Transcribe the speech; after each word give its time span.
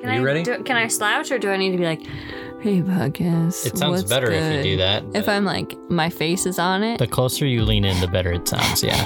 Can 0.00 0.10
Are 0.10 0.14
you 0.14 0.20
I 0.20 0.24
ready? 0.24 0.42
Do, 0.42 0.62
can 0.62 0.76
I 0.76 0.88
slouch 0.88 1.30
or 1.30 1.38
do 1.38 1.50
I 1.50 1.56
need 1.56 1.70
to 1.72 1.78
be 1.78 1.84
like, 1.84 2.02
hey, 2.60 2.82
podcast? 2.82 3.66
It 3.66 3.78
sounds 3.78 4.02
what's 4.02 4.02
better 4.04 4.30
if 4.30 4.56
you 4.56 4.62
do 4.72 4.76
that. 4.78 5.04
If 5.14 5.28
I'm 5.28 5.44
like, 5.44 5.76
my 5.88 6.10
face 6.10 6.44
is 6.46 6.58
on 6.58 6.82
it. 6.82 6.98
the 6.98 7.06
closer 7.06 7.46
you 7.46 7.64
lean 7.64 7.84
in, 7.84 7.98
the 8.00 8.08
better 8.08 8.32
it 8.32 8.46
sounds. 8.46 8.82
Yeah. 8.82 9.04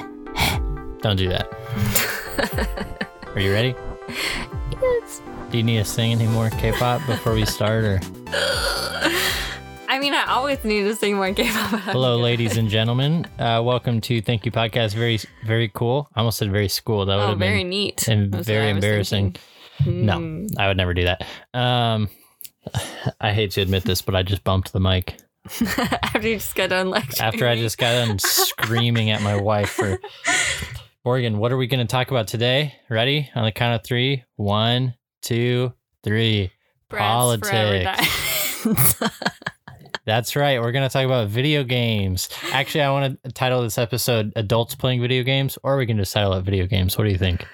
Don't 1.03 1.17
do 1.17 1.29
that. 1.29 1.49
Are 3.35 3.41
you 3.41 3.53
ready? 3.53 3.75
Yes. 4.73 5.23
Do 5.51 5.59
you 5.59 5.63
need 5.63 5.79
to 5.79 5.85
sing 5.85 6.13
any 6.13 6.27
more 6.27 6.51
K-pop 6.51 7.07
before 7.07 7.35
we 7.35 7.45
start? 7.47 7.85
Or 7.85 8.01
I 9.89 9.99
mean, 10.01 10.13
I 10.13 10.25
always 10.29 10.63
need 10.65 10.83
to 10.83 10.95
sing 10.97 11.15
more 11.17 11.33
K-pop. 11.33 11.81
hello, 11.81 12.19
ladies 12.19 12.57
and 12.57 12.69
gentlemen. 12.69 13.27
Uh, 13.39 13.63
welcome 13.65 14.01
to 14.03 14.21
Thank 14.21 14.45
You 14.45 14.51
Podcast. 14.53 14.95
Very, 14.95 15.19
very 15.45 15.69
cool. 15.73 16.09
I 16.15 16.21
almost 16.21 16.39
said 16.39 16.51
very 16.51 16.69
school. 16.69 17.07
That 17.07 17.17
would 17.17 17.23
Oh, 17.25 17.29
have 17.29 17.39
very 17.39 17.65
neat. 17.65 18.09
and 18.09 18.33
That's 18.33 18.47
very 18.47 18.71
embarrassing. 18.71 19.27
thinking. 19.33 19.43
No, 19.87 20.19
Hmm. 20.19 20.47
I 20.59 20.69
would 20.69 20.77
never 20.77 20.95
do 20.95 21.05
that. 21.05 21.27
Um, 21.55 22.09
I 23.21 23.33
hate 23.33 23.53
to 23.53 23.63
admit 23.63 23.85
this, 23.85 24.03
but 24.03 24.15
I 24.15 24.23
just 24.23 24.45
bumped 24.45 24.73
the 24.73 24.81
mic 24.81 25.17
After 26.03 26.29
you 26.29 26.37
just 26.37 26.55
got 26.55 26.71
done 26.71 26.91
lecturing. 26.91 27.27
after 27.27 27.49
I 27.49 27.57
just 27.57 27.79
got 27.79 27.93
done 28.07 28.19
screaming 28.19 29.11
at 29.11 29.23
my 29.23 29.37
wife 29.41 29.71
for. 29.71 29.99
Morgan, 31.05 31.39
what 31.39 31.51
are 31.51 31.57
we 31.57 31.67
going 31.67 31.81
to 31.87 31.91
talk 31.91 32.11
about 32.11 32.29
today? 32.29 32.75
Ready? 32.91 33.31
On 33.35 33.43
the 33.45 33.53
count 33.53 33.75
of 33.81 33.87
three. 33.87 34.25
One, 34.37 34.95
two, 35.23 35.73
three. 36.05 36.53
Politics. 36.91 37.49
That's 40.05 40.35
right. 40.37 40.61
We're 40.61 40.73
going 40.73 40.87
to 40.89 40.93
talk 40.93 41.05
about 41.07 41.29
video 41.29 41.63
games. 41.65 42.29
Actually, 42.53 42.83
I 42.83 42.91
want 42.91 43.23
to 43.23 43.31
title 43.33 43.63
this 43.63 43.79
episode 43.79 44.33
Adults 44.37 44.75
Playing 44.75 45.01
Video 45.01 45.23
Games, 45.23 45.57
or 45.63 45.77
we 45.77 45.87
can 45.87 45.97
just 45.99 46.13
title 46.13 46.33
it 46.35 46.43
Video 46.43 46.67
Games. 46.67 46.99
What 46.99 47.05
do 47.05 47.11
you 47.11 47.19
think? 47.19 47.47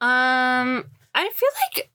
Um, 0.00 0.84
I 1.18 1.30
feel 1.30 1.48
like 1.76 1.90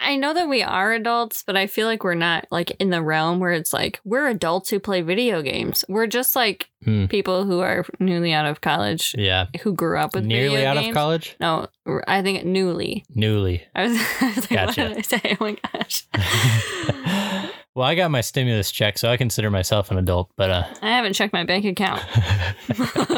I 0.00 0.16
know 0.16 0.34
that 0.34 0.48
we 0.48 0.62
are 0.62 0.92
adults, 0.92 1.44
but 1.46 1.56
I 1.56 1.68
feel 1.68 1.86
like 1.86 2.02
we're 2.02 2.14
not 2.14 2.46
like 2.50 2.72
in 2.80 2.90
the 2.90 3.00
realm 3.02 3.38
where 3.38 3.52
it's 3.52 3.72
like 3.72 4.00
we're 4.04 4.26
adults 4.28 4.70
who 4.70 4.80
play 4.80 5.00
video 5.02 5.42
games. 5.42 5.84
We're 5.88 6.08
just 6.08 6.34
like 6.34 6.68
Hmm. 6.84 7.06
people 7.06 7.44
who 7.44 7.60
are 7.60 7.84
newly 8.00 8.32
out 8.32 8.46
of 8.46 8.60
college 8.60 9.14
Yeah. 9.16 9.46
who 9.60 9.72
grew 9.74 9.98
up 9.98 10.14
with 10.16 10.24
Nearly 10.24 10.66
out 10.66 10.74
games. 10.76 10.88
of 10.88 10.94
college? 10.94 11.36
No, 11.38 11.68
I 12.08 12.22
think 12.22 12.44
newly. 12.44 13.04
Newly. 13.14 13.62
I 13.76 13.82
was, 13.86 13.96
I 14.20 14.26
was 14.34 14.50
like, 14.50 14.66
Gotcha. 14.66 14.82
what 14.82 14.88
did 14.88 14.98
I 14.98 15.02
say? 15.02 15.36
Oh 15.40 15.44
my 15.44 15.56
gosh. 15.72 17.50
well, 17.74 17.86
I 17.86 17.94
got 17.94 18.10
my 18.10 18.20
stimulus 18.22 18.72
check, 18.72 18.98
so 18.98 19.08
I 19.08 19.16
consider 19.16 19.50
myself 19.50 19.90
an 19.92 19.98
adult, 19.98 20.30
but 20.36 20.50
uh, 20.50 20.64
I 20.82 20.90
haven't 20.90 21.12
checked 21.12 21.32
my 21.32 21.44
bank 21.44 21.64
account 21.64 22.02
because 22.66 23.08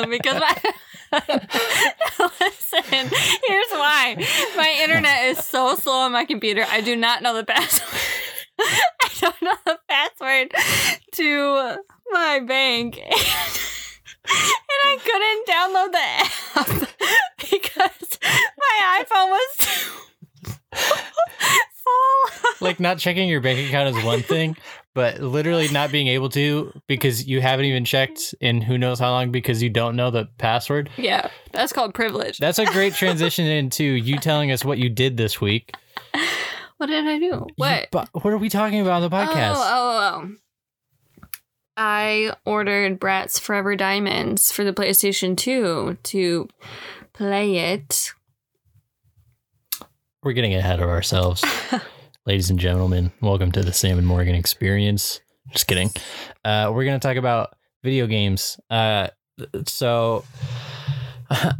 my 0.41 0.58
listen. 2.40 3.10
Here's 3.44 3.70
why 3.70 4.16
my 4.56 4.78
internet 4.82 5.24
is 5.24 5.44
so 5.44 5.74
slow 5.76 6.00
on 6.00 6.12
my 6.12 6.24
computer. 6.24 6.64
I 6.68 6.80
do 6.80 6.96
not 6.96 7.22
know 7.22 7.34
the 7.34 7.44
password. 7.44 8.00
I 8.60 9.08
don't 9.20 9.42
know 9.42 9.56
the 9.64 9.78
password 9.88 10.52
to 11.12 11.76
my 12.10 12.40
bank, 12.40 12.98
and 12.98 13.12
I 14.28 14.98
couldn't 15.02 15.46
download 15.46 15.92
the 15.92 15.98
app 15.98 16.88
because 17.50 18.18
my 18.58 19.04
iPhone 19.04 19.30
was 19.30 19.50
like 22.60 22.80
not 22.80 22.98
checking 22.98 23.28
your 23.28 23.40
bank 23.40 23.66
account 23.68 23.96
is 23.96 24.04
one 24.04 24.22
thing, 24.22 24.56
but 24.94 25.20
literally 25.20 25.68
not 25.68 25.90
being 25.90 26.06
able 26.08 26.28
to 26.30 26.72
because 26.86 27.27
you 27.27 27.40
haven't 27.40 27.66
even 27.66 27.84
checked 27.84 28.34
in 28.40 28.60
who 28.60 28.78
knows 28.78 28.98
how 28.98 29.10
long 29.10 29.30
because 29.30 29.62
you 29.62 29.70
don't 29.70 29.96
know 29.96 30.10
the 30.10 30.28
password. 30.38 30.90
Yeah, 30.96 31.28
that's 31.52 31.72
called 31.72 31.94
privilege. 31.94 32.38
That's 32.38 32.58
a 32.58 32.66
great 32.66 32.94
transition 32.94 33.46
into 33.46 33.84
you 33.84 34.18
telling 34.18 34.50
us 34.50 34.64
what 34.64 34.78
you 34.78 34.88
did 34.88 35.16
this 35.16 35.40
week. 35.40 35.74
what 36.78 36.86
did 36.86 37.06
I 37.06 37.18
do? 37.18 37.46
What? 37.56 37.88
but 37.90 38.08
what 38.12 38.32
are 38.32 38.38
we 38.38 38.48
talking 38.48 38.80
about 38.80 39.02
on 39.02 39.10
the 39.10 39.16
oh, 39.16 39.20
podcast? 39.20 39.55
Oh, 39.56 39.62
oh, 39.64 40.24
oh. 40.24 40.30
I 41.77 42.32
ordered 42.44 43.01
Bratz 43.01 43.40
Forever 43.40 43.74
Diamonds 43.74 44.52
for 44.52 44.64
the 44.64 44.72
PlayStation 44.72 45.36
2 45.36 45.98
to 46.05 46.48
play 47.12 47.56
it. 47.56 48.14
We're 50.24 50.33
getting 50.33 50.55
ahead 50.55 50.80
of 50.80 50.89
ourselves. 50.89 51.45
Ladies 52.27 52.48
and 52.48 52.58
gentlemen, 52.58 53.12
welcome 53.20 53.52
to 53.52 53.62
the 53.62 53.74
Sam 53.74 53.98
and 53.98 54.07
Morgan 54.07 54.35
experience. 54.35 55.20
Just 55.52 55.67
kidding. 55.67 55.90
Uh, 56.45 56.70
we're 56.74 56.85
going 56.86 56.98
to 56.98 57.07
talk 57.07 57.18
about 57.18 57.55
video 57.83 58.07
games. 58.07 58.58
Uh, 58.70 59.08
so 59.67 60.24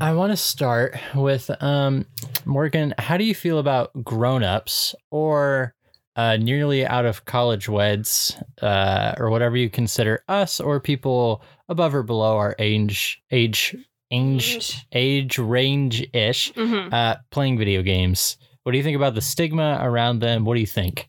I 0.01 0.15
want 0.15 0.33
to 0.33 0.37
start 0.39 0.97
with 1.15 1.51
um, 1.63 2.07
Morgan. 2.47 2.95
How 2.99 3.19
do 3.19 3.25
you 3.25 3.35
feel 3.35 3.59
about 3.59 3.91
grown 4.03 4.43
ups 4.43 4.95
or 5.11 5.75
uh, 6.17 6.39
nearly 6.39 6.87
out 6.87 7.05
of 7.05 7.27
college 7.27 7.69
weds 7.69 8.35
uh, 8.63 9.15
or 9.19 9.29
whatever 9.29 9.59
you 9.59 9.69
consider 9.69 10.23
us 10.29 10.59
or 10.59 10.81
people 10.81 11.43
above 11.69 11.95
or 11.95 12.03
below 12.03 12.39
our 12.39 12.57
age, 12.59 13.21
age, 13.31 13.77
age, 14.11 14.87
age 14.93 15.39
range 15.39 16.07
ish 16.15 16.51
Mhm. 16.55 16.91
uh, 16.91 17.17
playing 17.31 17.59
video 17.59 17.83
games. 17.83 18.39
What 18.65 18.73
do 18.73 18.79
you 18.79 18.85
think 18.85 18.97
about 18.97 19.15
the 19.15 19.21
stigma 19.21 19.79
around 19.81 20.19
them? 20.21 20.45
What 20.45 20.55
do 20.55 20.61
you 20.61 20.67
think? 20.67 21.09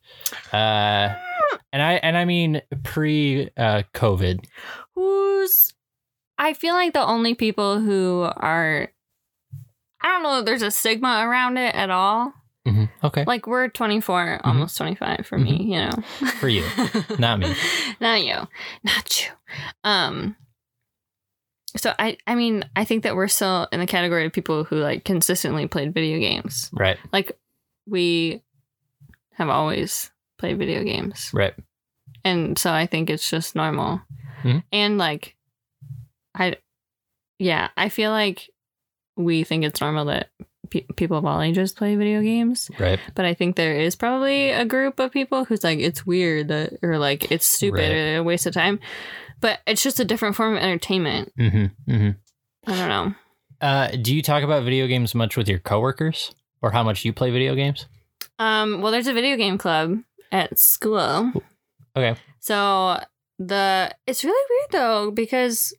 Uh, 0.54 1.16
and 1.74 1.82
I 1.82 1.94
and 2.04 2.16
I 2.18 2.26
mean 2.26 2.62
pre 2.84 3.50
uh, 3.58 3.84
COVID. 3.94 4.46
Who's. 4.94 5.74
I 6.38 6.54
feel 6.54 6.74
like 6.74 6.94
the 6.94 7.06
only 7.06 7.34
people 7.34 7.80
who 7.80 8.24
are. 8.36 8.90
I 10.02 10.08
don't 10.10 10.24
know 10.24 10.40
if 10.40 10.46
there's 10.46 10.62
a 10.62 10.70
stigma 10.72 11.24
around 11.26 11.58
it 11.58 11.74
at 11.74 11.90
all. 11.90 12.34
Mhm. 12.68 12.90
Okay, 13.04 13.24
Like, 13.28 13.46
we're 13.46 13.68
24, 13.70 14.42
almost 14.44 14.76
25 14.78 15.28
for 15.28 15.38
me, 15.38 15.64
you 15.66 15.78
know. 15.80 15.90
Mm-hmm. 15.90 16.26
for 16.40 16.48
you, 16.50 16.66
not 17.20 17.38
me. 17.40 17.54
not 18.02 18.24
you 18.24 18.48
not 18.84 19.22
you 19.24 19.32
um 19.84 20.36
so 21.78 21.94
i 22.00 22.18
i 22.26 22.34
mean 22.34 22.66
i 22.76 22.84
think 22.84 23.04
that 23.04 23.16
we're 23.16 23.28
still 23.28 23.68
in 23.72 23.80
the 23.80 23.86
category 23.86 24.26
of 24.26 24.34
people 24.34 24.64
who 24.64 24.78
like 24.78 25.06
consistently 25.06 25.68
played 25.68 25.94
video 25.94 26.18
games 26.18 26.72
Right, 26.74 26.98
like 27.14 27.38
we 27.88 28.42
have 29.34 29.50
always 29.50 30.12
played 30.38 30.58
video 30.58 30.84
games 30.84 31.30
right. 31.34 31.54
and 32.24 32.58
so 32.58 32.72
i 32.72 32.86
think 32.86 33.10
it's 33.10 33.30
just 33.30 33.56
normal 33.56 34.02
Mhm. 34.44 34.64
and 34.72 34.98
like 34.98 35.36
i 36.36 36.56
yeah 37.40 37.70
i 37.78 37.90
feel 37.90 38.12
like 38.12 38.50
we 39.18 39.44
think 39.44 39.64
it's 39.64 39.82
normal 39.82 40.06
that 40.06 40.30
pe- 40.70 40.86
people 40.98 41.18
of 41.18 41.26
all 41.26 41.42
ages 41.42 41.72
play 41.72 41.96
video 41.96 42.22
games 42.22 42.70
Right. 42.80 43.00
but 43.16 43.24
I 43.26 43.34
think 43.34 43.56
there 43.56 43.76
is 43.80 43.96
probably 43.96 44.50
a 44.50 44.66
group 44.66 45.00
of 45.00 45.12
people 45.14 45.46
who's 45.46 45.64
like, 45.64 45.80
it's 45.80 46.06
weird 46.06 46.50
that, 46.50 46.74
or 46.84 46.98
like, 46.98 47.32
it's 47.32 47.46
stupid 47.46 47.80
Right. 47.80 47.92
or 47.92 48.18
a 48.18 48.24
waste 48.24 48.46
of 48.46 48.54
time. 48.54 48.80
But 49.40 49.60
it's 49.66 49.82
just 49.82 50.02
a 50.02 50.06
different 50.06 50.36
form 50.36 50.58
of 50.58 50.62
entertainment. 50.62 51.32
Mm-hmm. 51.40 51.92
Mm-hmm. 51.94 52.10
I 52.72 52.76
don't 52.78 52.90
know. 52.90 53.16
Uh, 53.62 53.88
do 54.02 54.14
you 54.14 54.22
talk 54.22 54.44
about 54.44 54.64
video 54.66 54.86
games 54.88 55.16
much 55.16 55.38
with 55.38 55.48
your 55.48 55.60
coworkers, 55.60 56.34
or 56.62 56.72
how 56.72 56.84
much 56.84 57.06
you 57.06 57.14
play 57.14 57.32
video 57.32 57.56
games? 57.56 57.86
Um, 58.40 58.82
well, 58.82 58.92
there's 58.92 59.08
a 59.08 59.14
video 59.14 59.38
game 59.38 59.58
club 59.58 60.00
at 60.32 60.58
school. 60.60 61.32
Okay. 61.96 62.20
So 62.40 63.00
the, 63.40 63.94
it's 64.08 64.24
really 64.24 64.46
weird 64.50 64.72
though, 64.72 65.12
because, 65.12 65.74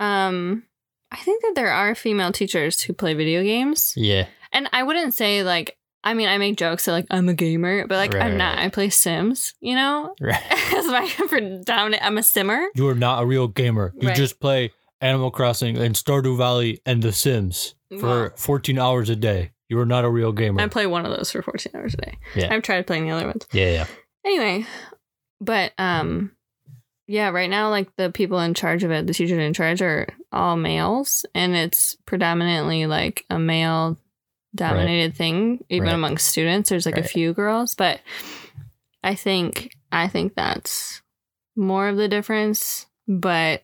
um, 0.00 0.64
I 1.10 1.16
think 1.16 1.42
that 1.42 1.52
there 1.54 1.70
are 1.70 1.94
female 1.94 2.32
teachers 2.32 2.80
who 2.82 2.92
play 2.94 3.14
video 3.14 3.42
games. 3.42 3.92
Yeah. 3.96 4.26
And 4.52 4.68
I 4.72 4.82
wouldn't 4.82 5.14
say 5.14 5.42
like, 5.42 5.76
I 6.04 6.14
mean, 6.14 6.28
I 6.28 6.38
make 6.38 6.56
jokes 6.56 6.86
that 6.86 6.92
like 6.92 7.06
I'm 7.10 7.28
a 7.28 7.34
gamer, 7.34 7.86
but 7.86 7.96
like 7.96 8.14
Right, 8.14 8.22
I'm 8.24 8.36
not. 8.36 8.56
right. 8.56 8.64
I 8.66 8.68
play 8.70 8.90
Sims, 8.90 9.54
you 9.60 9.74
know? 9.76 10.14
Right. 10.20 10.42
As 10.74 10.86
my 10.86 11.08
predominant, 11.28 12.02
I'm 12.04 12.18
a 12.18 12.22
simmer. 12.22 12.66
You 12.74 12.88
are 12.88 12.94
not 12.94 13.22
a 13.22 13.26
real 13.26 13.46
gamer. 13.46 13.92
You 14.00 14.08
Right. 14.08 14.16
just 14.16 14.40
play 14.40 14.72
Animal 15.00 15.30
Crossing 15.30 15.76
and 15.78 15.94
Stardew 15.94 16.36
Valley 16.36 16.80
and 16.86 17.02
The 17.02 17.12
Sims 17.12 17.74
Well- 17.90 18.30
14 18.36 18.78
hours 18.78 19.10
a 19.10 19.16
day. 19.16 19.52
You 19.72 19.78
are 19.78 19.86
not 19.86 20.04
a 20.04 20.10
real 20.10 20.32
gamer. 20.32 20.60
I 20.60 20.66
play 20.68 20.86
one 20.86 21.06
of 21.06 21.16
those 21.16 21.30
for 21.32 21.40
14 21.40 21.72
hours 21.74 21.94
a 21.94 21.96
day. 21.96 22.18
Yeah. 22.36 22.52
I've 22.52 22.62
tried 22.62 22.86
playing 22.86 23.06
the 23.06 23.10
other 23.12 23.26
ones. 23.26 23.46
yeah, 23.52 23.72
yeah. 23.72 23.86
Anyway, 24.22 24.66
but 25.40 25.72
um 25.78 26.30
yeah, 27.06 27.30
right 27.30 27.48
now 27.48 27.70
like 27.70 27.88
the 27.96 28.10
people 28.10 28.38
in 28.40 28.52
charge 28.52 28.84
of 28.84 28.90
it, 28.90 29.06
the 29.06 29.14
teachers 29.14 29.38
in 29.38 29.54
charge 29.54 29.80
are 29.80 30.06
all 30.30 30.56
males 30.56 31.24
and 31.34 31.54
it's 31.56 31.96
predominantly 32.04 32.84
like 32.84 33.24
a 33.30 33.38
male 33.38 33.96
dominated 34.54 35.16
thing 35.16 35.64
even 35.70 35.86
Right. 35.88 35.94
amongst 35.94 36.28
students. 36.28 36.68
There's 36.68 36.84
like 36.84 36.98
a 36.98 37.02
few 37.02 37.32
girls, 37.32 37.74
but 37.74 38.00
I 39.02 39.14
think 39.14 39.74
I 39.90 40.06
think 40.08 40.34
that's 40.34 41.00
more 41.56 41.88
of 41.88 41.96
the 41.96 42.08
difference, 42.08 42.84
but 43.08 43.62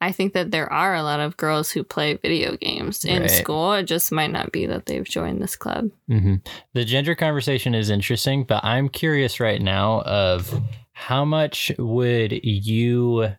I 0.00 0.12
think 0.12 0.34
that 0.34 0.50
there 0.50 0.70
are 0.70 0.94
a 0.94 1.02
lot 1.02 1.20
of 1.20 1.36
girls 1.36 1.70
who 1.70 1.82
play 1.82 2.14
video 2.14 2.56
games 2.56 3.04
in 3.04 3.22
Right. 3.22 3.30
school. 3.30 3.72
It 3.72 3.84
just 3.84 4.12
might 4.12 4.30
not 4.30 4.52
be 4.52 4.66
that 4.66 4.86
they've 4.86 5.04
joined 5.04 5.42
this 5.42 5.56
club. 5.56 5.90
hmm 6.08 6.36
The 6.74 6.84
gender 6.84 7.14
conversation 7.14 7.74
is 7.74 7.88
interesting, 7.90 8.44
but 8.44 8.64
I'm 8.64 8.88
curious 8.88 9.40
right 9.40 9.60
now 9.60 10.02
of 10.02 10.62
how 10.92 11.24
much 11.24 11.72
would 11.78 12.32
you 12.44 13.32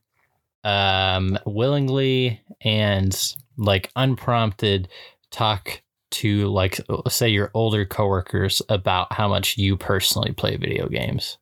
um 0.64 1.38
willingly 1.46 2.42
and 2.62 3.16
like 3.58 3.92
unprompted 3.96 4.90
talk 5.30 5.82
to 6.10 6.48
like 6.48 6.80
say 7.08 7.30
your 7.30 7.52
older 7.54 7.86
coworkers 7.86 8.62
about 8.70 9.14
how 9.14 9.28
much 9.28 9.58
you 9.58 9.78
personally 9.78 10.32
play 10.32 10.58
video 10.58 10.88
games? 10.88 11.38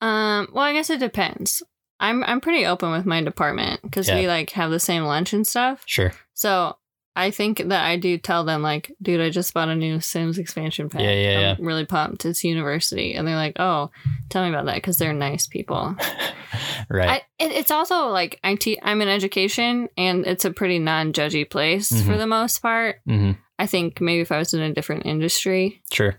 Um, 0.00 0.48
well, 0.52 0.64
I 0.64 0.72
guess 0.72 0.90
it 0.90 1.00
depends. 1.00 1.62
I'm 2.04 2.22
I'm 2.24 2.40
pretty 2.40 2.66
open 2.66 2.90
with 2.92 3.06
my 3.06 3.22
department 3.22 3.80
because 3.82 4.08
we 4.10 4.26
like 4.28 4.50
have 4.50 4.70
the 4.70 4.80
same 4.80 5.04
lunch 5.04 5.32
and 5.32 5.46
stuff. 5.46 5.82
Sure. 5.86 6.12
So 6.34 6.76
I 7.16 7.30
think 7.30 7.58
that 7.68 7.84
I 7.86 7.96
do 7.96 8.18
tell 8.18 8.44
them 8.44 8.60
like, 8.60 8.92
dude, 9.00 9.20
I 9.20 9.30
just 9.30 9.54
bought 9.54 9.68
a 9.68 9.74
new 9.76 10.00
Sims 10.00 10.36
expansion 10.36 10.88
pack. 10.90 11.02
Yeah, 11.02 11.12
yeah, 11.12 11.54
I'm 11.58 11.64
really 11.64 11.84
pumped. 11.86 12.24
It's 12.24 12.42
university, 12.42 13.14
and 13.14 13.26
they're 13.26 13.36
like, 13.36 13.56
oh, 13.60 13.90
tell 14.30 14.42
me 14.42 14.48
about 14.48 14.66
that 14.66 14.74
because 14.74 14.98
they're 14.98 15.12
nice 15.12 15.46
people. 15.46 15.94
right. 16.88 17.08
I, 17.08 17.16
it, 17.44 17.52
it's 17.52 17.70
also 17.70 18.08
like 18.08 18.40
I 18.42 18.56
te- 18.56 18.80
I'm 18.82 19.00
in 19.00 19.08
education, 19.08 19.88
and 19.96 20.26
it's 20.26 20.44
a 20.44 20.50
pretty 20.50 20.78
non-judgy 20.80 21.48
place 21.50 21.88
for 21.90 22.12
Mhm. 22.14 22.18
the 22.18 22.26
most 22.26 22.58
part. 22.60 22.96
hmm 23.06 23.32
I 23.56 23.66
think 23.68 24.00
maybe 24.00 24.20
if 24.20 24.32
I 24.32 24.38
was 24.38 24.52
in 24.52 24.60
a 24.62 24.74
different 24.74 25.06
industry, 25.06 25.80
Sure. 25.92 26.16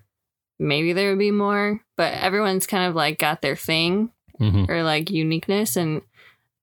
maybe 0.58 0.94
there 0.94 1.10
would 1.10 1.20
be 1.20 1.32
more. 1.32 1.82
But 1.98 2.14
everyone's 2.14 2.66
kind 2.68 2.88
of 2.88 2.96
like 2.96 3.20
got 3.20 3.42
their 3.42 3.58
thing 3.58 4.12
hmm 4.38 4.66
or 4.70 4.84
like 4.84 5.10
uniqueness, 5.10 5.76
and 5.76 6.02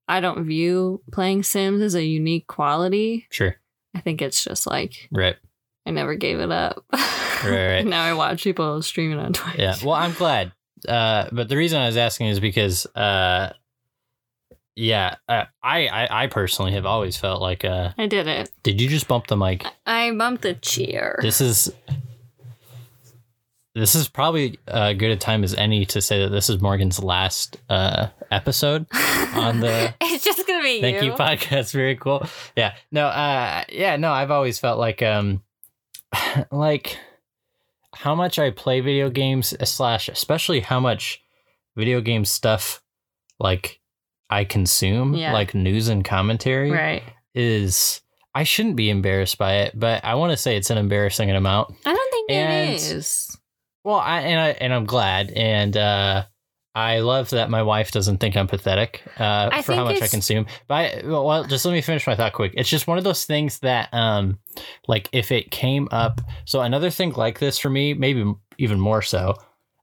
I 0.07 0.19
don't 0.19 0.45
view 0.45 1.01
playing 1.11 1.43
Sims 1.43 1.81
as 1.81 1.95
a 1.95 2.03
unique 2.03 2.47
quality. 2.47 3.27
Sure. 3.31 3.55
I 3.95 3.99
think 4.01 4.21
it's 4.21 4.43
just 4.43 4.65
like 4.67 5.07
Right. 5.11 5.35
I 5.85 5.91
never 5.91 6.15
gave 6.15 6.39
it 6.39 6.51
up. 6.51 6.83
right. 7.45 7.81
now 7.85 8.03
I 8.03 8.13
watch 8.13 8.43
people 8.43 8.81
streaming 8.81 9.19
on 9.19 9.33
Twitch. 9.33 9.59
Yeah. 9.59 9.75
Well, 9.83 9.95
I'm 9.95 10.13
glad. 10.13 10.51
Uh, 10.87 11.27
but 11.31 11.47
the 11.49 11.57
reason 11.57 11.79
I 11.81 11.85
was 11.87 11.97
asking 11.97 12.27
is 12.27 12.39
because, 12.39 12.85
uh, 12.95 13.53
yeah, 14.75 15.15
uh, 15.29 15.45
I, 15.61 15.87
I 15.87 16.23
I 16.23 16.27
personally 16.27 16.71
have 16.73 16.85
always 16.85 17.15
felt 17.17 17.41
like, 17.41 17.63
uh, 17.63 17.91
I 17.97 18.07
did 18.07 18.27
it. 18.27 18.49
did 18.63 18.81
you 18.81 18.87
just 18.89 19.07
bump 19.07 19.27
the 19.27 19.37
mic? 19.37 19.65
I 19.85 20.11
bumped 20.11 20.41
the 20.41 20.55
chair. 20.55 21.19
This 21.21 21.41
is 21.41 21.71
this 23.75 23.95
is 23.95 24.07
probably 24.07 24.59
as 24.67 24.95
good 24.97 25.11
a 25.11 25.15
time 25.17 25.43
as 25.43 25.55
any 25.55 25.85
to 25.87 26.01
say 26.01 26.19
that 26.23 26.29
this 26.29 26.49
is 26.49 26.61
Morgan's 26.61 27.01
last 27.01 27.57
uh, 27.69 28.07
episode 28.31 28.85
on 29.33 29.59
the 29.61 29.93
it's 30.01 30.23
just 30.23 30.45
gonna 30.47 30.61
be 30.63 30.79
Thank 30.81 31.01
you. 31.01 31.11
you 31.11 31.17
podcast. 31.17 31.73
Very 31.73 31.95
cool. 31.95 32.27
Yeah. 32.55 32.75
No, 32.91 33.07
uh 33.07 33.63
yeah, 33.69 33.95
no, 33.97 34.11
I've 34.11 34.31
always 34.31 34.59
felt 34.59 34.77
like 34.79 35.01
um 35.01 35.41
like 36.51 36.97
how 37.95 38.15
much 38.15 38.39
I 38.39 38.51
play 38.51 38.81
video 38.81 39.09
games 39.09 39.53
slash 39.69 40.07
especially 40.09 40.59
how 40.61 40.79
much 40.79 41.21
video 41.75 42.01
game 42.01 42.25
stuff 42.25 42.81
like 43.39 43.79
I 44.29 44.43
consume, 44.45 45.13
Yeah. 45.15 45.33
like 45.33 45.53
news 45.53 45.89
and 45.89 46.03
commentary 46.05 46.71
right. 46.71 47.03
is 47.35 48.01
I 48.35 48.43
shouldn't 48.43 48.75
be 48.75 48.89
embarrassed 48.89 49.37
by 49.37 49.57
it, 49.57 49.79
but 49.79 50.03
I 50.03 50.15
want 50.15 50.31
to 50.31 50.37
say 50.37 50.57
it's 50.57 50.71
an 50.71 50.77
embarrassing 50.79 51.29
amount. 51.29 51.75
I 51.85 51.93
don't 51.93 52.11
think 52.11 52.31
And- 52.31 52.69
it 52.73 52.81
is. 52.81 53.32
Well, 53.83 53.97
I 53.97 54.21
and 54.21 54.39
I 54.39 54.49
and 54.49 54.73
I'm 54.73 54.85
glad 54.85 55.31
and 55.31 55.75
uh 55.77 56.25
I 56.75 57.01
love 57.01 57.29
that 57.31 57.51
my 57.51 57.61
wife 57.61 57.91
doesn't 57.91 58.17
think 58.17 58.35
I'm 58.35 58.47
pathetic 58.47 59.03
uh, 59.19 59.61
for 59.61 59.75
how 59.75 59.83
much 59.83 60.01
I 60.01 60.07
consume. 60.07 60.47
But 60.67 60.73
I, 60.73 61.01
well, 61.05 61.43
just 61.43 61.63
let 61.65 61.71
me 61.71 61.81
finish 61.81 62.07
my 62.07 62.15
thought 62.15 62.33
quick. 62.33 62.53
It's 62.57 62.67
just 62.67 62.87
one 62.87 62.97
of 62.97 63.03
those 63.03 63.25
things 63.25 63.59
that, 63.59 63.93
um, 63.93 64.39
like, 64.87 65.07
if 65.11 65.31
it 65.31 65.51
came 65.51 65.87
up. 65.91 66.19
So 66.45 66.61
another 66.61 66.89
thing 66.89 67.11
like 67.13 67.37
this 67.37 67.59
for 67.59 67.69
me, 67.69 67.93
maybe 67.93 68.25
even 68.57 68.79
more 68.79 69.03
so, 69.03 69.35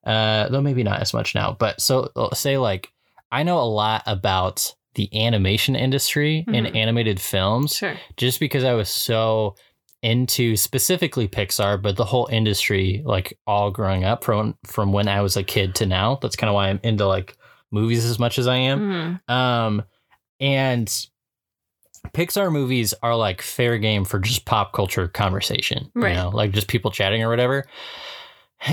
uh, 0.05 0.49
though 0.49 0.61
maybe 0.61 0.83
not 0.83 1.01
as 1.01 1.15
much 1.15 1.33
now. 1.33 1.55
But 1.57 1.81
so 1.81 2.11
uh, 2.17 2.35
say 2.35 2.59
like 2.59 2.91
I 3.31 3.45
know 3.45 3.61
a 3.61 3.71
lot 3.71 4.03
about 4.07 4.75
the 4.97 5.09
animation 5.25 5.77
industry 5.77 6.45
Mhm. 6.49 6.57
and 6.59 6.77
animated 6.77 7.21
films 7.21 7.77
Sure. 7.77 7.95
just 8.17 8.41
because 8.41 8.65
I 8.65 8.75
was 8.75 8.89
so 8.89 9.55
into 10.03 10.57
specifically 10.57 11.29
Pixar, 11.29 11.81
but 11.81 11.97
the 11.97 12.05
whole 12.05 12.27
industry, 12.33 13.03
like 13.05 13.39
all 13.47 13.71
growing 13.71 14.05
up 14.05 14.25
from 14.25 14.57
from 14.67 14.93
when 14.93 15.09
I 15.09 15.21
was 15.21 15.37
a 15.37 15.43
kid 15.43 15.75
to 15.77 15.87
now. 15.87 16.19
That's 16.23 16.37
kind 16.37 16.49
of 16.49 16.55
why 16.55 16.69
I'm 16.71 16.81
into 16.83 17.07
like 17.07 17.37
movies 17.71 18.05
as 18.05 18.19
much 18.19 18.39
as 18.39 18.47
I 18.47 18.57
am. 18.57 19.21
Mhm. 19.29 19.33
Um, 19.35 19.83
and 20.41 21.07
Pixar 22.15 22.51
movies 22.51 22.95
are 23.03 23.15
like 23.15 23.43
fair 23.43 23.79
game 23.79 24.05
for 24.05 24.19
just 24.19 24.47
pop 24.47 24.73
culture 24.73 25.07
conversation, 25.07 25.91
Right. 25.95 26.11
you 26.11 26.17
know, 26.17 26.31
like 26.31 26.53
just 26.53 26.67
people 26.69 26.91
chatting 26.91 27.23
or 27.23 27.29
whatever. 27.29 27.67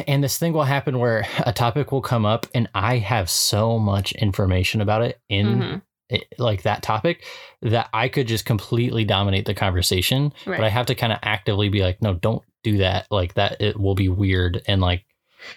And 0.08 0.24
this 0.24 0.38
thing 0.38 0.52
will 0.54 0.64
happen 0.64 1.00
where 1.00 1.26
a 1.46 1.54
topic 1.54 1.92
will 1.94 2.02
come 2.02 2.26
up, 2.26 2.46
and 2.54 2.68
I 2.76 2.98
have 2.98 3.30
so 3.30 3.80
much 3.80 4.12
information 4.14 4.82
about 4.82 5.02
it 5.02 5.20
in 5.30 5.60
Mhm. 5.62 5.82
It, 6.10 6.26
like 6.38 6.64
that 6.64 6.84
topic 6.84 7.26
that 7.62 7.90
I 7.94 8.08
could 8.08 8.28
just 8.28 8.46
completely 8.46 9.04
dominate 9.04 9.46
the 9.46 9.54
conversation. 9.54 10.34
Right. 10.46 10.58
But 10.58 10.66
I 10.66 10.70
have 10.70 10.86
to 10.88 10.96
kind 10.96 11.12
of 11.14 11.20
actively 11.22 11.70
be 11.70 11.82
like, 11.82 12.02
no, 12.02 12.14
don't 12.14 12.44
do 12.64 12.78
that. 12.78 13.08
Like 13.12 13.34
that, 13.36 13.62
it 13.62 13.80
will 13.80 13.96
be 13.96 14.10
weird 14.10 14.62
and 14.68 14.82
like, 14.82 15.04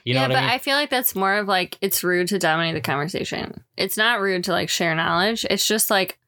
you 0.05 0.13
know 0.15 0.21
yeah, 0.23 0.29
but 0.29 0.37
I 0.37 0.55
I, 0.55 0.59
feel 0.59 0.77
like 0.77 0.91
that's 0.91 1.15
more 1.17 1.35
of 1.39 1.49
like 1.49 1.79
it's 1.81 2.05
rude 2.05 2.29
to 2.29 2.39
dominate 2.39 2.75
the 2.75 2.81
conversation. 2.83 3.65
It's 3.79 3.97
not 3.97 4.21
rude 4.21 4.45
to 4.45 4.53
like 4.53 4.69
share 4.69 4.95
knowledge. 4.95 5.47
It's 5.49 5.67
just 5.67 5.89
like 5.91 6.19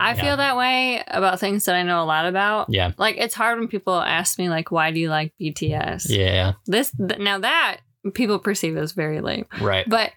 I 0.00 0.14
Yeah. 0.14 0.22
feel 0.22 0.36
that 0.38 0.56
way 0.56 1.02
about 1.06 1.38
things 1.38 1.66
that 1.66 1.74
I 1.74 1.82
know 1.82 2.02
a 2.02 2.04
lot 2.06 2.26
about. 2.26 2.68
yeah, 2.70 2.92
Like 2.96 3.16
it's 3.18 3.34
hard 3.34 3.58
when 3.58 3.68
people 3.68 3.94
ask 3.94 4.38
me 4.38 4.48
like, 4.48 4.70
"Why 4.70 4.90
do 4.92 4.98
you 5.00 5.10
like 5.10 5.32
BTS?" 5.40 6.06
yeah, 6.08 6.52
This 6.66 6.90
th- 6.92 7.20
now 7.20 7.38
that 7.38 7.80
people 8.14 8.38
perceive 8.38 8.76
as 8.76 8.92
very 8.92 9.20
lame, 9.20 9.46
right, 9.60 9.88
but 9.88 10.12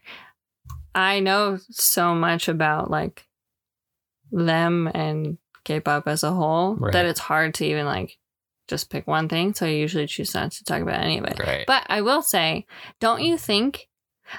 I 0.94 1.20
know 1.20 1.58
so 1.72 2.16
much 2.16 2.48
about 2.48 2.90
like 2.90 3.25
them 4.32 4.90
and 4.94 5.38
K-pop 5.64 6.08
as 6.08 6.24
a 6.24 6.32
whole 6.32 6.76
Right. 6.76 6.94
that 6.94 7.06
it's 7.06 7.20
hard 7.20 7.54
to 7.56 7.66
even 7.66 7.86
like 7.86 8.18
just 8.68 8.90
pick 8.90 9.08
one 9.08 9.30
thing. 9.30 9.54
So 9.54 9.66
I 9.66 9.70
usually 9.70 10.08
choose 10.08 10.34
not 10.34 10.52
to 10.54 10.64
talk 10.64 10.82
about 10.82 11.00
any 11.02 11.18
of 11.20 11.26
it. 11.26 11.40
right. 11.40 11.66
But 11.68 11.84
I 11.88 12.02
will 12.02 12.22
say, 12.22 12.66
don't 13.00 13.22
you 13.22 13.38
think? 13.38 13.88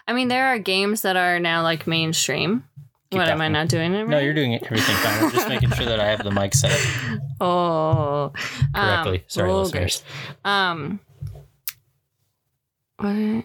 I 0.08 0.12
mean, 0.12 0.28
there 0.28 0.46
are 0.48 0.58
games 0.58 1.02
that 1.02 1.16
are 1.16 1.38
now 1.38 1.62
like 1.62 1.86
mainstream. 1.86 2.64
Keep 3.12 3.20
what 3.20 3.28
am 3.28 3.40
I 3.40 3.46
not 3.46 3.68
doing 3.68 3.94
it 3.94 4.00
right? 4.00 4.08
no, 4.08 4.18
you're 4.18 4.34
doing 4.34 4.52
it 4.52 4.64
everything 4.64 4.96
fine. 4.96 5.24
I'm 5.24 5.30
just 5.30 5.48
making 5.48 5.70
sure 5.70 5.86
that 5.86 6.00
I 6.00 6.06
have 6.06 6.24
the 6.24 6.32
mic 6.32 6.54
set 6.54 6.72
up 6.72 7.20
Oh, 7.40 8.32
correctly. 8.74 9.18
Um, 9.18 9.24
Sorry, 9.28 9.52
listeners. 9.52 10.02
Um. 10.44 10.98
What? 12.98 13.44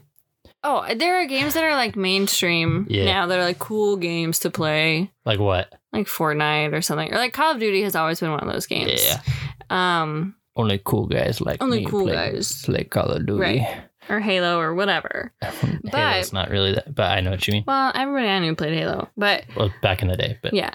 Oh, 0.64 0.86
there 0.96 1.22
are 1.22 1.26
games 1.26 1.54
that 1.56 1.64
are 1.64 1.76
like 1.76 1.96
mainstream 1.96 2.86
Yeah. 2.90 3.06
now. 3.06 3.28
That 3.28 3.40
are 3.40 3.44
like 3.44 3.60
cool 3.60 3.98
games 3.98 4.40
to 4.40 4.50
play, 4.50 5.12
Like 5.26 5.40
what? 5.40 5.74
Like 5.94 6.08
Fortnite 6.08 6.74
or 6.74 6.82
something, 6.82 7.12
or 7.14 7.18
like 7.18 7.34
Call 7.34 7.52
of 7.52 7.60
Duty 7.60 7.84
has 7.84 7.96
always 7.96 8.20
been 8.20 8.32
one 8.32 8.40
of 8.42 8.52
those 8.52 8.68
games. 8.68 9.04
Yeah. 9.04 9.22
Um, 9.70 10.36
Only 10.56 10.82
cool 10.84 11.08
guys 11.08 11.42
like 11.42 11.62
Only 11.62 11.86
cool 11.86 12.06
play, 12.06 12.14
guys. 12.14 12.62
play 12.64 12.84
Call 12.84 13.06
of 13.06 13.26
Duty. 13.26 13.42
Right. 13.42 13.84
or 14.10 14.20
Halo 14.20 14.60
or 14.60 14.74
whatever. 14.74 15.32
but 15.40 15.94
Halo's 15.94 16.34
not 16.34 16.50
really 16.50 16.74
that, 16.74 16.94
but 16.94 17.12
I 17.12 17.22
know 17.22 17.32
what 17.32 17.48
you 17.48 17.54
mean. 17.54 17.64
Well, 17.68 17.92
everybody 17.94 18.28
I 18.28 18.40
knew 18.40 18.56
played 18.56 18.74
Halo, 18.74 19.10
but 19.18 19.46
Well, 19.56 19.74
back 19.82 20.02
in 20.02 20.08
the 20.08 20.18
day, 20.18 20.38
but 20.42 20.54
yeah. 20.54 20.74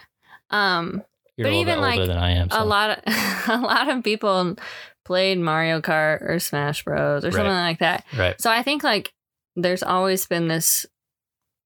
Um, 0.51 1.03
you're 1.37 1.49
but 1.49 1.55
even, 1.55 1.75
older 1.75 1.89
like, 1.89 2.07
than 2.07 2.17
I 2.17 2.31
am. 2.33 2.51
So. 2.51 2.63
a 2.63 2.65
lot 2.65 2.91
of 2.91 3.03
a 3.49 3.59
lot 3.61 3.89
of 3.89 4.03
people 4.05 4.57
played 5.05 5.39
Mario 5.39 5.81
Kart 5.81 6.23
or 6.23 6.39
Smash 6.39 6.85
Bros 6.85 7.25
or 7.25 7.31
something 7.31 7.51
like 7.53 7.81
that. 7.81 8.05
right. 8.17 8.41
So 8.41 8.51
I 8.51 8.63
think 8.63 8.83
like 8.83 9.13
there's 9.55 9.83
always 9.83 10.27
been 10.27 10.49
this 10.49 10.87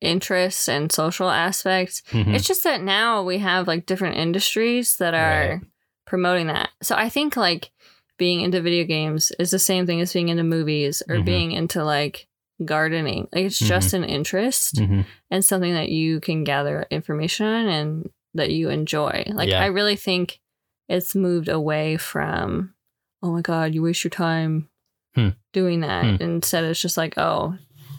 interest 0.00 0.68
and 0.68 0.90
social 0.90 1.28
aspect. 1.30 2.02
Mhm. 2.10 2.34
It's 2.34 2.46
just 2.46 2.64
that 2.64 2.82
now 2.82 3.22
we 3.22 3.38
have 3.38 3.66
like 3.68 3.86
different 3.86 4.16
industries 4.16 4.96
that 4.96 5.14
are 5.14 5.50
Right. 5.56 5.60
promoting 6.06 6.46
that. 6.48 6.70
So 6.82 6.94
I 6.96 7.08
think 7.08 7.36
like 7.36 7.70
being 8.18 8.40
into 8.40 8.60
video 8.60 8.84
games 8.84 9.32
is 9.38 9.50
the 9.50 9.58
same 9.58 9.86
thing 9.86 10.00
as 10.00 10.12
being 10.12 10.28
into 10.28 10.42
movies 10.44 11.02
or 11.08 11.16
Mhm. 11.16 11.24
being 11.24 11.52
into 11.52 11.84
like 11.84 12.26
gardening. 12.64 13.28
Like 13.32 13.46
it's 13.46 13.58
just 13.58 13.94
an 13.94 14.04
interest 14.04 14.74
Mhm. 14.76 15.06
and 15.30 15.44
something 15.44 15.72
that 15.72 15.88
you 15.88 16.20
can 16.20 16.44
gather 16.44 16.86
information 16.90 17.46
on 17.46 17.66
and 17.68 18.10
that 18.34 18.50
you 18.50 18.68
enjoy. 18.68 19.24
Like 19.28 19.48
Yeah. 19.48 19.62
I 19.62 19.66
really 19.66 19.96
think 19.96 20.40
it's 20.88 21.14
moved 21.14 21.48
away 21.48 21.96
from 21.96 22.74
oh 23.22 23.32
my 23.32 23.40
god, 23.42 23.74
you 23.74 23.82
waste 23.82 24.02
your 24.02 24.10
time 24.10 24.68
Hmm. 25.14 25.30
doing 25.52 25.80
that. 25.80 26.04
Hmm. 26.04 26.22
Instead 26.22 26.64
it's 26.64 26.80
just 26.80 26.96
like, 26.96 27.14
oh, 27.18 27.56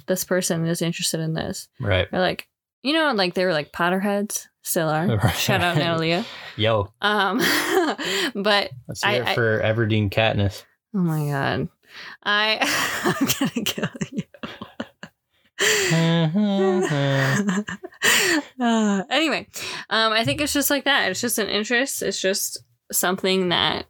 this 0.07 0.23
person 0.23 0.65
is 0.65 0.81
interested 0.81 1.19
in 1.19 1.33
this. 1.33 1.67
Right. 1.79 2.07
Or 2.11 2.19
like 2.19 2.47
you 2.83 2.93
know, 2.93 3.11
like 3.13 3.35
they 3.35 3.45
were 3.45 3.53
like 3.53 3.71
Potterheads, 3.71 4.47
still 4.63 4.89
are. 4.89 5.05
Right. 5.23 5.35
Shout 5.35 5.61
out 5.61 5.77
Natalia. 5.77 6.25
Yo, 6.57 6.91
Um 7.01 7.37
but 8.35 8.71
let's 8.87 9.03
I- 9.03 9.13
hear 9.13 9.21
it 9.23 9.27
I- 9.29 9.35
for 9.35 9.59
Everdeen 9.61 10.09
Katniss. 10.11 10.63
oh 10.95 10.99
my 10.99 11.27
god. 11.29 11.69
I 12.23 12.57
I'm 13.19 13.27
gonna 13.39 13.65
kill 13.65 13.89
you. 14.11 14.23
uh, 18.59 19.03
anyway, 19.09 19.47
um, 19.89 20.13
I 20.13 20.23
think 20.23 20.41
it's 20.41 20.53
just 20.53 20.69
like 20.69 20.85
that. 20.85 21.09
It's 21.11 21.21
just 21.21 21.37
an 21.39 21.47
interest. 21.49 22.01
It's 22.01 22.19
just 22.19 22.59
something 22.91 23.49
that 23.49 23.85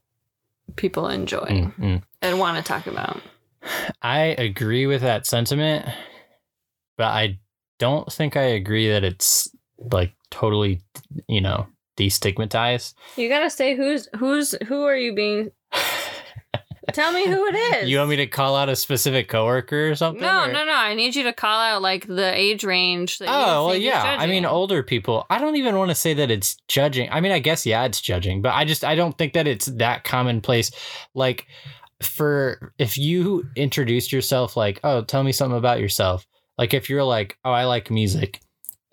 people 0.75 1.08
enjoy 1.10 1.39
Mm, 1.46 1.75
mm. 1.77 2.03
and 2.22 2.39
want 2.39 2.58
to 2.58 2.63
talk 2.63 2.88
about. 2.88 3.22
I 4.01 4.20
agree 4.38 4.86
with 4.88 5.01
that 5.01 5.25
sentiment, 5.25 5.86
but 6.98 7.06
I 7.08 7.39
don't 7.80 8.12
think 8.12 8.36
I 8.36 8.44
agree 8.44 8.89
that 8.89 9.03
it's 9.03 9.50
like 9.77 10.13
totally, 10.30 10.82
you 11.27 11.41
know, 11.41 11.68
destigmatized. 11.98 12.94
You 13.18 13.30
gotta 13.30 13.50
say 13.50 13.75
who's 13.75 14.08
who's 14.18 14.56
who 14.68 14.84
are 14.84 14.96
you 14.96 15.13
being 15.13 15.51
Tell 16.94 17.13
me 17.13 17.25
who 17.27 17.46
it 17.48 17.56
is. 17.84 17.89
You 17.89 18.00
want 18.00 18.10
me 18.10 18.15
to 18.18 18.27
call 18.27 18.56
out 18.56 18.68
a 18.68 18.75
specific 18.75 19.30
coworker 19.30 19.91
or 19.91 19.96
something? 19.96 20.22
No, 20.22 20.46
or- 20.46 20.51
no, 20.51 20.65
no. 20.65 20.74
I 20.74 20.94
need 20.94 21.15
you 21.15 21.24
to 21.24 21.34
call 21.34 21.60
out 21.60 21.82
like 21.82 22.08
the 22.08 22.36
age 22.38 22.63
range. 22.63 23.20
That 23.20 23.30
Oh, 23.30 23.68
well, 23.68 23.75
yeah. 23.75 24.18
I 24.20 24.27
mean, 24.27 24.46
older 24.46 24.84
people. 24.84 25.25
I 25.30 25.38
don't 25.38 25.56
even 25.56 25.77
want 25.77 25.89
to 25.89 25.96
say 25.96 26.13
that 26.15 26.32
it's 26.32 26.58
judging. 26.68 27.08
I 27.12 27.22
mean, 27.22 27.32
I 27.32 27.39
guess, 27.39 27.65
yeah, 27.65 27.86
it's 27.86 28.01
judging, 28.01 28.41
but 28.41 28.53
I 28.53 28.65
just, 28.65 28.84
I 28.84 28.96
don't 28.96 29.18
think 29.18 29.34
that 29.34 29.48
it's 29.48 29.68
that 29.68 30.03
commonplace. 30.03 30.72
Like, 31.13 31.48
for 32.01 32.74
if 32.77 32.98
you 32.98 33.46
introduced 33.55 34.12
yourself, 34.12 34.58
like, 34.58 34.79
oh, 34.84 35.03
tell 35.03 35.24
me 35.24 35.31
something 35.31 35.58
about 35.58 35.79
yourself. 35.79 36.25
Like, 36.58 36.74
if 36.74 36.89
you're 36.89 37.03
like, 37.03 37.38
oh, 37.46 37.51
I 37.51 37.65
like 37.65 37.89
music. 37.91 38.39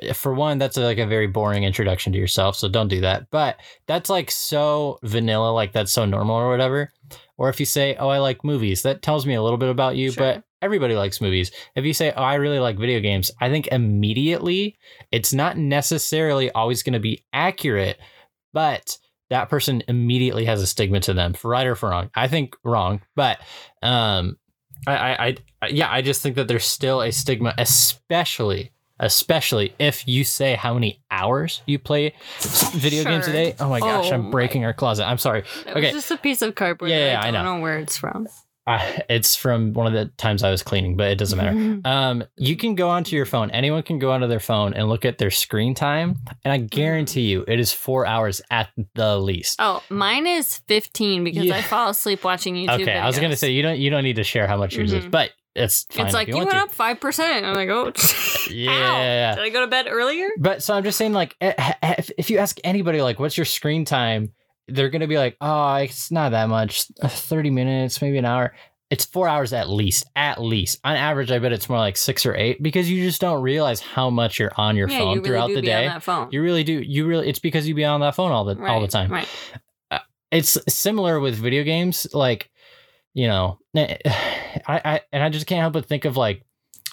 Eh, 0.01 0.13
for 0.13 0.33
one, 0.35 0.59
that's 0.59 0.77
like 0.77 0.99
a 0.99 1.07
very 1.07 1.27
boring 1.27 1.65
introduction 1.65 2.13
to 2.13 2.19
yourself. 2.19 2.57
So 2.57 2.69
don't 2.69 2.89
do 2.89 3.01
that. 3.01 3.31
But 3.31 3.57
that's 3.87 4.09
like 4.09 4.31
so 4.31 4.99
vanilla, 5.03 5.53
like 5.53 5.73
that's 5.73 5.93
so 5.93 6.05
normal 6.05 6.37
or 6.37 6.49
whatever. 6.51 6.93
Or 7.37 7.49
if 7.49 7.61
you 7.61 7.67
say, 7.67 7.97
oh, 7.97 8.09
I 8.09 8.19
like 8.19 8.45
movies, 8.45 8.83
that 8.83 9.03
tells 9.03 9.27
me 9.27 9.35
a 9.35 9.43
little 9.43 9.59
bit 9.59 9.69
about 9.71 9.97
you, 9.97 10.11
Sure. 10.11 10.25
but 10.35 10.45
everybody 10.61 10.95
likes 10.95 11.21
movies. 11.21 11.51
If 11.77 11.85
you 11.85 11.93
say, 11.93 12.13
oh, 12.17 12.23
I 12.23 12.35
really 12.35 12.59
like 12.59 12.79
video 12.79 13.01
games, 13.01 13.31
I 13.41 13.49
think 13.49 13.69
immediately 13.69 14.77
it's 15.13 15.33
not 15.33 15.57
necessarily 15.57 16.51
always 16.53 16.83
going 16.83 16.95
to 16.95 16.99
be 17.01 17.23
accurate, 17.33 17.99
but 18.53 18.99
that 19.31 19.49
person 19.49 19.83
immediately 19.89 20.45
has 20.47 20.63
a 20.63 20.67
stigma 20.67 21.01
to 21.01 21.13
them 21.15 21.35
for 21.35 21.49
right 21.51 21.67
or 21.67 21.75
for 21.75 21.91
wrong. 21.91 22.11
I 22.15 22.29
think 22.29 22.57
wrong, 22.65 23.03
but 23.15 23.39
um, 23.83 24.39
I, 24.87 24.97
I, 24.97 25.37
I, 25.63 25.67
yeah, 25.69 25.91
I 25.91 26.03
just 26.03 26.23
think 26.23 26.37
that 26.37 26.49
there's 26.49 26.65
still 26.65 27.03
a 27.03 27.11
stigma, 27.13 27.55
especially, 27.59 28.73
especially 29.01 29.75
if 29.79 30.07
you 30.09 30.25
say 30.25 30.55
how 30.55 30.73
many 30.75 31.03
hours 31.11 31.63
you 31.67 31.79
play 31.79 32.15
video 32.73 33.05
games 33.05 33.27
a 33.29 33.33
day. 33.33 33.55
Oh 33.61 33.69
my 33.69 33.81
gosh, 33.81 34.11
Oh 34.11 34.15
I'm 34.15 34.25
my- 34.25 34.31
breaking 34.31 34.65
our 34.65 34.73
closet. 34.73 35.05
I'm 35.07 35.19
sorry. 35.19 35.41
It 35.67 35.77
okay. 35.77 35.91
just 35.93 36.11
a 36.11 36.17
piece 36.17 36.43
of 36.43 36.55
cardboard. 36.55 36.91
Yeah, 36.91 37.13
yeah, 37.13 37.21
I 37.21 37.29
I 37.29 37.31
don't 37.31 37.45
know. 37.45 37.57
know 37.57 37.63
where 37.63 37.79
it's 37.79 37.97
from. 37.97 38.29
Uh, 38.69 39.01
it's 39.09 39.35
from 39.35 39.73
one 39.73 39.87
of 39.87 39.93
the 39.95 40.07
times 40.19 40.43
I 40.43 40.51
was 40.51 40.63
cleaning, 40.63 40.97
but 40.97 41.11
it 41.11 41.17
doesn't 41.19 41.37
matter. 41.39 41.81
Um, 41.89 42.25
you 42.37 42.55
can 42.57 42.75
go 42.75 42.91
onto 42.91 43.17
your 43.17 43.25
phone. 43.25 43.51
Anyone 43.51 43.83
can 43.83 43.99
go 43.99 44.11
onto 44.13 44.27
their 44.27 44.41
phone 44.41 44.75
and 44.75 44.89
look 44.89 45.05
at 45.05 45.17
their 45.19 45.31
screen 45.31 45.75
time, 45.75 46.17
and 46.45 46.53
I 46.53 46.59
guarantee 46.59 47.23
you, 47.23 47.45
it 47.49 47.59
is 47.59 47.73
four 47.73 48.05
hours 48.07 48.43
at 48.51 48.69
the 48.95 49.19
least. 49.19 49.57
Oh, 49.59 49.83
mine 49.89 50.27
is 50.27 50.59
15 50.69 51.25
because 51.25 51.45
Yeah. 51.47 51.57
I 51.57 51.63
fall 51.63 51.89
asleep 51.91 52.25
watching 52.25 52.55
YouTube. 52.57 52.83
okay, 52.83 52.97
I 52.99 53.07
was 53.07 53.19
gonna 53.19 53.37
say 53.37 53.51
you 53.53 53.63
don't 53.63 53.79
you 53.79 53.89
don't 53.91 54.05
need 54.05 54.17
to 54.17 54.25
share 54.25 54.47
how 54.47 54.57
much 54.59 54.77
yours 54.77 54.93
is, 54.93 55.05
Mhm. 55.07 55.11
but 55.11 55.31
it's 55.55 55.87
fine. 55.91 56.05
it's 56.07 56.15
like 56.15 56.29
you, 56.29 56.35
want 56.37 56.49
went 56.49 56.59
to. 56.59 56.65
up 56.65 56.71
five 56.71 57.01
percent. 57.01 57.47
I'm 57.47 57.55
like, 57.55 57.69
oh, 57.71 57.93
Yeah. 58.51 59.35
Did 59.35 59.45
I 59.45 59.49
go 59.51 59.61
to 59.63 59.67
bed 59.67 59.87
earlier? 59.89 60.29
But 60.39 60.63
so 60.63 60.75
I'm 60.75 60.85
just 60.85 60.99
saying, 60.99 61.13
like, 61.13 61.37
eh, 61.41 61.53
eh, 61.83 61.95
if, 61.99 62.11
if 62.19 62.31
you 62.31 62.39
ask 62.39 62.59
anybody, 62.65 63.01
like, 63.03 63.19
what's 63.19 63.37
your 63.37 63.45
screen 63.47 63.85
time, 63.85 64.33
they're 64.69 64.91
gonna 64.91 65.07
be 65.07 65.19
like, 65.19 65.37
oh, 65.41 65.75
it's 65.77 66.11
not 66.11 66.31
that 66.33 66.49
much, 66.49 66.87
uh, 67.03 67.09
thirty 67.09 67.51
minutes, 67.51 68.01
maybe 68.03 68.19
an 68.19 68.25
hour. 68.25 68.55
It's 68.91 69.05
four 69.05 69.29
hours 69.29 69.53
at 69.53 69.69
least, 69.69 70.07
at 70.17 70.41
least. 70.41 70.81
On 70.83 70.97
average, 70.97 71.31
I 71.31 71.39
bet 71.39 71.53
it's 71.53 71.69
more 71.69 71.79
like 71.79 71.99
six 71.99 72.25
or 72.25 72.35
eight 72.35 72.63
because 72.63 72.91
you 72.91 73.05
just 73.05 73.21
don't 73.21 73.43
realize 73.43 73.81
how 73.81 74.09
much 74.09 74.39
you're 74.39 74.53
on 74.57 74.77
your 74.77 74.89
yeah, 74.89 74.99
phone 74.99 75.09
you 75.09 75.15
really 75.17 75.29
throughout 75.29 75.49
the 75.49 75.63
day. 75.63 75.87
on 75.87 75.95
that 75.95 76.03
phone. 76.03 76.29
You 76.31 76.43
really 76.43 76.65
do. 76.65 76.81
You 76.81 77.07
really. 77.07 77.29
It's 77.29 77.39
because 77.39 77.69
you 77.69 77.75
be 77.75 77.85
on 77.85 78.01
that 78.01 78.15
phone 78.15 78.33
all 78.33 78.45
the 78.45 78.59
all 78.65 78.81
the 78.81 78.89
time. 78.89 79.11
Right. 79.11 79.29
It's 80.31 80.59
similar 80.69 81.21
with 81.21 81.37
video 81.37 81.65
games. 81.65 82.07
Like, 82.13 82.51
you 83.15 83.27
know, 83.27 83.59
eh, 83.75 83.97
I, 84.67 84.81
I 84.85 85.01
and 85.13 85.23
I 85.23 85.29
just 85.31 85.47
can't 85.47 85.61
help 85.61 85.73
but 85.73 85.87
think 85.87 86.05
of 86.05 86.17
like, 86.17 86.45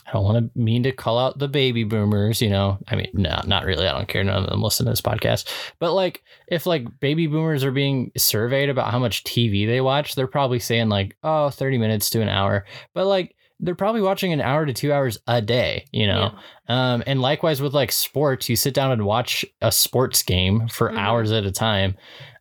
I 0.08 0.12
don't 0.14 0.24
want 0.24 0.54
to 0.54 0.60
mean 0.60 0.84
to 0.84 0.92
call 0.92 1.18
out 1.18 1.40
the 1.40 1.48
baby 1.48 1.84
boomers. 1.84 2.42
You 2.42 2.50
know, 2.50 2.78
I 2.88 2.96
mean, 2.96 3.10
no, 3.14 3.42
not 3.46 3.66
really. 3.66 3.88
I 3.88 3.92
don't 3.92 4.08
care. 4.08 4.24
None 4.24 4.44
of 4.44 4.50
them 4.50 4.62
listen 4.62 4.86
to 4.86 4.92
this 4.92 5.02
podcast. 5.02 5.48
But 5.80 5.94
like, 5.94 6.24
if 6.48 6.66
like 6.66 7.00
baby 7.00 7.28
boomers 7.28 7.64
are 7.64 7.72
being 7.72 8.12
surveyed 8.16 8.70
about 8.70 8.92
how 8.92 9.00
much 9.00 9.24
TV 9.24 9.66
they 9.66 9.82
watch, 9.82 10.14
they're 10.16 10.28
probably 10.28 10.60
saying 10.60 10.90
like, 10.90 11.18
oh, 11.24 11.50
30 11.50 11.78
minutes 11.80 12.10
to 12.12 12.22
an 12.22 12.30
hour. 12.30 12.66
But 12.94 13.08
like, 13.08 13.36
they're 13.62 13.74
probably 13.74 14.02
watching 14.02 14.34
an 14.34 14.42
hour 14.42 14.66
to 14.66 14.74
two 14.74 14.92
hours 14.94 15.18
a 15.28 15.42
day. 15.42 15.86
You 15.92 16.08
know. 16.08 16.36
Um, 16.68 17.04
and 17.08 17.22
likewise 17.22 17.62
with 17.62 17.74
like 17.74 17.92
sports, 17.92 18.48
you 18.50 18.56
sit 18.56 18.74
down 18.74 18.92
and 18.92 19.06
watch 19.06 19.46
a 19.62 19.72
sports 19.72 20.22
game 20.24 20.68
for 20.68 20.92
Mhm. 20.92 20.98
hours 21.00 21.32
at 21.32 21.46
a 21.46 21.52
time. 21.52 21.96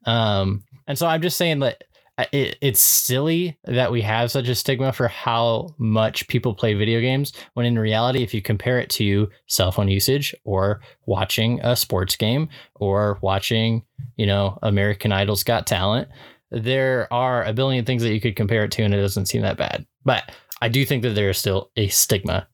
Um, 0.06 0.64
and 0.86 0.98
so 0.98 1.06
I'm 1.06 1.22
just 1.22 1.36
saying 1.36 1.60
that 1.60 1.84
it, 2.18 2.56
it's 2.60 2.80
silly 2.80 3.58
that 3.64 3.90
we 3.90 4.00
have 4.02 4.30
such 4.30 4.48
a 4.48 4.54
stigma 4.54 4.92
for 4.92 5.08
how 5.08 5.74
much 5.78 6.28
people 6.28 6.54
play 6.54 6.74
video 6.74 7.00
games 7.00 7.32
when 7.54 7.66
in 7.66 7.78
reality, 7.78 8.22
if 8.22 8.32
you 8.32 8.40
compare 8.40 8.78
it 8.78 8.90
to 8.90 9.28
cell 9.46 9.72
phone 9.72 9.88
usage 9.88 10.34
or 10.44 10.80
watching 11.06 11.60
a 11.62 11.74
sports 11.74 12.16
game 12.16 12.48
or 12.76 13.18
watching, 13.20 13.82
you 14.16 14.26
know, 14.26 14.58
American 14.62 15.12
Idol's 15.12 15.42
Got 15.42 15.66
Talent, 15.66 16.08
there 16.50 17.12
are 17.12 17.42
a 17.44 17.52
billion 17.52 17.84
things 17.84 18.02
that 18.02 18.12
you 18.12 18.20
could 18.20 18.36
compare 18.36 18.64
it 18.64 18.70
to 18.72 18.82
and 18.82 18.94
it 18.94 19.00
doesn't 19.00 19.26
seem 19.26 19.42
that 19.42 19.56
bad. 19.56 19.84
But 20.04 20.30
I 20.62 20.68
do 20.68 20.84
think 20.84 21.02
that 21.02 21.14
there 21.14 21.30
is 21.30 21.38
still 21.38 21.70
a 21.76 21.88
stigma. 21.88 22.46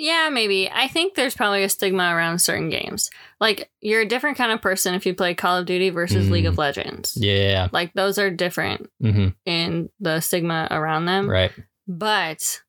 Mm, 0.00 0.04
Yeah, 0.06 0.28
maybe. 0.32 0.70
I 0.70 0.88
think 0.88 1.14
there's 1.14 1.34
probably 1.34 1.62
a 1.62 1.68
stigma 1.68 2.14
around 2.14 2.38
certain 2.40 2.68
games. 2.70 3.10
Like 3.40 3.70
you're 3.80 4.00
a 4.02 4.08
different 4.08 4.36
kind 4.38 4.52
of 4.52 4.62
person 4.62 4.94
if 4.94 5.04
you 5.06 5.14
play 5.14 5.34
Call 5.34 5.58
of 5.58 5.66
Duty 5.66 5.90
versus 5.90 6.30
League 6.30 6.46
of 6.46 6.58
Legends. 6.58 7.14
Mm. 7.14 7.18
Yeah. 7.24 7.68
Like 7.72 7.92
those 7.94 8.18
are 8.18 8.30
different 8.30 8.90
hmm 9.00 9.28
in 9.44 9.90
the 10.00 10.20
stigma 10.20 10.68
around 10.70 11.04
them. 11.06 11.28
Right. 11.28 11.52
But 11.86 12.60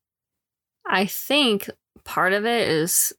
I 0.86 1.06
think 1.06 1.68
part 2.04 2.32
of 2.32 2.44
it 2.44 2.68
is 2.68 3.12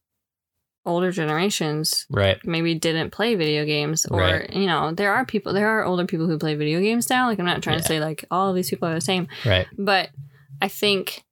older 0.86 1.10
generations 1.10 2.04
Right. 2.10 2.36
maybe 2.44 2.74
didn't 2.74 3.08
play 3.10 3.36
video 3.36 3.64
games 3.64 4.04
or 4.04 4.20
Right. 4.20 4.52
you 4.52 4.66
know 4.66 4.92
there 4.92 5.14
are 5.14 5.24
people 5.24 5.54
there 5.54 5.66
are 5.68 5.82
older 5.82 6.04
people 6.04 6.26
who 6.26 6.38
play 6.38 6.54
video 6.56 6.78
games 6.80 7.08
now 7.08 7.26
like 7.28 7.38
i'm 7.38 7.46
not 7.46 7.62
trying 7.62 7.78
to 7.78 7.82
say 7.82 8.00
like 8.00 8.26
all 8.30 8.50
of 8.50 8.54
these 8.54 8.68
people 8.68 8.86
are 8.88 8.92
the 8.94 9.00
same 9.00 9.26
Right. 9.46 9.66
but 9.78 10.10
i 10.60 10.68
think 10.68 11.23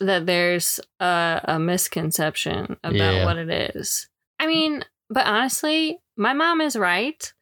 that 0.00 0.26
there's 0.26 0.80
a, 0.98 1.40
a 1.44 1.58
misconception 1.58 2.76
about 2.82 2.94
Yeah. 3.14 3.24
what 3.24 3.36
it 3.36 3.50
is 3.76 4.08
i 4.38 4.46
mean 4.46 4.84
but 5.08 5.26
honestly 5.26 5.98
my 6.16 6.32
mom 6.32 6.60
is 6.60 6.74
right 6.76 7.32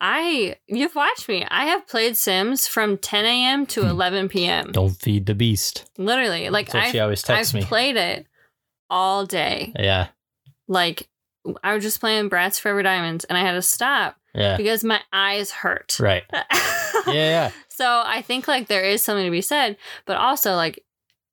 i 0.00 0.56
you've 0.66 0.94
watched 0.96 1.28
me 1.28 1.44
i 1.48 1.66
have 1.66 1.86
played 1.86 2.16
sims 2.16 2.66
from 2.66 2.98
10 2.98 3.24
a.m 3.24 3.66
to 3.66 3.82
Hmm. 3.82 3.88
11 3.88 4.28
p.m 4.28 4.72
Don't 4.72 4.90
feed 4.90 5.26
the 5.26 5.34
beast. 5.34 5.88
literally 5.98 6.50
like 6.50 6.70
That's 6.70 6.90
she 6.90 6.98
i've, 6.98 7.04
always 7.04 7.22
I've 7.24 7.36
texts 7.36 7.54
me. 7.54 7.62
played 7.62 7.96
it 7.96 8.26
all 8.90 9.24
day 9.26 9.72
yeah. 9.78 10.08
like 10.68 11.08
I 11.64 11.74
was 11.74 11.82
just 11.82 11.98
playing 11.98 12.30
Bratz 12.30 12.60
Forever 12.60 12.84
Diamonds 12.84 13.24
and 13.24 13.36
I 13.36 13.40
had 13.40 13.54
to 13.54 13.62
stop 13.62 14.16
Yeah. 14.32 14.56
because 14.56 14.84
my 14.84 15.00
eyes 15.12 15.50
hurt. 15.50 15.98
Right. 15.98 16.22
Yeah. 17.08 17.12
Yeah. 17.14 17.50
So 17.68 17.84
I 18.06 18.22
think 18.22 18.46
like 18.46 18.68
there 18.68 18.84
is 18.84 19.02
something 19.02 19.24
to 19.24 19.30
be 19.32 19.40
said, 19.40 19.76
but 20.06 20.16
also 20.18 20.54
like 20.54 20.84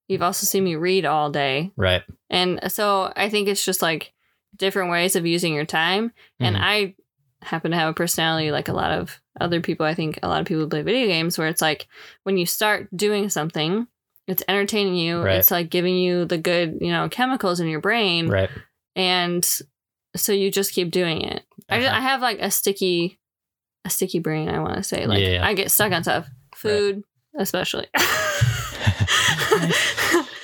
you've 0.09 0.21
also 0.21 0.45
seen 0.45 0.65
me 0.65 0.75
read 0.75 1.05
all 1.05 1.29
day. 1.29 1.71
Right. 1.77 2.03
And 2.29 2.59
so 2.71 3.13
I 3.15 3.29
think 3.29 3.47
it's 3.47 3.63
just 3.63 3.81
like 3.81 4.11
different 4.57 4.91
ways 4.91 5.15
of 5.15 5.25
using 5.25 5.53
your 5.53 5.65
time. 5.65 6.11
And 6.39 6.57
Mhm. 6.57 6.61
I 6.61 6.95
happen 7.41 7.71
to 7.71 7.77
have 7.77 7.89
a 7.89 7.93
personality 7.93 8.51
like 8.51 8.67
a 8.67 8.73
lot 8.73 8.91
of 8.91 9.21
other 9.39 9.61
people. 9.61 9.85
I 9.85 9.93
think 9.93 10.19
a 10.21 10.27
lot 10.27 10.41
of 10.41 10.47
people 10.47 10.67
play 10.67 10.81
video 10.81 11.07
games 11.07 11.37
where 11.37 11.47
it's 11.47 11.61
like 11.61 11.87
when 12.23 12.37
you 12.37 12.45
start 12.45 12.89
doing 12.93 13.29
something, 13.29 13.87
it's 14.27 14.43
entertaining 14.49 14.95
you. 14.95 15.21
Right. 15.21 15.37
It's 15.37 15.51
like 15.51 15.69
giving 15.69 15.95
you 15.95 16.25
the 16.25 16.37
good, 16.37 16.79
you 16.81 16.91
know, 16.91 17.07
chemicals 17.07 17.61
in 17.61 17.67
your 17.67 17.79
brain 17.79 18.27
Right. 18.27 18.49
and 18.95 19.47
so 20.15 20.33
you 20.33 20.51
just 20.51 20.73
keep 20.73 20.91
doing 20.91 21.21
it. 21.21 21.43
I, 21.69 21.85
Uh-huh. 21.85 21.95
I 21.95 22.01
have 22.01 22.21
like 22.21 22.39
a 22.39 22.51
sticky, 22.51 23.19
a 23.85 23.89
sticky 23.89 24.19
brain. 24.19 24.49
I 24.49 24.59
want 24.59 24.75
to 24.75 24.83
say 24.83 25.05
like 25.05 25.21
Yeah. 25.21 25.45
I 25.45 25.53
get 25.53 25.71
stuck 25.71 25.93
on 25.93 26.03
stuff, 26.03 26.27
food 26.55 27.03
especially. 27.37 27.87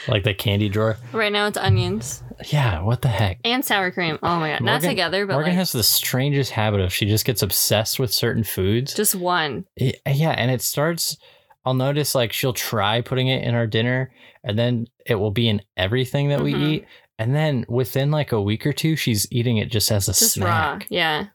like 0.08 0.24
the 0.24 0.34
candy 0.34 0.70
drawer. 0.70 0.98
right 1.14 1.32
now 1.32 1.48
it's 1.48 1.58
onions 1.58 2.24
Yeah. 2.52 2.82
What 2.82 3.02
the 3.02 3.08
heck? 3.08 3.40
and 3.46 3.64
sour 3.64 3.92
cream. 3.92 4.18
Oh 4.22 4.40
my 4.40 4.52
god, 4.52 4.62
not 4.62 4.82
together, 4.82 5.26
but 5.26 5.34
Morgan 5.34 5.52
like 5.52 5.58
has 5.58 5.72
the 5.72 5.84
strangest 5.84 6.52
habit 6.52 6.82
of 6.82 6.92
she 6.94 7.06
just 7.06 7.26
gets 7.26 7.42
obsessed 7.42 8.00
with 8.00 8.14
certain 8.14 8.44
foods. 8.44 8.94
just 8.94 9.16
one. 9.16 9.66
It- 9.78 10.02
yeah, 10.06 10.32
and 10.32 10.52
it 10.52 10.62
starts. 10.62 11.18
I'll 11.66 11.74
notice 11.74 12.14
like 12.14 12.32
she'll 12.34 12.54
try 12.54 13.02
putting 13.02 13.28
it 13.28 13.44
in 13.44 13.56
our 13.56 13.66
dinner, 13.66 14.12
and 14.44 14.60
then 14.60 14.88
it 15.06 15.16
will 15.16 15.32
be 15.32 15.48
in 15.50 15.62
everything 15.78 16.30
that 16.30 16.42
we 16.42 16.54
Mhm. 16.54 16.62
eat, 16.70 16.86
and 17.18 17.34
then 17.34 17.66
within 17.68 18.12
like 18.12 18.32
a 18.34 18.42
week 18.42 18.68
or 18.68 18.74
two, 18.74 18.96
she's 18.96 19.28
eating 19.32 19.58
it 19.58 19.72
just 19.72 19.92
as 19.92 20.08
a 20.08 20.12
Just 20.12 20.34
snack, 20.34 20.46
raw. 20.46 20.80
Yeah, 20.90 21.26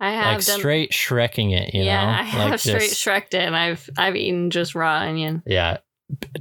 I 0.00 0.10
have 0.12 0.36
like 0.38 0.44
done. 0.46 0.58
straight 0.58 0.90
shrekking 0.92 1.52
it. 1.58 1.72
You 1.74 1.84
yeah, 1.84 2.04
know, 2.04 2.10
I 2.18 2.22
have 2.24 2.50
like 2.50 2.58
straight 2.60 2.80
just- 2.90 3.02
shreked 3.02 3.32
it, 3.34 3.42
and 3.42 3.56
I've 3.56 3.88
I've 3.96 4.16
eaten 4.16 4.50
just 4.50 4.74
raw 4.74 4.96
onion. 4.96 5.42
Yeah. 5.46 5.78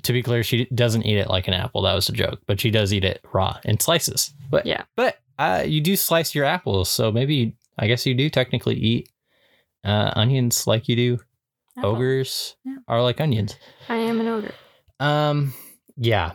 To 0.03 0.13
be 0.13 0.23
clear, 0.23 0.43
she 0.43 0.65
doesn't 0.73 1.03
eat 1.05 1.17
it 1.17 1.29
like 1.29 1.47
an 1.47 1.53
apple. 1.53 1.81
That 1.83 1.93
was 1.93 2.09
a 2.09 2.13
joke, 2.13 2.39
but 2.47 2.59
she 2.59 2.71
does 2.71 2.91
eat 2.93 3.03
it 3.03 3.21
raw 3.33 3.57
in 3.65 3.79
slices. 3.79 4.33
But 4.49 4.65
Yeah. 4.65 4.83
but 4.95 5.17
uh, 5.37 5.63
you 5.65 5.79
do 5.81 5.95
slice 5.95 6.33
your 6.35 6.45
apples, 6.45 6.89
so 6.89 7.11
maybe 7.11 7.55
I 7.77 7.87
guess 7.87 8.05
you 8.05 8.13
do 8.15 8.29
technically 8.29 8.75
eat 8.75 9.09
uh, 9.85 10.11
onions 10.15 10.67
like 10.67 10.87
you 10.89 10.95
do 10.95 11.19
Apple. 11.77 11.91
ogres 11.91 12.55
Yeah. 12.65 12.77
are 12.87 13.01
like 13.01 13.21
onions. 13.21 13.55
I 13.87 13.97
am 13.97 14.19
an 14.19 14.27
ogre. 14.27 14.53
Um, 14.99 15.53
yeah. 15.97 16.33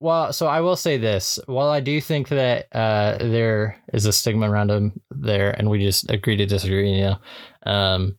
Well, 0.00 0.32
so 0.34 0.46
I 0.46 0.60
will 0.60 0.76
say 0.76 0.98
this. 0.98 1.38
While 1.46 1.68
I 1.70 1.80
do 1.80 2.00
think 2.02 2.28
that 2.28 2.66
uh, 2.72 3.16
there 3.18 3.82
is 3.94 4.04
a 4.04 4.12
stigma 4.12 4.50
around 4.50 4.68
them 4.68 5.00
there, 5.10 5.50
and 5.52 5.70
we 5.70 5.78
just 5.82 6.10
agree 6.10 6.36
to 6.36 6.44
disagree, 6.44 6.92
you 6.98 7.04
know, 7.04 7.16
um, 7.72 8.18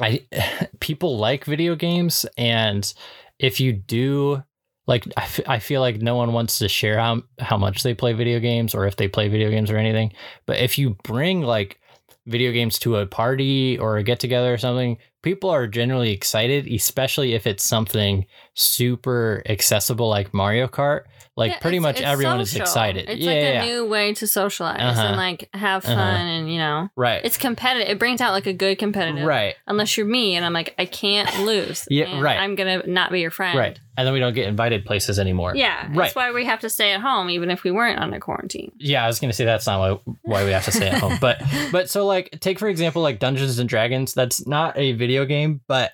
I 0.00 0.26
people 0.80 1.18
like 1.18 1.44
video 1.44 1.76
games, 1.76 2.26
and 2.36 2.92
if 3.38 3.60
you 3.60 3.72
do 3.72 4.42
like, 4.86 5.04
I, 5.16 5.22
f- 5.22 5.48
I 5.48 5.58
feel 5.58 5.80
like 5.80 6.00
no 6.00 6.14
one 6.14 6.32
wants 6.32 6.58
to 6.58 6.68
share 6.68 6.98
how 6.98 7.22
how 7.40 7.56
much 7.56 7.82
they 7.82 7.94
play 7.94 8.12
video 8.12 8.38
games 8.38 8.74
or 8.74 8.86
if 8.86 8.96
they 8.96 9.08
play 9.08 9.28
video 9.28 9.50
games 9.50 9.70
or 9.70 9.76
anything. 9.76 10.12
But 10.46 10.58
if 10.58 10.78
you 10.78 10.96
bring 11.02 11.42
like 11.42 11.80
video 12.26 12.52
games 12.52 12.78
to 12.80 12.96
a 12.96 13.06
party 13.06 13.78
or 13.78 13.96
a 13.96 14.02
get 14.02 14.20
together 14.20 14.52
or 14.52 14.58
something, 14.58 14.98
people 15.22 15.50
are 15.50 15.66
generally 15.66 16.12
excited, 16.12 16.66
especially 16.68 17.34
if 17.34 17.46
it's 17.46 17.64
something 17.64 18.26
super 18.54 19.42
accessible 19.46 20.08
like 20.08 20.34
Mario 20.34 20.68
Kart. 20.68 21.02
Like 21.36 21.52
Yeah, 21.52 21.58
pretty 21.58 21.78
much 21.80 22.00
everyone 22.00 22.40
is 22.40 22.56
excited. 22.56 23.08
It's 23.10 23.20
yeah, 23.20 23.30
like 23.30 23.40
yeah, 23.42 23.62
a 23.62 23.66
new 23.66 23.84
way 23.86 24.14
to 24.14 24.26
socialize 24.26 24.80
Uh-huh. 24.80 25.02
and 25.08 25.16
like 25.16 25.48
have 25.52 25.84
fun 25.84 25.92
Uh-huh. 25.98 26.02
and 26.16 26.50
you 26.50 26.58
know 26.58 26.88
right. 26.96 27.20
it's 27.24 27.36
competitive. 27.36 27.88
It 27.88 27.98
brings 27.98 28.20
out 28.22 28.32
like 28.32 28.46
a 28.46 28.52
good 28.54 28.78
competitive. 28.78 29.26
right. 29.26 29.54
Unless 29.66 29.96
you're 29.98 30.06
me 30.06 30.34
and 30.34 30.44
I'm 30.46 30.52
like 30.54 30.74
I 30.78 30.86
can't 30.86 31.44
lose. 31.44 31.86
Yeah, 31.90 32.20
right. 32.20 32.38
I'm 32.38 32.54
gonna 32.54 32.86
not 32.86 33.12
be 33.12 33.20
your 33.20 33.30
friend. 33.30 33.58
Right. 33.58 33.78
And 33.98 34.06
then 34.06 34.12
we 34.12 34.20
don't 34.20 34.34
get 34.34 34.46
invited 34.46 34.84
places 34.84 35.18
anymore. 35.18 35.54
Yeah. 35.56 35.86
Right. 35.88 35.94
That's 35.96 36.14
why 36.14 36.30
we 36.32 36.44
have 36.44 36.60
to 36.60 36.68
stay 36.70 36.92
at 36.92 37.00
home 37.00 37.30
even 37.30 37.50
if 37.50 37.64
we 37.64 37.70
weren't 37.70 37.98
under 37.98 38.18
quarantine. 38.20 38.72
Yeah, 38.78 39.02
I 39.04 39.06
was 39.06 39.20
gonna 39.20 39.32
say 39.32 39.44
that's 39.44 39.66
not 39.66 39.78
why 40.04 40.12
why 40.22 40.44
we 40.44 40.50
have 40.52 40.64
to 40.66 40.72
stay 40.72 40.88
at 40.88 40.98
home. 41.00 41.16
But 41.20 41.42
but 41.72 41.90
so 41.90 42.06
like 42.06 42.38
take 42.40 42.58
for 42.58 42.68
example 42.68 43.02
like 43.02 43.18
Dungeons 43.18 43.58
and 43.58 43.68
Dragons. 43.68 44.14
That's 44.14 44.46
not 44.46 44.76
a 44.78 44.92
video 44.92 45.24
game, 45.26 45.60
but 45.66 45.92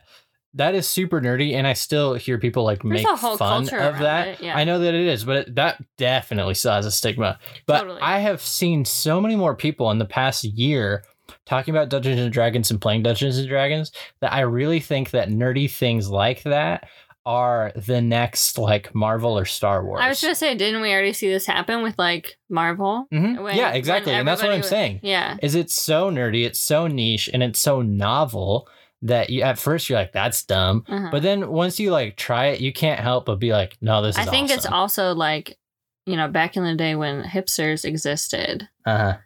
that 0.54 0.74
is 0.74 0.88
super 0.88 1.20
nerdy, 1.20 1.54
and 1.54 1.66
I 1.66 1.72
still 1.72 2.14
hear 2.14 2.38
people 2.38 2.64
like 2.64 2.82
There's 2.82 3.04
make 3.04 3.18
fun 3.18 3.62
of 3.74 3.98
that. 4.00 4.28
it, 4.28 4.40
yeah. 4.42 4.56
I 4.56 4.64
know 4.64 4.78
that 4.80 4.94
it 4.94 5.06
is, 5.06 5.24
but 5.24 5.36
it, 5.36 5.54
that 5.54 5.82
definitely 5.96 6.54
still 6.54 6.72
has 6.72 6.86
a 6.86 6.90
stigma. 6.92 7.38
But 7.66 7.80
Totally. 7.80 8.00
I 8.02 8.18
have 8.18 8.42
seen 8.42 8.84
so 8.84 9.20
many 9.20 9.36
more 9.36 9.56
people 9.56 9.90
in 9.90 9.98
the 9.98 10.04
past 10.04 10.44
year 10.44 11.04
talking 11.46 11.74
about 11.74 11.88
Dungeons 11.88 12.20
and 12.20 12.32
Dragons 12.32 12.70
and 12.70 12.80
playing 12.80 13.02
Dungeons 13.02 13.38
and 13.38 13.48
Dragons 13.48 13.92
that 14.20 14.32
I 14.32 14.40
really 14.40 14.80
think 14.80 15.10
that 15.10 15.28
nerdy 15.30 15.70
things 15.70 16.10
like 16.10 16.42
that 16.42 16.88
are 17.24 17.72
the 17.76 18.00
next 18.02 18.58
like 18.58 18.94
Marvel 18.94 19.38
or 19.38 19.44
Star 19.44 19.84
Wars. 19.84 20.00
I 20.02 20.08
was 20.08 20.20
gonna 20.20 20.34
say, 20.34 20.54
didn't 20.56 20.82
we 20.82 20.92
already 20.92 21.12
see 21.12 21.28
this 21.30 21.46
happen 21.46 21.82
with 21.82 21.96
like 21.96 22.36
Marvel? 22.50 23.06
Mhm. 23.12 23.42
when- 23.42 23.56
yeah, 23.56 23.70
exactly, 23.70 24.12
and 24.12 24.26
that's 24.26 24.42
what 24.42 24.50
I'm 24.50 24.58
was- 24.58 24.68
saying. 24.68 25.00
Yeah. 25.02 25.36
is 25.40 25.54
it's 25.54 25.80
so 25.80 26.10
nerdy, 26.10 26.44
it's 26.44 26.60
so 26.60 26.88
niche, 26.88 27.30
and 27.32 27.42
it's 27.42 27.60
so 27.60 27.80
novel 27.80 28.68
that 29.02 29.30
you 29.30 29.42
at 29.42 29.58
first 29.58 29.88
you're 29.88 29.98
like, 29.98 30.12
that's 30.12 30.44
dumb. 30.44 30.84
Uh-huh. 30.88 31.08
But 31.10 31.22
then 31.22 31.50
once 31.50 31.78
you 31.78 31.90
like 31.90 32.16
try 32.16 32.46
it, 32.46 32.60
you 32.60 32.72
can't 32.72 33.00
help 33.00 33.26
but 33.26 33.36
be 33.36 33.52
like, 33.52 33.76
no, 33.80 34.02
this 34.02 34.16
is 34.16 34.26
I 34.26 34.30
think 34.30 34.50
it's 34.50 34.66
also 34.66 35.14
like, 35.14 35.58
you 36.06 36.16
know, 36.16 36.28
back 36.28 36.56
in 36.56 36.64
the 36.64 36.74
day 36.74 36.94
when 36.94 37.22
hipsters 37.22 37.84
existed, 37.84 38.68
uh-huh. 38.86 39.18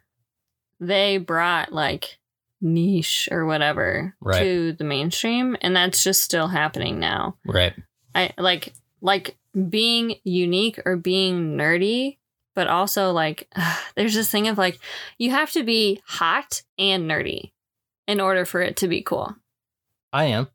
they 0.79 1.17
brought 1.17 1.71
like 1.71 2.17
niche 2.59 3.29
or 3.31 3.45
whatever 3.45 4.15
Right. 4.19 4.39
to 4.39 4.73
the 4.73 4.83
mainstream, 4.83 5.55
and 5.61 5.75
that's 5.75 6.03
just 6.03 6.23
still 6.23 6.47
happening 6.47 6.99
now. 6.99 7.37
Right. 7.45 7.73
I 8.15 8.31
like 8.37 8.73
like 9.01 9.37
being 9.69 10.15
unique 10.23 10.79
or 10.85 10.97
being 10.97 11.55
nerdy, 11.55 12.17
but 12.55 12.67
also 12.67 13.11
like 13.11 13.47
there's 13.95 14.15
this 14.15 14.31
thing 14.31 14.47
of 14.47 14.57
like 14.57 14.79
you 15.19 15.29
have 15.31 15.51
to 15.51 15.63
be 15.63 16.01
hot 16.05 16.63
and 16.79 17.09
nerdy 17.09 17.51
in 18.07 18.19
order 18.19 18.43
for 18.45 18.61
it 18.61 18.77
to 18.77 18.87
be 18.87 19.01
cool. 19.01 19.35
I 20.13 20.25
am. 20.25 20.47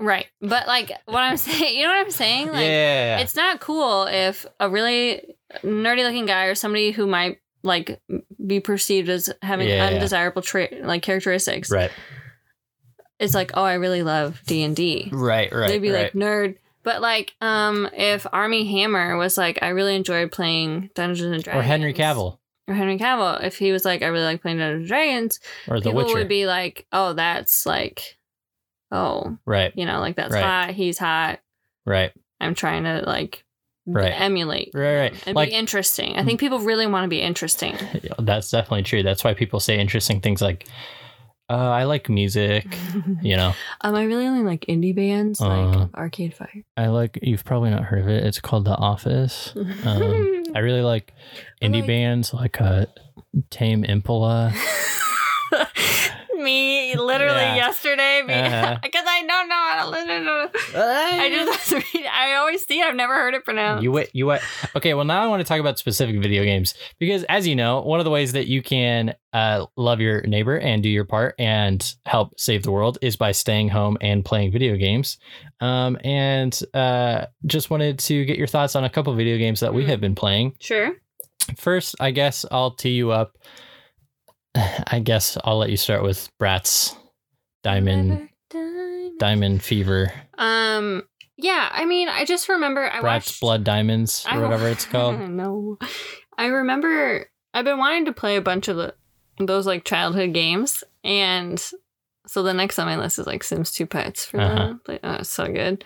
Right. 0.00 0.26
But 0.40 0.66
like 0.66 0.90
what 1.06 1.20
I'm 1.20 1.36
saying, 1.38 1.76
you 1.76 1.84
know 1.84 1.90
what 1.90 2.06
I'm 2.06 2.10
saying? 2.10 2.48
Like 2.48 2.66
yeah. 2.66 3.18
it's 3.18 3.36
not 3.36 3.60
cool 3.60 4.04
if 4.04 4.46
a 4.58 4.68
really 4.68 5.34
nerdy 5.62 6.04
looking 6.04 6.26
guy 6.26 6.46
or 6.46 6.54
somebody 6.54 6.90
who 6.90 7.06
might 7.06 7.38
like 7.62 8.00
be 8.44 8.58
perceived 8.58 9.08
as 9.08 9.32
having 9.42 9.68
Yeah, 9.68 9.86
undesirable 9.86 10.42
trait 10.42 10.84
like 10.84 11.02
characteristics 11.02 11.70
right. 11.70 11.90
It's 13.20 13.34
like, 13.34 13.52
"Oh, 13.54 13.62
I 13.62 13.74
really 13.74 14.02
love 14.02 14.42
D&D." 14.48 15.10
Right. 15.12 15.52
Right. 15.52 15.68
They'd 15.68 15.78
be 15.78 15.92
right. 15.92 16.12
like 16.12 16.12
nerd. 16.12 16.56
But 16.82 17.00
like, 17.00 17.34
um, 17.40 17.88
if 17.92 18.26
Armie 18.32 18.66
Hammer 18.66 19.16
was 19.16 19.38
like, 19.38 19.60
I 19.62 19.68
really 19.68 19.94
enjoyed 19.94 20.32
playing 20.32 20.90
Dungeons 20.96 21.32
and 21.32 21.44
Dragons, 21.44 21.60
or 21.60 21.62
Henry 21.64 21.94
Cavill 21.94 22.38
or 22.66 22.74
Henry 22.74 22.98
Cavill, 22.98 23.44
if 23.44 23.58
he 23.58 23.70
was 23.70 23.84
like, 23.84 24.02
I 24.02 24.06
really 24.06 24.24
like 24.24 24.42
playing 24.42 24.58
Dungeons 24.58 24.80
and 24.80 24.88
Dragons, 24.88 25.38
or 25.68 25.78
The 25.78 25.90
people 25.90 26.02
Witcher. 26.02 26.14
would 26.14 26.28
be 26.28 26.46
like, 26.46 26.86
oh, 26.92 27.12
that's 27.12 27.64
like, 27.64 28.18
oh, 28.92 29.36
right. 29.46 29.72
you 29.74 29.86
know, 29.86 29.98
like 29.98 30.14
that's 30.16 30.32
Right. 30.32 30.44
hot. 30.44 30.70
He's 30.70 30.98
hot. 30.98 31.40
Right. 31.84 32.12
I'm 32.40 32.54
trying 32.54 32.84
to 32.84 33.02
like 33.06 33.44
Right. 33.86 34.12
emulate. 34.12 34.70
Right. 34.74 34.96
Right. 35.10 35.26
and 35.26 35.34
Like 35.34 35.48
be 35.48 35.54
interesting. 35.56 36.14
I 36.16 36.22
think 36.24 36.38
people 36.38 36.60
really 36.60 36.86
want 36.86 37.02
to 37.04 37.08
be 37.08 37.20
interesting. 37.20 37.74
that's 38.20 38.50
definitely 38.50 38.84
true. 38.84 39.02
That's 39.02 39.24
why 39.24 39.34
people 39.34 39.58
say 39.58 39.78
interesting 39.80 40.20
things 40.20 40.40
like, 40.40 40.68
uh, 41.50 41.54
I 41.70 41.84
like 41.84 42.08
music. 42.08 42.66
You 43.22 43.36
know, 43.36 43.52
um, 43.82 43.94
I 43.94 44.04
really 44.04 44.26
only 44.26 44.42
like 44.44 44.66
indie 44.68 44.94
bands 44.94 45.40
Uh, 45.40 45.48
like 45.68 45.94
Arcade 45.94 46.34
Fire. 46.34 46.64
I 46.76 46.86
like. 46.88 47.18
You've 47.22 47.44
probably 47.44 47.70
not 47.70 47.82
heard 47.84 48.00
of 48.00 48.08
it. 48.08 48.24
It's 48.24 48.40
called 48.40 48.64
The 48.64 48.74
Office. 48.76 49.52
Um, 49.84 50.42
I 50.54 50.58
really 50.60 50.82
like 50.82 51.12
indie 51.62 51.80
like- 51.80 51.86
bands 51.86 52.32
like 52.34 52.60
uh, 52.60 52.86
Tame 53.50 53.84
Impala. 53.84 54.52
Me 56.42 56.96
literally 56.96 57.40
Yeah. 57.40 57.56
yesterday 57.56 58.22
because 58.26 58.52
Uh-huh. 58.52 58.78
I 59.06 59.26
don't 59.26 59.48
know 59.48 59.54
how 59.54 59.84
to 59.84 59.90
listen 59.90 60.24
to 60.72 60.78
I 60.78 61.28
just 61.30 61.96
I 62.12 62.34
always 62.34 62.66
see 62.66 62.80
it. 62.80 62.84
I've 62.86 62.96
never 62.96 63.14
heard 63.14 63.34
it 63.34 63.44
pronounced. 63.44 63.82
You 63.82 63.92
wait, 63.92 64.10
you 64.12 64.26
wait. 64.26 64.40
Okay, 64.76 64.94
well 64.94 65.04
now 65.04 65.22
I 65.22 65.26
want 65.26 65.40
to 65.40 65.44
talk 65.44 65.60
about 65.60 65.78
specific 65.78 66.20
video 66.20 66.42
games 66.44 66.74
because, 66.98 67.24
as 67.24 67.46
you 67.46 67.54
know, 67.56 67.80
one 67.82 68.00
of 68.00 68.04
the 68.04 68.10
ways 68.10 68.32
that 68.32 68.46
you 68.46 68.62
can 68.62 69.14
uh, 69.32 69.66
love 69.76 70.00
your 70.00 70.22
neighbor 70.22 70.56
and 70.58 70.82
do 70.82 70.88
your 70.88 71.04
part 71.04 71.34
and 71.38 71.94
help 72.06 72.38
save 72.38 72.62
the 72.64 72.70
world 72.70 72.98
is 73.02 73.16
by 73.16 73.32
staying 73.32 73.68
home 73.68 73.96
and 74.00 74.24
playing 74.24 74.52
video 74.52 74.76
games. 74.76 75.18
Um, 75.60 75.96
and 76.04 76.58
uh, 76.74 77.26
just 77.46 77.70
wanted 77.70 77.98
to 78.00 78.24
get 78.24 78.36
your 78.36 78.46
thoughts 78.46 78.76
on 78.76 78.84
a 78.84 78.90
couple 78.90 79.14
video 79.14 79.38
games 79.38 79.60
that 79.60 79.72
we 79.72 79.86
have 79.86 80.00
been 80.00 80.14
playing. 80.14 80.54
Sure. 80.60 80.92
First, 81.56 81.94
I 82.00 82.10
guess 82.10 82.44
I'll 82.50 82.72
tee 82.72 82.90
you 82.90 83.10
up. 83.10 83.36
I 84.54 85.00
guess 85.02 85.36
I'll 85.44 85.58
let 85.58 85.70
you 85.70 85.76
start 85.76 86.02
with 86.02 86.28
Bratz 86.40 86.96
Diamond 87.62 88.28
Diamond 89.18 89.62
Fever, 89.62 90.12
Um. 90.38 91.02
Yeah. 91.38 91.68
I 91.72 91.86
mean, 91.86 92.08
I 92.08 92.24
just 92.24 92.48
remember 92.48 92.84
I 92.90 92.98
Bratz 93.00 93.02
watched 93.02 93.40
Blood 93.40 93.64
Diamonds 93.64 94.24
I 94.28 94.36
or 94.36 94.42
whatever 94.42 94.68
it's 94.68 94.84
called. 94.84 95.18
no. 95.30 95.78
I 96.36 96.46
remember 96.46 97.26
I've 97.54 97.64
been 97.64 97.78
wanting 97.78 98.04
to 98.06 98.12
play 98.12 98.36
a 98.36 98.40
bunch 98.42 98.68
of 98.68 98.76
the, 98.76 98.94
those 99.38 99.66
like 99.66 99.84
childhood 99.84 100.32
games, 100.34 100.84
and 101.04 101.58
so 102.26 102.42
the 102.42 102.54
next 102.54 102.78
on 102.78 102.86
my 102.86 102.96
list 102.96 103.18
is 103.18 103.26
like 103.26 103.42
Sims 103.44 103.70
Two 103.72 103.86
Pets 103.86 104.24
for 104.24 104.40
Uh-huh. 104.40 104.74
the 104.86 105.00
oh, 105.02 105.14
it's 105.14 105.30
so 105.30 105.46
good. 105.46 105.84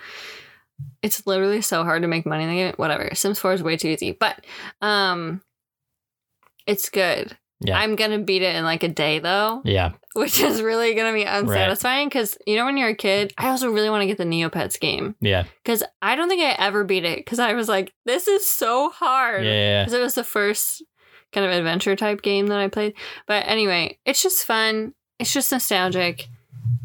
It's 1.03 1.27
literally 1.27 1.63
so 1.63 1.85
hard 1.85 2.03
to 2.03 2.09
make 2.09 2.27
money 2.27 2.45
in 2.45 2.51
the 2.51 2.57
game. 2.57 2.75
Whatever. 2.77 3.15
Sims 3.15 3.39
Four 3.39 3.53
is 3.55 3.63
way 3.63 3.77
too 3.77 3.89
easy, 3.89 4.13
but 4.13 4.45
um, 4.83 5.41
it's 6.67 6.89
good. 6.91 7.37
Yeah. 7.61 7.79
I'm 7.79 7.97
gonna 7.97 8.19
beat 8.19 8.43
it 8.43 8.55
in 8.55 8.65
like 8.65 8.83
a 8.83 8.89
day 8.89 9.19
though, 9.19 9.63
Yeah, 9.65 9.93
which 10.15 10.41
is 10.41 10.61
really 10.61 10.95
gonna 10.95 11.15
be 11.15 11.25
unsatisfying 11.25 12.09
because 12.09 12.37
you 12.47 12.57
know 12.57 12.65
when 12.67 12.77
you're 12.77 12.91
a 12.91 12.95
kid, 12.95 13.33
I 13.39 13.49
also 13.49 13.71
really 13.71 13.89
want 13.91 14.03
to 14.03 14.07
get 14.07 14.19
the 14.19 14.25
Neopets 14.25 14.79
game 14.79 15.15
yeah, 15.21 15.45
because 15.65 15.83
I 16.03 16.17
don't 16.17 16.29
think 16.29 16.43
I 16.43 16.55
ever 16.59 16.85
beat 16.85 17.05
it 17.05 17.19
because 17.19 17.39
I 17.39 17.55
was 17.55 17.69
like, 17.69 17.95
this 18.05 18.29
is 18.29 18.47
so 18.47 18.91
hard. 18.91 19.45
yeah. 19.45 19.85
Because 19.85 19.95
it 19.95 20.03
was 20.03 20.15
the 20.15 20.25
first 20.25 20.83
kind 21.33 21.47
of 21.47 21.53
adventure 21.53 21.97
type 21.97 22.23
game 22.23 22.47
that 22.49 22.59
I 22.59 22.69
played. 22.69 22.95
But 23.27 23.49
anyway, 23.49 23.99
it's 24.05 24.23
just 24.23 24.45
fun. 24.45 24.95
It's 25.19 25.33
just 25.33 25.51
nostalgic. 25.51 26.29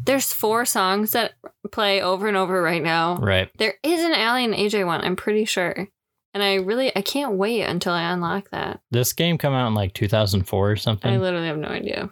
There's 0.04 0.32
four 0.32 0.64
songs 0.64 1.12
that 1.12 1.34
play 1.70 2.00
over 2.02 2.28
and 2.28 2.36
over 2.36 2.60
right 2.62 2.82
now. 2.82 3.16
Right. 3.16 3.48
There 3.58 3.74
is 3.82 4.02
an 4.02 4.12
Aly 4.14 4.44
and 4.44 4.54
AJ 4.54 4.84
one, 4.86 5.00
I'm 5.02 5.16
pretty 5.16 5.44
sure. 5.44 5.88
And 6.34 6.42
I 6.42 6.54
really 6.54 6.94
I 6.96 7.02
can't 7.02 7.34
wait 7.34 7.62
until 7.62 7.92
I 7.92 8.10
unlock 8.12 8.50
that. 8.50 8.80
This 8.90 9.12
game 9.12 9.36
come 9.38 9.52
out 9.52 9.68
in 9.68 9.74
like 9.74 9.92
2004 9.94 10.70
or 10.70 10.76
something. 10.76 11.12
I 11.12 11.18
literally 11.18 11.46
have 11.46 11.58
no 11.58 11.68
idea. 11.68 12.10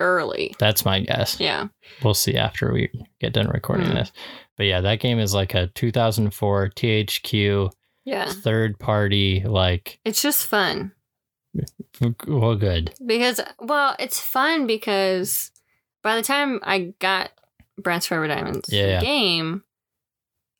Early. 0.00 0.54
That's 0.58 0.84
my 0.84 1.00
guess. 1.00 1.38
Yeah. 1.40 1.68
We'll 2.02 2.14
see 2.14 2.36
after 2.36 2.72
we 2.72 2.90
get 3.20 3.32
done 3.32 3.48
recording 3.48 3.86
Hmm. 3.88 3.94
this. 3.94 4.12
But 4.56 4.66
yeah, 4.66 4.80
that 4.80 5.00
game 5.00 5.18
is 5.18 5.34
like 5.34 5.54
a 5.54 5.68
2004 5.68 6.70
THQ 6.70 7.70
Yeah. 8.04 8.26
third 8.32 8.78
party 8.78 9.42
like 9.44 9.98
It's 10.04 10.22
just 10.22 10.46
fun. 10.46 10.92
well 12.26 12.56
good. 12.56 12.94
Because 13.04 13.40
well, 13.58 13.94
it's 13.98 14.18
fun 14.20 14.66
because 14.66 15.50
by 16.02 16.16
the 16.16 16.22
time 16.22 16.60
I 16.62 16.94
got 16.98 17.30
Bratz 17.80 18.06
Forever 18.06 18.28
Diamonds 18.28 18.68
Yeah, 18.72 18.86
yeah. 18.86 19.00
game, 19.00 19.62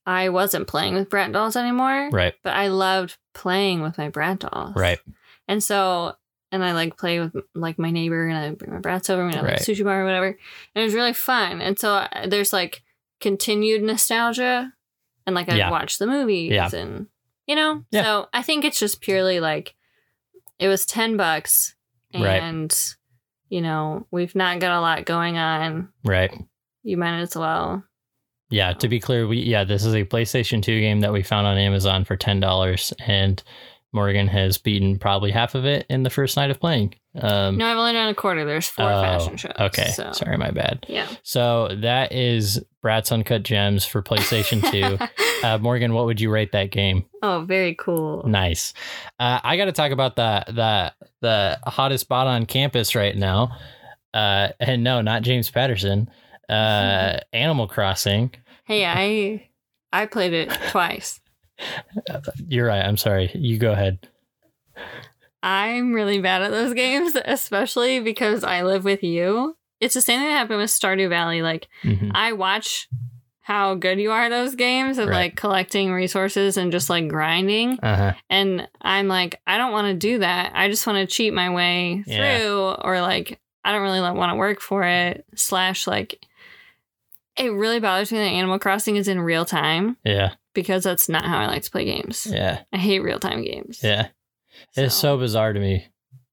I 0.06 0.28
wasn't 0.30 0.66
playing 0.66 0.94
with 0.94 1.08
Brat 1.10 1.32
dolls 1.32 1.56
anymore. 1.56 2.10
Right. 2.10 2.34
But 2.42 2.54
I 2.54 2.68
loved 2.68 3.16
playing 3.34 3.82
with 3.82 3.98
my 3.98 4.08
Brat 4.08 4.40
dolls. 4.40 4.74
Right. 4.76 4.98
And 5.48 5.62
so 5.62 6.14
and 6.50 6.62
I 6.64 6.72
like 6.72 6.98
play 6.98 7.18
with 7.20 7.34
like 7.54 7.78
my 7.78 7.90
neighbor 7.90 8.26
and 8.26 8.36
I 8.36 8.50
bring 8.50 8.72
my 8.72 8.78
brats 8.80 9.08
over 9.08 9.22
and 9.22 9.34
I 9.34 9.40
like 9.40 9.50
Right. 9.52 9.58
sushi 9.60 9.82
bar 9.84 10.02
or 10.02 10.04
whatever. 10.04 10.26
And 10.26 10.36
it 10.74 10.84
was 10.84 10.92
really 10.94 11.14
fun. 11.14 11.62
And 11.62 11.78
so 11.78 11.94
uh, 11.94 12.26
there's 12.26 12.52
like 12.52 12.82
continued 13.20 13.82
nostalgia 13.82 14.72
and 15.26 15.34
like 15.34 15.48
I 15.48 15.56
Yeah. 15.56 15.70
watch 15.70 15.96
the 15.98 16.06
movies 16.06 16.52
Yeah. 16.52 16.68
and 16.74 17.06
you 17.46 17.54
know. 17.56 17.84
Yeah. 17.90 18.02
So 18.02 18.28
I 18.34 18.42
think 18.42 18.64
it's 18.64 18.78
just 18.78 19.00
purely 19.00 19.40
like 19.40 19.74
it 20.58 20.68
was 20.68 20.84
ten 20.84 21.16
bucks 21.16 21.74
Right. 22.14 22.42
and 22.42 22.94
you 23.48 23.60
know 23.62 24.06
we've 24.10 24.34
not 24.34 24.58
got 24.60 24.76
a 24.78 24.80
lot 24.80 25.04
going 25.06 25.38
on. 25.38 25.88
Right. 26.04 26.32
you 26.82 26.96
might 26.98 27.20
as 27.20 27.34
well. 27.36 27.84
Yeah, 28.52 28.74
to 28.74 28.88
be 28.88 29.00
clear, 29.00 29.26
we 29.26 29.38
yeah, 29.38 29.64
this 29.64 29.84
is 29.84 29.94
a 29.94 30.04
PlayStation 30.04 30.62
2 30.62 30.80
game 30.80 31.00
that 31.00 31.12
we 31.12 31.22
found 31.22 31.46
on 31.46 31.56
Amazon 31.58 32.04
for 32.04 32.16
ten 32.16 32.38
dollars, 32.38 32.92
and 33.06 33.42
Morgan 33.92 34.26
has 34.28 34.58
beaten 34.58 34.98
probably 34.98 35.30
half 35.30 35.54
of 35.54 35.64
it 35.66 35.86
in 35.90 36.02
the 36.02 36.10
first 36.10 36.36
night 36.36 36.50
of 36.50 36.60
playing. 36.60 36.94
Um, 37.20 37.58
No, 37.58 37.66
I've 37.66 37.76
only 37.76 37.92
done 37.92 38.08
a 38.08 38.14
quarter. 38.14 38.44
There's 38.44 38.66
four 38.66 38.90
oh, 38.90 39.02
fashion 39.02 39.36
shows. 39.36 39.52
Okay, 39.58 39.88
So, 39.88 40.12
sorry, 40.12 40.38
my 40.38 40.50
bad. 40.50 40.86
yeah. 40.88 41.08
So 41.22 41.68
that 41.82 42.12
is 42.12 42.64
Bratz 42.82 43.12
Uncut 43.12 43.42
Gems 43.42 43.84
for 43.84 44.02
PlayStation 44.02 44.62
2. 44.70 45.44
uh, 45.46 45.58
Morgan, 45.58 45.92
what 45.92 46.06
would 46.06 46.20
you 46.22 46.30
rate 46.30 46.52
that 46.52 46.70
game? 46.70 47.04
oh, 47.22 47.44
very 47.46 47.74
cool. 47.74 48.22
Nice. 48.26 48.72
Uh, 49.20 49.40
I 49.44 49.58
got 49.58 49.66
to 49.66 49.72
talk 49.72 49.92
about 49.92 50.16
the 50.16 50.44
the 50.48 50.92
the 51.20 51.58
hottest 51.70 52.02
spot 52.02 52.26
on 52.26 52.46
campus 52.46 52.94
right 52.94 53.16
now. 53.16 53.58
Uh, 54.14 54.48
and 54.60 54.82
no, 54.84 55.00
not 55.02 55.22
James 55.22 55.50
Patterson. 55.50 56.08
Uh, 56.48 57.18
Animal 57.32 57.66
Crossing. 57.68 58.32
Hey, 58.64 58.84
I 58.86 59.48
I 59.92 60.06
played 60.06 60.32
it 60.32 60.50
twice. 60.70 61.20
You're 62.48 62.66
right. 62.66 62.82
I'm 62.84 62.96
sorry. 62.96 63.30
You 63.34 63.58
go 63.58 63.72
ahead. 63.72 64.08
I'm 65.42 65.92
really 65.92 66.20
bad 66.20 66.42
at 66.42 66.50
those 66.50 66.72
games, 66.74 67.16
especially 67.24 68.00
because 68.00 68.44
I 68.44 68.62
live 68.62 68.84
with 68.84 69.02
you. 69.02 69.56
It's 69.80 69.94
the 69.94 70.00
same 70.00 70.20
thing 70.20 70.28
that 70.28 70.34
happened 70.38 70.60
with 70.60 70.70
Stardew 70.70 71.08
Valley. 71.08 71.42
Like 71.42 71.68
Mhm. 71.82 72.12
I 72.14 72.32
watch 72.32 72.88
how 73.40 73.74
good 73.74 73.98
you 73.98 74.12
are 74.12 74.22
at 74.24 74.28
those 74.28 74.54
games 74.54 74.98
of 74.98 75.08
Right. 75.08 75.16
like 75.16 75.36
collecting 75.36 75.92
resources 75.92 76.56
and 76.56 76.70
just 76.70 76.88
like 76.88 77.08
grinding. 77.08 77.80
Uh-huh. 77.82 78.12
And 78.30 78.68
I'm 78.80 79.08
like, 79.08 79.40
I 79.48 79.58
don't 79.58 79.72
want 79.72 79.88
to 79.88 79.94
do 79.94 80.20
that. 80.20 80.52
I 80.54 80.68
just 80.68 80.86
want 80.86 80.98
to 80.98 81.12
cheat 81.12 81.34
my 81.34 81.50
way 81.52 82.04
through, 82.06 82.14
Yeah. 82.14 82.76
or 82.82 83.00
like, 83.00 83.40
I 83.64 83.72
don't 83.72 83.82
really 83.82 84.00
want 84.00 84.30
to 84.30 84.36
work 84.36 84.60
for 84.60 84.84
it. 84.84 85.24
Slash, 85.34 85.88
like, 85.88 86.24
it 87.36 87.48
really 87.52 87.80
bothers 87.80 88.12
me 88.12 88.18
that 88.18 88.24
Animal 88.24 88.58
Crossing 88.58 88.96
is 88.96 89.08
in 89.08 89.20
real 89.20 89.44
time 89.44 89.96
Yeah. 90.04 90.32
because 90.54 90.84
that's 90.84 91.08
not 91.08 91.24
how 91.24 91.38
I 91.38 91.46
like 91.46 91.62
to 91.62 91.70
play 91.70 91.84
games. 91.84 92.26
Yeah. 92.30 92.60
I 92.72 92.78
hate 92.78 93.00
real 93.00 93.18
time 93.18 93.42
games. 93.42 93.80
Yeah. 93.82 94.08
It's 94.76 94.94
so 94.94 95.16
bizarre 95.18 95.52
to 95.52 95.60
me. 95.60 95.86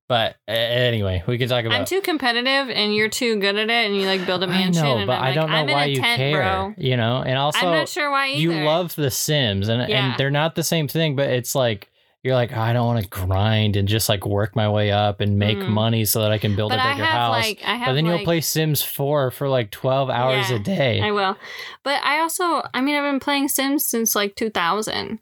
But 0.07 0.37
anyway, 0.47 1.23
we 1.27 1.37
can 1.37 1.47
talk 1.47 1.65
about 1.65 1.79
I'm 1.79 1.85
too 1.85 2.01
competitive 2.01 2.69
and 2.75 2.95
you're 2.95 3.09
too 3.09 3.39
good 3.39 3.55
at 3.57 3.69
it 3.69 3.85
and 3.85 3.95
you 3.95 4.07
like 4.07 4.25
build 4.25 4.41
a 4.41 4.47
mansion. 4.47 4.83
I 4.83 4.87
know, 4.89 4.97
and 4.97 5.07
but 5.07 5.13
I'm 5.13 5.23
I 5.23 5.25
like, 5.27 5.35
don't 5.35 5.49
know 5.51 5.55
I'm 5.55 5.69
in 5.69 5.73
why 5.75 5.83
a 5.83 5.87
you 5.87 6.01
tent, 6.01 6.17
care. 6.17 6.33
Bro. 6.41 6.73
You 6.79 6.97
know, 6.97 7.21
and 7.23 7.37
also 7.37 7.59
I'm 7.59 7.71
not 7.77 7.87
sure 7.89 8.09
why 8.09 8.29
either. 8.29 8.41
you 8.41 8.51
love 8.65 8.95
The 8.95 9.11
Sims, 9.11 9.67
and 9.69 9.87
Yeah. 9.87 10.09
and 10.11 10.17
they're 10.17 10.31
not 10.31 10.55
the 10.55 10.63
same 10.63 10.87
thing. 10.87 11.15
But 11.15 11.29
it's 11.29 11.53
like 11.53 11.88
you're 12.23 12.35
like 12.35 12.51
I 12.51 12.73
don't 12.73 12.85
want 12.85 13.01
to 13.03 13.09
grind 13.09 13.75
and 13.75 13.87
just 13.87 14.09
like 14.09 14.25
work 14.25 14.55
my 14.55 14.67
way 14.69 14.91
up 14.91 15.21
and 15.21 15.39
make 15.39 15.57
Mhm. 15.57 15.69
money 15.69 16.03
so 16.05 16.21
that 16.21 16.31
I 16.31 16.37
can 16.37 16.55
build 16.55 16.71
but 16.71 16.79
a 16.79 16.83
bigger 16.83 17.03
have 17.05 17.13
house. 17.13 17.31
like 17.31 17.61
I 17.63 17.75
have 17.75 17.87
but 17.87 17.93
then 17.93 18.05
like, 18.05 18.17
you'll 18.17 18.25
play 18.25 18.41
Sims 18.41 18.81
4 18.81 19.31
for 19.31 19.47
like 19.47 19.71
12 19.71 20.09
hours 20.09 20.49
Yeah, 20.49 20.55
a 20.57 20.59
day. 20.59 21.01
I 21.01 21.11
will. 21.11 21.37
But 21.83 22.03
I 22.03 22.19
also, 22.19 22.61
I 22.73 22.81
mean, 22.81 22.95
I've 22.95 23.09
been 23.09 23.19
playing 23.21 23.47
Sims 23.47 23.85
since 23.85 24.15
like 24.15 24.35
2000. 24.35 25.19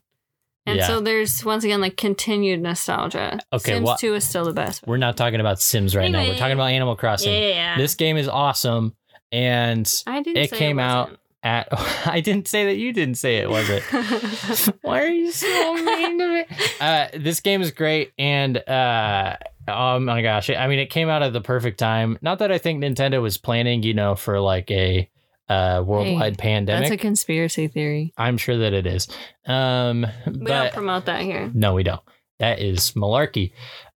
And 0.66 0.78
Yeah. 0.80 0.86
so 0.86 1.00
there's 1.00 1.44
once 1.44 1.64
again 1.64 1.80
like 1.80 1.96
continued 1.96 2.60
nostalgia. 2.60 3.38
Okay, 3.52 3.72
Sims 3.74 3.86
wha- 3.86 3.96
2 3.96 4.14
is 4.14 4.24
still 4.28 4.44
the 4.44 4.52
best. 4.52 4.86
We're 4.86 4.96
not 4.98 5.16
talking 5.16 5.40
about 5.40 5.60
Sims 5.60 5.96
right 5.96 6.10
now. 6.10 6.20
We're 6.22 6.36
talking 6.36 6.52
about 6.52 6.72
Animal 6.72 6.94
Crossing. 6.96 7.32
yeah. 7.32 7.78
This 7.78 7.94
game 7.94 8.16
is 8.18 8.28
awesome, 8.28 8.94
and 9.32 9.90
I 10.06 10.20
didn't 10.22 10.36
it 10.42 10.52
came 10.52 10.78
out 10.78 11.06
wasn't. 11.10 11.20
At. 11.42 11.68
I 12.06 12.20
didn't 12.20 12.48
say 12.48 12.64
that 12.66 12.76
you 12.76 12.92
didn't 12.92 13.16
say 13.16 13.36
it, 13.36 13.48
was 13.50 13.68
it? 13.70 13.82
Why 14.82 15.02
are 15.02 15.08
you 15.08 15.30
so 15.30 15.74
mean 15.74 16.18
to 16.18 16.28
me? 16.28 16.44
Uh, 16.80 17.08
this 17.14 17.40
game 17.40 17.60
is 17.60 17.72
great, 17.72 18.12
and 18.18 18.56
uh, 18.56 19.36
oh 19.66 19.98
my 19.98 20.22
gosh, 20.22 20.48
I 20.48 20.68
mean, 20.68 20.78
it 20.78 20.90
came 20.90 21.08
out 21.08 21.22
at 21.24 21.32
the 21.32 21.40
perfect 21.40 21.78
time. 21.78 22.16
Not 22.22 22.38
that 22.38 22.52
I 22.52 22.58
think 22.58 22.82
Nintendo 22.82 23.20
was 23.20 23.36
planning, 23.36 23.82
you 23.82 23.94
know, 23.94 24.14
for 24.14 24.38
like 24.40 24.70
a 24.70 25.10
uh, 25.48 25.82
worldwide 25.84 26.38
pandemic. 26.38 26.82
That's 26.88 26.92
a 26.94 26.96
conspiracy 26.96 27.66
theory. 27.66 28.12
I'm 28.16 28.38
sure 28.38 28.58
that 28.58 28.72
it 28.74 28.86
is. 28.86 29.08
Um, 29.46 30.06
We 30.26 30.44
don't 30.44 30.72
promote 30.72 31.06
that 31.06 31.22
here. 31.22 31.50
no, 31.52 31.74
we 31.74 31.82
don't. 31.82 32.02
That 32.38 32.60
is 32.60 32.92
malarkey. 32.92 33.52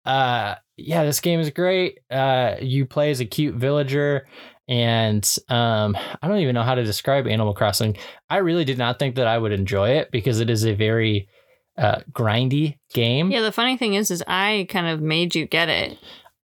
Uh, 0.06 0.56
yeah, 0.78 1.04
this 1.04 1.20
game 1.20 1.40
is 1.40 1.52
great. 1.52 2.00
Uh, 2.10 2.56
you 2.60 2.88
play 2.88 3.12
as 3.12 3.20
a 3.20 3.26
cute 3.26 3.54
villager, 3.54 4.26
and 4.72 5.38
um, 5.50 5.98
I 6.22 6.30
don't 6.30 6.38
even 6.38 6.56
know 6.56 6.64
how 6.64 6.76
to 6.76 6.84
describe 6.86 7.28
Animal 7.28 7.54
Crossing. 7.54 7.98
I 8.30 8.38
really 8.38 8.64
did 8.64 8.78
not 8.78 9.00
think 9.00 9.16
that 9.16 9.28
I 9.28 9.38
would 9.38 9.52
enjoy 9.52 9.90
it 9.90 10.12
because 10.12 10.40
it 10.40 10.50
is 10.50 10.66
a 10.66 10.74
very 10.74 11.28
uh, 11.78 12.00
grindy 12.14 12.78
game. 12.94 13.32
Yeah, 13.32 13.42
the 13.42 13.52
funny 13.52 13.76
thing 13.76 13.96
is, 13.96 14.10
is 14.12 14.24
I 14.28 14.66
kind 14.70 14.88
of 14.88 15.02
made 15.02 15.36
you 15.36 15.46
get 15.46 15.68
it. 15.68 15.98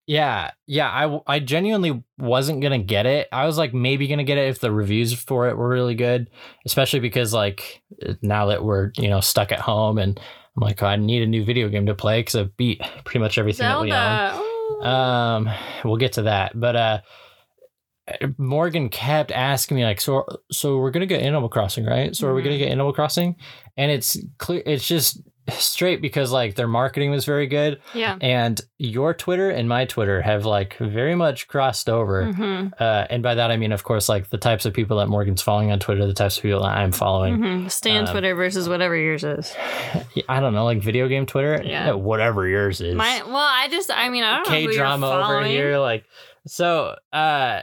Yeah, 0.08 0.52
yeah, 0.66 0.90
I, 0.90 1.36
I 1.36 1.40
genuinely 1.40 2.04
wasn't 2.18 2.62
gonna 2.62 2.80
get 2.80 3.06
it. 3.06 3.30
I 3.32 3.46
was 3.46 3.58
like 3.58 3.74
maybe 3.74 4.10
gonna 4.10 4.26
get 4.26 4.38
it 4.38 4.50
if 4.50 4.60
the 4.60 4.74
reviews 4.74 5.14
for 5.14 5.48
it 5.48 5.56
were 5.56 5.70
really 5.70 5.96
good, 5.96 6.30
especially 6.66 7.00
because 7.00 7.34
like 7.34 7.82
now 8.22 8.48
that 8.48 8.62
we're 8.62 8.92
you 8.98 9.08
know 9.08 9.22
stuck 9.22 9.54
at 9.54 9.60
home 9.62 9.98
and 9.98 10.20
I'm 10.58 10.64
like 10.64 10.84
I 10.84 10.98
need 10.98 11.24
a 11.24 11.28
new 11.28 11.46
video 11.46 11.70
game 11.70 11.86
to 11.86 11.96
play 11.96 12.20
because 12.20 12.36
I've 12.36 12.58
beat 12.58 12.82
pretty 13.06 13.20
much 13.20 13.38
everything 13.38 13.68
that 13.68 13.82
we 13.82 13.92
own. 13.94 14.44
Oh. 14.80 14.86
Um, 14.86 15.50
we'll 15.86 15.96
get 15.96 16.14
to 16.14 16.24
that, 16.24 16.60
but 16.60 16.76
uh, 16.76 17.00
Morgan 18.38 18.90
kept 18.90 19.32
asking 19.32 19.78
me 19.78 19.84
like, 19.84 20.00
so 20.02 20.26
so 20.52 20.78
we're 20.78 20.92
gonna 20.92 21.06
get 21.06 21.22
Animal 21.22 21.50
Crossing, 21.50 21.86
right? 21.86 22.16
So 22.16 22.28
are 22.28 22.34
we 22.34 22.42
gonna 22.42 22.56
Mhm. 22.56 22.60
get 22.60 22.70
Animal 22.72 22.94
Crossing? 22.94 23.36
And 23.76 23.92
it's 23.92 24.18
clear, 24.38 24.64
it's 24.66 24.88
just 24.88 25.22
straight 25.50 26.02
because 26.02 26.30
like 26.32 26.56
their 26.56 26.68
marketing 26.68 27.10
was 27.10 27.24
very 27.24 27.48
good 27.48 27.80
yeah. 27.94 28.18
and 28.20 28.60
your 28.80 29.14
Twitter 29.14 29.50
and 29.50 29.70
my 29.70 29.86
Twitter 29.86 30.22
have 30.22 30.46
like 30.46 30.76
very 30.78 31.16
much 31.16 31.48
crossed 31.48 31.88
over. 31.90 32.24
Mm-hmm. 32.26 32.68
Uh, 32.78 33.06
and 33.10 33.24
by 33.24 33.36
that 33.36 33.50
I 33.50 33.56
mean, 33.56 33.72
of 33.72 33.84
course, 33.86 34.10
like 34.10 34.30
the 34.30 34.38
types 34.38 34.66
of 34.66 34.74
people 34.74 34.98
that 34.98 35.08
Morgan's 35.08 35.42
following 35.42 35.72
on 35.72 35.80
Twitter, 35.80 36.06
the 36.06 36.14
types 36.14 36.36
of 36.38 36.44
people 36.44 36.64
that 36.64 36.76
I'm 36.78 36.92
following. 36.92 37.38
Mm-hmm. 37.38 37.68
Stan 37.70 38.06
um, 38.06 38.12
Twitter 38.12 38.36
versus 38.36 38.68
whatever 38.68 38.96
yours 38.98 39.24
is. 39.24 39.56
I 40.30 40.42
don't 40.42 40.54
know, 40.54 40.66
like 40.66 40.82
video 40.82 41.08
game 41.08 41.26
Twitter, 41.26 41.62
Yeah. 41.64 41.94
whatever 41.94 42.46
yours 42.48 42.82
is. 42.82 42.96
My 42.96 43.22
well, 43.26 43.38
I 43.38 43.70
just 43.70 43.90
I 43.90 44.10
mean 44.10 44.24
I 44.26 44.38
don't 44.38 44.50
know 44.50 44.52
K 44.70 44.76
drama 44.76 45.08
over 45.08 45.46
here, 45.46 45.78
like 45.78 46.04
so. 46.46 46.96
uh 47.14 47.62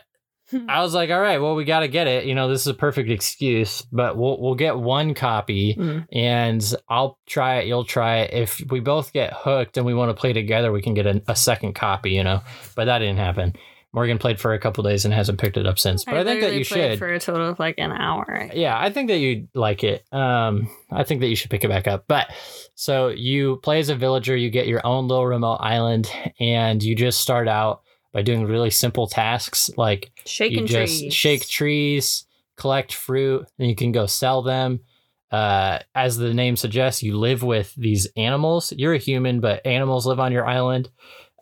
I 0.68 0.82
was 0.82 0.94
like, 0.94 1.10
all 1.10 1.20
right, 1.20 1.38
well, 1.38 1.54
we 1.54 1.64
got 1.64 1.80
to 1.80 1.88
get 1.88 2.06
it. 2.06 2.24
You 2.24 2.34
know, 2.34 2.48
this 2.48 2.60
is 2.62 2.66
a 2.66 2.74
perfect 2.74 3.10
excuse, 3.10 3.82
but 3.92 4.16
we'll 4.16 4.40
we'll 4.40 4.54
get 4.54 4.76
one 4.78 5.14
copy, 5.14 5.74
Mm. 5.74 6.06
and 6.12 6.74
I'll 6.88 7.18
try 7.26 7.56
it. 7.56 7.66
You'll 7.66 7.84
try 7.84 8.18
it. 8.20 8.34
If 8.34 8.62
we 8.70 8.80
both 8.80 9.12
get 9.12 9.32
hooked 9.34 9.76
and 9.76 9.84
we 9.86 9.94
want 9.94 10.10
to 10.10 10.14
play 10.20 10.32
together, 10.32 10.72
we 10.72 10.82
can 10.82 10.94
get 10.94 11.06
a, 11.06 11.22
a 11.28 11.36
second 11.36 11.74
copy. 11.74 12.10
You 12.12 12.24
know, 12.24 12.40
but 12.74 12.86
that 12.86 12.98
didn't 13.00 13.18
happen. 13.18 13.54
Morgan 13.92 14.18
played 14.18 14.40
for 14.40 14.52
a 14.54 14.58
couple 14.58 14.82
days 14.82 15.04
and 15.04 15.14
hasn't 15.14 15.38
picked 15.38 15.56
it 15.56 15.68
up 15.68 15.78
since. 15.78 16.04
But 16.04 16.14
I, 16.16 16.24
think 16.24 16.40
that 16.40 16.54
you 16.54 16.64
played 16.64 16.90
should. 16.94 16.98
for 16.98 17.14
a 17.14 17.20
total 17.20 17.50
of 17.50 17.60
like 17.60 17.76
an 17.78 17.92
hour. 17.92 18.50
yeah, 18.52 18.76
I 18.76 18.90
think 18.90 19.06
that 19.08 19.18
you'd 19.18 19.46
like 19.54 19.84
it. 19.84 20.04
Um, 20.12 20.68
I 20.90 21.04
think 21.04 21.20
that 21.20 21.28
you 21.28 21.36
should 21.36 21.48
pick 21.52 21.62
it 21.62 21.68
back 21.68 21.86
up. 21.86 22.04
But 22.08 22.26
so 22.74 23.08
you 23.10 23.60
play 23.62 23.78
as 23.78 23.90
a 23.90 23.94
villager, 23.94 24.36
you 24.36 24.50
get 24.50 24.66
your 24.66 24.84
own 24.84 25.06
little 25.06 25.24
remote 25.26 25.58
island, 25.58 26.10
and 26.40 26.82
you 26.82 26.96
just 26.96 27.20
start 27.20 27.46
out 27.46 27.82
by 28.14 28.22
doing 28.22 28.44
really 28.44 28.70
simple 28.70 29.06
tasks 29.08 29.70
like 29.76 30.12
Shaking 30.24 30.66
trees. 30.66 31.12
shake 31.12 31.46
trees, 31.48 32.24
collect 32.56 32.94
fruit, 32.94 33.46
and 33.58 33.68
you 33.68 33.74
can 33.74 33.92
go 33.92 34.06
sell 34.06 34.40
them. 34.40 34.80
Uh, 35.30 35.80
as 35.96 36.16
the 36.16 36.32
name 36.32 36.54
suggests, 36.56 37.02
you 37.02 37.18
live 37.18 37.42
with 37.42 37.74
these 37.74 38.06
animals. 38.16 38.72
You're 38.74 38.94
a 38.94 38.98
human, 38.98 39.40
but 39.40 39.66
animals 39.66 40.06
live 40.06 40.20
on 40.20 40.30
your 40.32 40.46
island. 40.46 40.88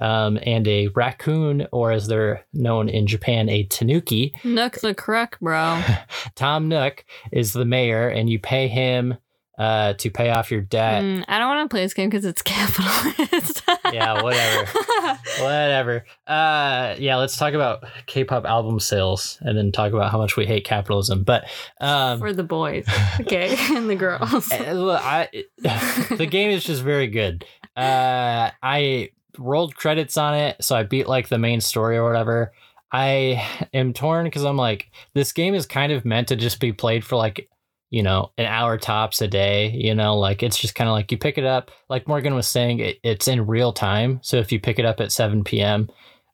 Um, 0.00 0.38
and 0.42 0.66
a 0.66 0.88
raccoon, 0.88 1.68
or 1.70 1.92
as 1.92 2.08
they're 2.08 2.44
known 2.52 2.88
in 2.88 3.06
Japan, 3.06 3.48
a 3.48 3.64
tanuki, 3.64 4.34
Nook 4.42 4.80
the 4.80 4.94
Crook, 4.94 5.38
bro. 5.40 5.80
Tom 6.34 6.66
Nook 6.68 7.04
is 7.30 7.52
the 7.52 7.64
mayor, 7.66 8.08
and 8.08 8.28
you 8.28 8.40
pay 8.40 8.66
him 8.66 9.16
uh, 9.62 9.92
to 9.94 10.10
pay 10.10 10.30
off 10.30 10.50
your 10.50 10.60
debt. 10.60 11.04
Mm, 11.04 11.24
I 11.28 11.38
don't 11.38 11.46
want 11.46 11.70
to 11.70 11.72
play 11.72 11.84
this 11.84 11.94
game 11.94 12.10
because 12.10 12.24
it's 12.24 12.42
capitalist. 12.42 13.62
Yeah, 13.92 14.20
whatever. 14.20 14.68
Whatever. 15.40 16.04
Uh, 16.26 16.96
yeah, 16.98 17.16
let's 17.16 17.36
talk 17.36 17.54
about 17.54 17.84
K-pop 18.06 18.44
album 18.44 18.80
sales, 18.80 19.38
and 19.42 19.56
then 19.56 19.70
talk 19.70 19.92
about 19.92 20.10
how 20.10 20.18
much 20.18 20.36
we 20.36 20.46
hate 20.46 20.64
capitalism. 20.64 21.22
But 21.22 21.44
um, 21.80 22.18
For 22.18 22.32
the 22.32 22.42
boys, 22.42 22.86
okay, 23.20 23.54
and 23.70 23.88
the 23.88 23.94
girls. 23.94 24.50
Look, 24.50 25.00
I, 25.00 25.28
the 25.58 26.26
game 26.28 26.50
is 26.50 26.64
just 26.64 26.82
very 26.82 27.06
good. 27.06 27.44
Uh, 27.76 28.50
I 28.62 29.10
rolled 29.38 29.76
credits 29.76 30.16
on 30.16 30.34
it, 30.34 30.64
so 30.64 30.74
I 30.74 30.82
beat 30.82 31.06
like 31.06 31.28
the 31.28 31.38
main 31.38 31.60
story 31.60 31.96
or 31.96 32.04
whatever. 32.04 32.52
I 32.90 33.46
am 33.72 33.92
torn 33.92 34.24
because 34.24 34.44
I'm 34.44 34.56
like, 34.56 34.90
this 35.14 35.32
game 35.32 35.54
is 35.54 35.66
kind 35.66 35.92
of 35.92 36.04
meant 36.04 36.28
to 36.28 36.36
just 36.36 36.58
be 36.58 36.72
played 36.72 37.04
for 37.04 37.16
like, 37.16 37.48
you 37.92 38.02
know, 38.02 38.32
an 38.38 38.46
hour 38.46 38.78
tops 38.78 39.20
a 39.20 39.28
day. 39.28 39.70
You 39.70 39.94
know, 39.94 40.18
like 40.18 40.42
it's 40.42 40.58
just 40.58 40.74
kind 40.74 40.88
of 40.88 40.94
like 40.94 41.12
you 41.12 41.18
pick 41.18 41.36
it 41.38 41.44
up. 41.44 41.70
Like 41.88 42.08
Morgan 42.08 42.34
was 42.34 42.48
saying, 42.48 42.78
it, 42.80 42.98
it's 43.04 43.28
in 43.28 43.46
real 43.46 43.72
time. 43.72 44.18
So 44.22 44.38
if 44.38 44.50
you 44.50 44.58
pick 44.58 44.78
it 44.78 44.84
up 44.86 44.98
at 45.00 45.12
7 45.12 45.44
p.m., 45.44 45.88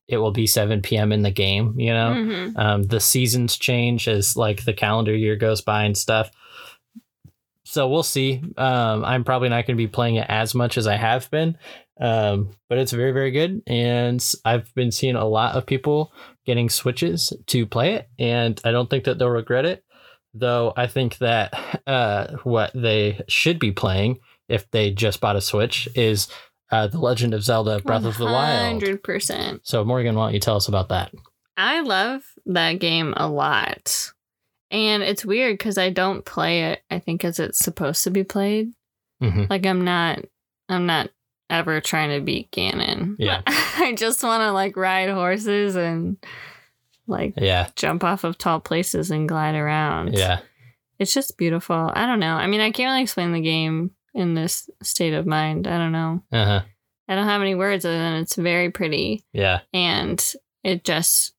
it 0.06 0.16
will 0.18 0.30
be 0.32 0.46
7 0.46 0.80
p.m. 0.82 1.12
in 1.12 1.22
the 1.22 1.30
game. 1.30 1.74
You 1.78 1.92
know, 1.92 2.14
Mhm. 2.16 2.52
um, 2.58 2.82
the 2.84 3.00
seasons 3.00 3.58
change 3.58 4.08
as 4.08 4.36
like 4.36 4.64
the 4.64 4.72
calendar 4.72 5.14
year 5.14 5.36
goes 5.36 5.60
by 5.60 5.82
and 5.84 5.98
stuff. 5.98 6.30
So 7.64 7.86
we'll 7.88 8.02
see. 8.02 8.40
Um, 8.56 9.04
I'm 9.04 9.24
probably 9.24 9.50
not 9.50 9.66
going 9.66 9.76
to 9.76 9.82
be 9.82 9.88
playing 9.88 10.14
it 10.14 10.26
as 10.28 10.54
much 10.54 10.78
as 10.78 10.86
I 10.86 10.96
have 10.96 11.30
been, 11.30 11.58
Um, 12.00 12.50
but 12.68 12.78
it's 12.78 12.92
very, 12.92 13.10
very 13.12 13.30
good. 13.32 13.60
And 13.66 14.24
I've 14.44 14.72
been 14.74 14.90
seeing 14.92 15.16
a 15.16 15.26
lot 15.26 15.56
of 15.56 15.66
people 15.66 16.12
getting 16.46 16.70
Switches 16.70 17.32
to 17.48 17.66
play 17.66 17.94
it. 17.94 18.08
And 18.18 18.58
I 18.64 18.70
don't 18.70 18.88
think 18.88 19.04
that 19.04 19.18
they'll 19.18 19.28
regret 19.28 19.66
it. 19.66 19.82
Though 20.34 20.72
I 20.76 20.86
think 20.86 21.18
that 21.18 21.80
uh, 21.86 22.36
what 22.44 22.70
they 22.74 23.22
should 23.28 23.58
be 23.58 23.72
playing 23.72 24.20
if 24.48 24.70
they 24.70 24.90
just 24.90 25.20
bought 25.20 25.36
a 25.36 25.40
Switch 25.40 25.88
is 25.94 26.28
uh, 26.70 26.86
The 26.86 26.98
Legend 26.98 27.34
of 27.34 27.42
Zelda 27.42 27.80
Breath 27.80 28.04
of 28.04 28.18
the 28.18 28.26
Wild. 28.26 28.82
100%. 28.82 29.60
So, 29.62 29.84
Morgan, 29.84 30.14
why 30.16 30.26
don't 30.26 30.34
you 30.34 30.40
tell 30.40 30.56
us 30.56 30.68
about 30.68 30.90
that? 30.90 31.12
I 31.56 31.80
love 31.80 32.22
that 32.46 32.74
game 32.74 33.14
a 33.16 33.28
lot. 33.28 34.12
And 34.70 35.02
it's 35.02 35.24
weird 35.24 35.54
because 35.56 35.78
I 35.78 35.90
don't 35.90 36.24
play 36.24 36.72
it, 36.72 36.82
I 36.90 36.98
think, 36.98 37.24
as 37.24 37.38
it's 37.40 37.58
supposed 37.58 38.04
to 38.04 38.10
be 38.10 38.22
played. 38.22 38.72
hmm 39.20 39.44
Like, 39.48 39.64
I'm 39.64 39.82
not, 39.84 40.20
I'm 40.68 40.84
not 40.86 41.10
ever 41.50 41.80
trying 41.80 42.10
to 42.10 42.24
beat 42.24 42.50
Ganon. 42.52 43.16
Yeah. 43.18 43.40
I 43.46 43.94
just 43.96 44.22
want 44.22 44.42
to, 44.42 44.52
like, 44.52 44.76
ride 44.76 45.08
horses 45.08 45.74
and, 45.74 46.18
like, 47.08 47.34
Yeah. 47.36 47.68
jump 47.76 48.04
off 48.04 48.24
of 48.24 48.38
tall 48.38 48.60
places 48.60 49.10
and 49.10 49.28
glide 49.28 49.54
around. 49.54 50.12
Yeah. 50.14 50.40
It's 50.98 51.14
just 51.14 51.36
beautiful. 51.38 51.90
I 51.94 52.06
don't 52.06 52.20
know. 52.20 52.34
I 52.34 52.46
mean, 52.46 52.60
I 52.60 52.70
can't 52.70 52.90
really 52.90 53.02
explain 53.02 53.32
the 53.32 53.40
game 53.40 53.92
in 54.14 54.34
this 54.34 54.68
state 54.82 55.14
of 55.14 55.26
mind. 55.26 55.66
I 55.66 55.78
don't 55.78 55.92
know. 55.92 56.22
Uh 56.32 56.44
huh. 56.44 56.60
I 57.08 57.14
don't 57.14 57.26
have 57.26 57.40
any 57.40 57.54
words 57.54 57.84
other 57.84 57.96
than 57.98 58.14
it's 58.14 58.34
very 58.36 58.70
pretty 58.70 59.24
Yeah. 59.32 59.60
and 59.72 60.22
it 60.64 60.84
just 60.84 61.32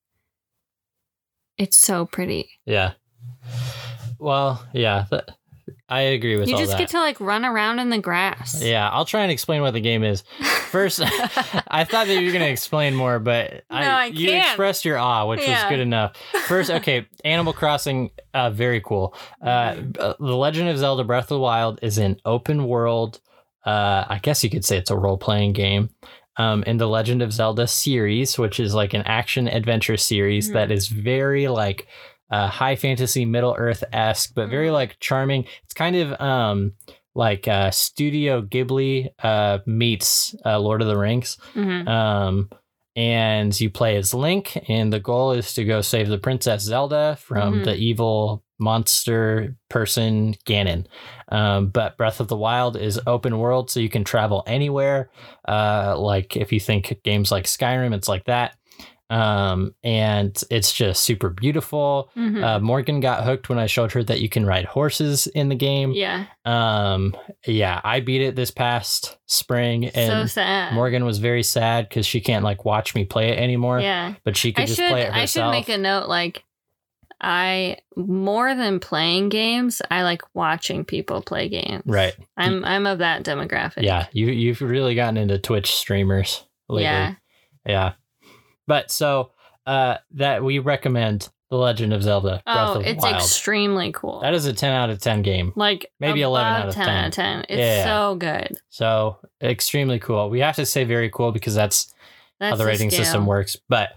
it's 1.58 1.78
so 1.78 2.06
pretty. 2.06 2.50
Yeah. 2.66 2.94
Well, 4.18 4.66
yeah. 4.74 5.06
I 5.90 6.02
agree 6.02 6.36
with 6.38 6.48
you 6.48 6.56
just 6.58 6.72
that. 6.72 6.78
get 6.78 6.90
to 6.90 7.00
like 7.00 7.20
run 7.20 7.44
around 7.46 7.80
in 7.80 7.90
the 7.90 7.98
grass. 7.98 8.62
Yeah, 8.62 8.90
I'll 8.90 9.06
try 9.06 9.22
and 9.22 9.32
explain 9.32 9.62
what 9.62 9.72
the 9.72 9.82
game 9.82 10.04
is. 10.04 10.24
First, 10.70 11.02
I 11.68 11.84
thought 11.84 12.06
that 12.08 12.14
you 12.20 12.28
were 12.28 12.32
going 12.32 12.46
to 12.46 12.52
explain 12.52 12.94
more, 12.96 13.18
but 13.18 13.64
No, 13.72 13.78
I 13.78 14.06
you 14.06 14.28
can't. 14.30 14.46
expressed 14.48 14.86
your 14.86 14.98
awe, 15.00 15.26
which 15.28 15.40
was 15.46 15.64
good 15.68 15.80
enough. 15.80 16.16
First, 16.48 16.70
okay, 16.70 17.08
Animal 17.26 17.54
Crossing, 17.54 18.12
uh, 18.36 18.52
very 18.52 18.82
cool. 18.82 19.16
Uh, 19.44 19.76
uh, 20.00 20.14
the 20.20 20.36
Legend 20.36 20.70
of 20.70 20.78
Zelda: 20.78 21.04
Breath 21.04 21.26
of 21.26 21.30
the 21.30 21.40
Wild 21.40 21.80
is 21.82 21.98
an 21.98 22.18
open 22.24 22.68
world. 22.68 23.20
Uh, 23.66 24.06
I 24.08 24.20
guess 24.22 24.44
you 24.44 24.50
could 24.50 24.64
say 24.64 24.78
it's 24.78 24.92
a 24.92 24.98
role 24.98 25.18
playing 25.18 25.54
game. 25.54 25.90
Um, 26.38 26.64
in 26.64 26.78
the 26.78 26.88
Legend 26.88 27.22
of 27.22 27.34
Zelda 27.34 27.68
series, 27.68 28.38
which 28.38 28.62
is 28.62 28.74
like 28.74 28.94
an 28.94 29.02
action 29.02 29.50
adventure 29.50 29.98
series 29.98 30.50
Mhm. 30.50 30.54
that 30.54 30.72
is 30.72 30.88
very 30.88 31.50
like 31.50 31.86
uh, 32.32 32.48
high 32.48 32.76
fantasy, 32.76 33.26
Middle 33.26 33.56
Earth 33.58 33.84
esque, 33.94 34.34
but 34.36 34.50
very 34.50 34.68
Mhm. 34.70 34.74
like 34.74 35.00
charming. 35.00 35.46
It's 35.64 35.74
kind 35.74 35.96
of 35.96 36.20
um, 36.22 36.74
like 37.16 37.48
uh, 37.48 37.72
Studio 37.72 38.42
Ghibli 38.42 39.10
uh, 39.24 39.60
meets 39.66 40.36
uh, 40.46 40.60
Lord 40.60 40.82
of 40.82 40.88
the 40.88 40.98
Rings. 40.98 41.38
Mhm. 41.56 41.88
Um, 41.88 42.50
and 42.96 43.60
you 43.60 43.70
play 43.70 43.96
as 43.96 44.14
Link, 44.14 44.58
and 44.70 44.92
the 44.92 45.00
goal 45.00 45.32
is 45.32 45.54
to 45.54 45.64
go 45.64 45.82
save 45.82 46.10
the 46.10 46.18
Princess 46.18 46.64
Zelda 46.64 47.18
from 47.20 47.62
Mhm. 47.62 47.66
the 47.66 47.76
evil 47.76 48.44
monster 48.62 49.56
person 49.70 50.36
Ganon. 50.46 50.86
Um, 51.32 51.68
but 51.70 51.96
Breath 51.96 52.20
of 52.20 52.28
the 52.28 52.36
Wild 52.36 52.76
is 52.76 53.00
open 53.08 53.38
world, 53.38 53.70
so 53.70 53.80
you 53.80 53.90
can 53.90 54.04
travel 54.04 54.44
anywhere. 54.48 55.10
Uh, 55.48 55.96
like 55.98 56.36
if 56.36 56.52
you 56.52 56.60
think 56.60 57.00
games 57.04 57.32
like 57.32 57.46
Skyrim, 57.46 57.94
it's 57.94 58.10
like 58.10 58.26
that. 58.26 58.56
Um, 59.10 59.74
and 59.84 60.40
it's 60.52 60.72
just 60.72 61.04
super 61.04 61.30
beautiful. 61.30 62.12
Mhm. 62.16 62.44
Uh, 62.44 62.60
Morgan 62.60 63.00
got 63.00 63.24
hooked 63.24 63.50
when 63.50 63.58
I 63.58 63.66
showed 63.66 63.92
her 63.94 64.04
that 64.04 64.22
you 64.22 64.30
can 64.30 64.46
ride 64.46 64.66
horses 64.66 65.26
in 65.28 65.50
the 65.50 65.56
game. 65.56 65.94
yeah. 65.94 66.26
Um, 66.46 67.16
yeah, 67.48 67.82
I 67.84 68.02
beat 68.02 68.22
it 68.22 68.36
this 68.36 68.52
past 68.52 69.18
spring, 69.26 69.90
so 69.94 70.00
and 70.00 70.30
sad. 70.30 70.74
Morgan 70.74 71.06
was 71.06 71.18
very 71.18 71.42
sad 71.44 71.90
because 71.90 72.06
she 72.06 72.22
can't 72.22 72.44
like 72.44 72.66
watch 72.66 72.94
me 72.94 73.04
play 73.06 73.30
it 73.30 73.40
anymore. 73.40 73.80
yeah. 73.80 74.14
But 74.24 74.38
she 74.38 74.52
could 74.54 74.64
I 74.64 74.66
just 74.68 74.78
should 74.80 74.90
play 74.92 75.02
it 75.04 75.14
I 75.14 75.26
should 75.26 75.50
make 75.50 75.70
a 75.70 75.78
note 75.78 76.08
like 76.08 76.44
I 77.22 77.78
more 77.98 78.56
than 78.56 78.80
playing 78.80 79.30
games, 79.30 79.82
I 79.92 80.04
like 80.04 80.22
watching 80.34 80.86
people 80.86 81.22
play 81.22 81.50
games. 81.50 81.84
right. 81.86 82.16
I'm 82.38 82.64
I'm 82.64 82.86
of 82.88 83.00
that 83.00 83.24
demographic. 83.24 83.82
Yeah, 83.84 84.08
you 84.14 84.28
you've 84.28 84.62
really 84.62 84.96
gotten 84.96 85.18
into 85.18 85.38
Twitch 85.38 85.72
streamers 85.72 86.44
lately. 86.70 86.84
Yeah. 86.84 87.16
Yeah. 87.66 87.94
But 88.70 88.90
so 88.92 89.32
uh 89.68 89.98
that 90.12 90.44
we 90.44 90.60
recommend 90.60 91.28
The 91.50 91.58
Legend 91.58 91.92
of 91.94 92.02
Zelda 92.04 92.42
Breath 92.46 92.70
Oh, 92.76 92.80
of 92.80 92.86
it's 92.86 93.04
Wild. 93.04 93.16
extremely 93.16 93.92
cool. 93.92 94.22
that 94.22 94.34
is 94.34 94.46
a 94.46 94.54
10 94.54 94.72
out 94.72 94.90
of 94.90 95.02
10 95.02 95.22
game. 95.24 95.52
like 95.56 95.92
maybe 96.00 96.22
11 96.22 96.54
out 96.62 96.68
of 96.70 96.74
10 96.76 96.90
out 96.90 97.08
of 97.08 97.14
10. 97.14 97.46
It's 97.50 97.60
Yeah. 97.60 97.84
so 97.84 98.16
good. 98.16 98.58
So 98.70 99.18
extremely 99.42 100.00
cool. 100.00 100.30
We 100.30 100.40
have 100.40 100.56
to 100.56 100.66
say 100.66 100.86
very 100.86 101.10
cool 101.10 101.32
because 101.34 101.56
that's, 101.56 101.94
That's 102.40 102.52
how 102.52 102.56
the 102.56 102.66
rating 102.66 102.92
system 102.92 103.26
works. 103.26 103.58
But 103.68 103.90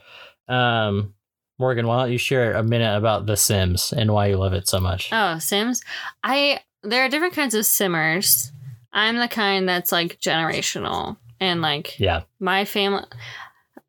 um 0.49 1.15
Morgan, 1.59 1.87
why 1.87 2.01
don't 2.03 2.11
you 2.13 2.19
share 2.19 2.55
a 2.55 2.63
minute 2.65 2.97
about 2.97 3.27
The 3.27 3.37
Sims 3.37 3.93
and 3.93 4.13
why 4.13 4.27
you 4.27 4.37
love 4.37 4.53
it 4.55 4.67
so 4.69 4.81
much? 4.81 5.11
Oh, 5.13 5.39
Sims. 5.39 5.81
I 6.25 6.61
there 6.83 7.05
are 7.05 7.09
different 7.09 7.35
kinds 7.35 7.55
of 7.55 7.65
simmers. 7.65 8.51
I'm 8.93 9.17
the 9.19 9.29
kind 9.29 9.69
that's 9.69 9.93
like 9.93 10.19
generational 10.21 11.17
and 11.39 11.63
like 11.63 11.99
yeah. 12.01 12.23
my 12.41 12.65
family. 12.65 13.05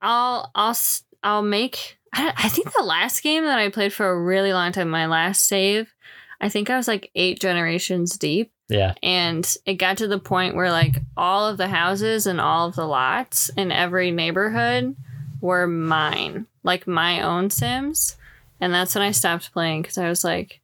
I'll 0.03 0.51
I'll 0.53 0.77
I'll 1.23 1.41
make. 1.41 1.97
I, 2.13 2.31
I 2.37 2.49
think 2.49 2.71
the 2.73 2.83
last 2.83 3.23
game 3.23 3.43
that 3.45 3.57
I 3.57 3.69
played 3.69 3.91
for 3.93 4.07
a 4.07 4.21
really 4.21 4.53
long 4.53 4.71
time, 4.71 4.89
my 4.89 5.07
last 5.07 5.47
save, 5.47 5.91
I 6.39 6.49
think 6.49 6.69
I 6.69 6.77
was 6.77 6.87
like 6.87 7.09
eight 7.15 7.39
generations 7.39 8.17
deep, 8.19 8.51
Yeah. 8.69 8.93
and 9.01 9.51
it 9.65 9.75
got 9.75 9.97
to 9.97 10.07
the 10.07 10.19
point 10.19 10.55
where 10.55 10.69
like 10.69 10.97
all 11.17 11.47
of 11.47 11.57
the 11.57 11.69
houses 11.69 12.27
and 12.27 12.39
all 12.39 12.67
of 12.67 12.75
the 12.75 12.85
lots 12.85 13.49
in 13.57 13.71
every 13.71 14.11
neighborhood 14.11 14.95
were 15.41 15.65
mine, 15.65 16.45
like 16.63 16.85
my 16.85 17.21
own 17.21 17.49
Sims, 17.49 18.15
and 18.61 18.71
that's 18.73 18.93
when 18.93 19.01
I 19.03 19.09
stopped 19.11 19.51
playing 19.51 19.81
because 19.81 19.97
I 19.97 20.07
was 20.09 20.23
like, 20.23 20.61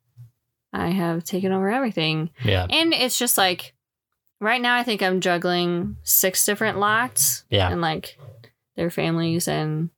I 0.71 0.89
have 0.89 1.23
taken 1.23 1.51
over 1.51 1.67
everything. 1.69 2.29
Yeah. 2.43 2.67
And 2.69 2.93
it's 2.93 3.17
just 3.17 3.39
like 3.39 3.73
right 4.39 4.61
now 4.61 4.75
I 4.77 4.83
think 4.83 5.01
I'm 5.01 5.19
juggling 5.19 5.97
six 6.03 6.45
different 6.45 6.77
lots 6.79 7.43
Yeah. 7.49 7.71
and 7.71 7.81
like 7.81 8.19
their 8.79 8.89
families 8.89 9.47
and 9.49 9.89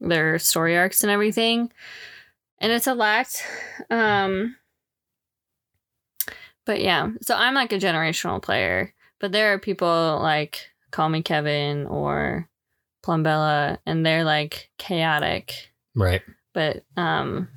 their 0.00 0.38
story 0.38 0.76
arcs 0.76 1.02
and 1.04 1.12
everything. 1.12 1.70
And 2.58 2.72
it's 2.72 2.86
a 2.86 2.94
lot. 2.94 3.28
Um 3.90 4.56
but 6.64 6.80
yeah, 6.80 7.10
so 7.20 7.34
I'm 7.34 7.54
like 7.54 7.72
a 7.72 7.78
generational 7.78 8.40
player, 8.40 8.94
but 9.20 9.32
there 9.32 9.52
are 9.52 9.58
people 9.58 10.18
like 10.22 10.70
Call 10.90 11.08
Me 11.08 11.22
Kevin 11.22 11.86
or 11.86 12.48
Plumbella 13.04 13.78
and 13.84 14.06
they're 14.06 14.24
like 14.24 14.70
chaotic 14.78 15.72
Right. 15.94 16.22
but 16.54 16.84
um 16.96 17.48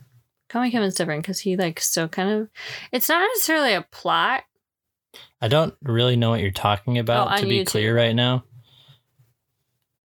Call 0.49 0.61
Me 0.63 0.71
Kevin's 0.71 0.95
different 0.95 1.21
because 1.23 1.39
he 1.39 1.55
like 1.55 1.79
still 1.79 2.07
kind 2.07 2.29
of 2.31 2.49
it's 2.91 3.07
not 3.09 3.21
necessarily 3.33 3.73
a 3.73 3.85
plot 3.91 4.43
I 5.41 5.47
don't 5.47 5.73
really 5.83 6.15
know 6.17 6.31
what 6.31 6.41
you're 6.41 6.51
talking 6.51 6.97
about 6.97 7.31
Oh, 7.37 7.41
to 7.41 7.47
be 7.47 7.59
YouTube. 7.61 7.67
clear 7.67 7.95
right 7.95 8.15
now. 8.15 8.43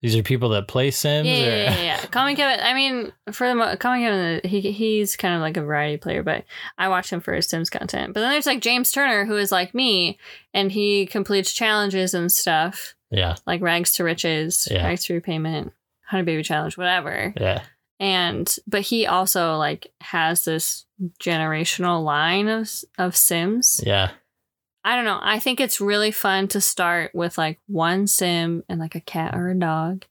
These 0.00 0.14
are 0.16 0.22
people 0.22 0.50
that 0.50 0.68
play 0.68 0.90
Sims 0.92 1.26
Yeah, 1.26 1.34
or 1.34 1.38
yeah, 1.48 1.76
yeah, 1.76 1.82
yeah. 1.82 2.06
Kevin. 2.36 2.60
I 2.60 2.72
mean, 2.72 3.12
for 3.32 3.48
the 3.48 3.54
mo- 3.56 3.76
Kevin, 3.76 4.40
uh, 4.44 4.48
he 4.48 4.60
he's 4.72 5.16
kind 5.16 5.34
of 5.34 5.40
like 5.40 5.56
a 5.56 5.62
variety 5.62 5.96
player, 5.96 6.22
but 6.22 6.44
I 6.78 6.88
watch 6.88 7.10
him 7.12 7.20
for 7.20 7.34
his 7.34 7.48
Sims 7.48 7.68
content. 7.68 8.14
But 8.14 8.20
then 8.20 8.30
there's 8.30 8.46
like 8.46 8.60
James 8.60 8.92
Turner, 8.92 9.24
who 9.24 9.36
is 9.36 9.50
like 9.50 9.74
me, 9.74 10.18
and 10.54 10.70
he 10.70 11.06
completes 11.06 11.52
challenges 11.52 12.14
and 12.14 12.30
stuff 12.30 12.94
Yeah. 13.10 13.36
like 13.46 13.60
Rags 13.60 13.92
to 13.94 14.04
Riches, 14.04 14.68
Yeah. 14.70 14.86
Rags 14.86 15.04
to 15.06 15.14
Repayment, 15.14 15.66
100 16.10 16.24
Baby 16.24 16.42
Challenge, 16.44 16.76
whatever. 16.76 17.34
Yeah. 17.40 17.62
And 17.98 18.54
but 18.68 18.82
he 18.82 19.06
also 19.06 19.56
like 19.56 19.92
has 20.00 20.44
this 20.44 20.86
generational 21.20 22.04
line 22.04 22.46
of 22.48 22.70
of 22.98 23.16
Sims. 23.16 23.80
Yeah. 23.84 24.10
I 24.84 24.96
don't 24.96 25.04
know. 25.04 25.18
I 25.20 25.38
think 25.38 25.60
it's 25.60 25.80
really 25.80 26.10
fun 26.10 26.48
to 26.48 26.60
start 26.60 27.14
with 27.14 27.36
like 27.36 27.58
one 27.66 28.06
sim 28.06 28.62
and 28.68 28.80
like 28.80 28.94
a 28.94 29.00
cat 29.00 29.34
or 29.34 29.50
a 29.50 29.54
dog, 29.58 30.04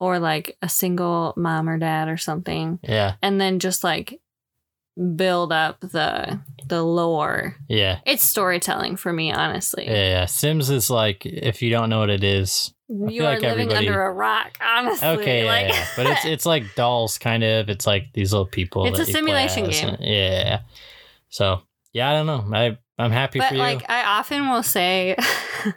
or 0.00 0.18
like 0.18 0.56
a 0.62 0.68
single 0.68 1.34
mom 1.36 1.68
or 1.68 1.78
dad 1.78 2.08
or 2.08 2.16
something, 2.16 2.78
Yeah. 2.82 3.14
and 3.22 3.40
then 3.40 3.58
just 3.58 3.82
like 3.84 4.20
build 5.16 5.52
up 5.52 5.80
the 5.80 6.40
the 6.66 6.82
lore. 6.82 7.56
Yeah. 7.68 8.00
It's 8.06 8.24
storytelling 8.24 8.96
for 8.96 9.12
me, 9.12 9.32
honestly. 9.32 9.84
Yeah. 9.86 9.92
Yeah. 9.94 10.24
Sims 10.26 10.70
is 10.70 10.90
like 10.90 11.24
if 11.26 11.62
you 11.62 11.70
don't 11.70 11.88
know 11.90 12.00
what 12.00 12.10
it 12.10 12.24
is. 12.24 12.72
You 12.90 13.22
are 13.26 13.34
like 13.34 13.42
living 13.42 13.66
everybody- 13.68 13.86
under 13.88 14.02
a 14.02 14.12
rock, 14.12 14.56
honestly. 14.62 15.06
Okay. 15.08 15.44
Yeah, 15.44 15.50
like, 15.52 15.68
yeah. 15.68 15.86
But 15.96 16.06
it's 16.06 16.24
it's 16.24 16.46
like 16.46 16.74
dolls 16.74 17.18
kind 17.18 17.44
of. 17.44 17.68
It's 17.68 17.86
like 17.86 18.12
these 18.14 18.32
little 18.32 18.46
people. 18.46 18.86
It's 18.86 18.96
that 18.98 19.04
a 19.08 19.10
you 19.10 19.12
play 19.26 19.46
simulation 19.48 19.70
game. 19.70 19.96
Yeah. 20.00 20.60
So 21.28 21.60
yeah, 21.92 22.10
I 22.10 22.12
don't 22.12 22.26
know. 22.26 22.56
I 22.56 22.78
I'm 22.98 23.10
happy 23.10 23.38
but 23.38 23.48
for 23.48 23.54
you. 23.54 23.60
like 23.60 23.88
I 23.88 24.18
often 24.18 24.48
will 24.48 24.62
say, 24.62 25.16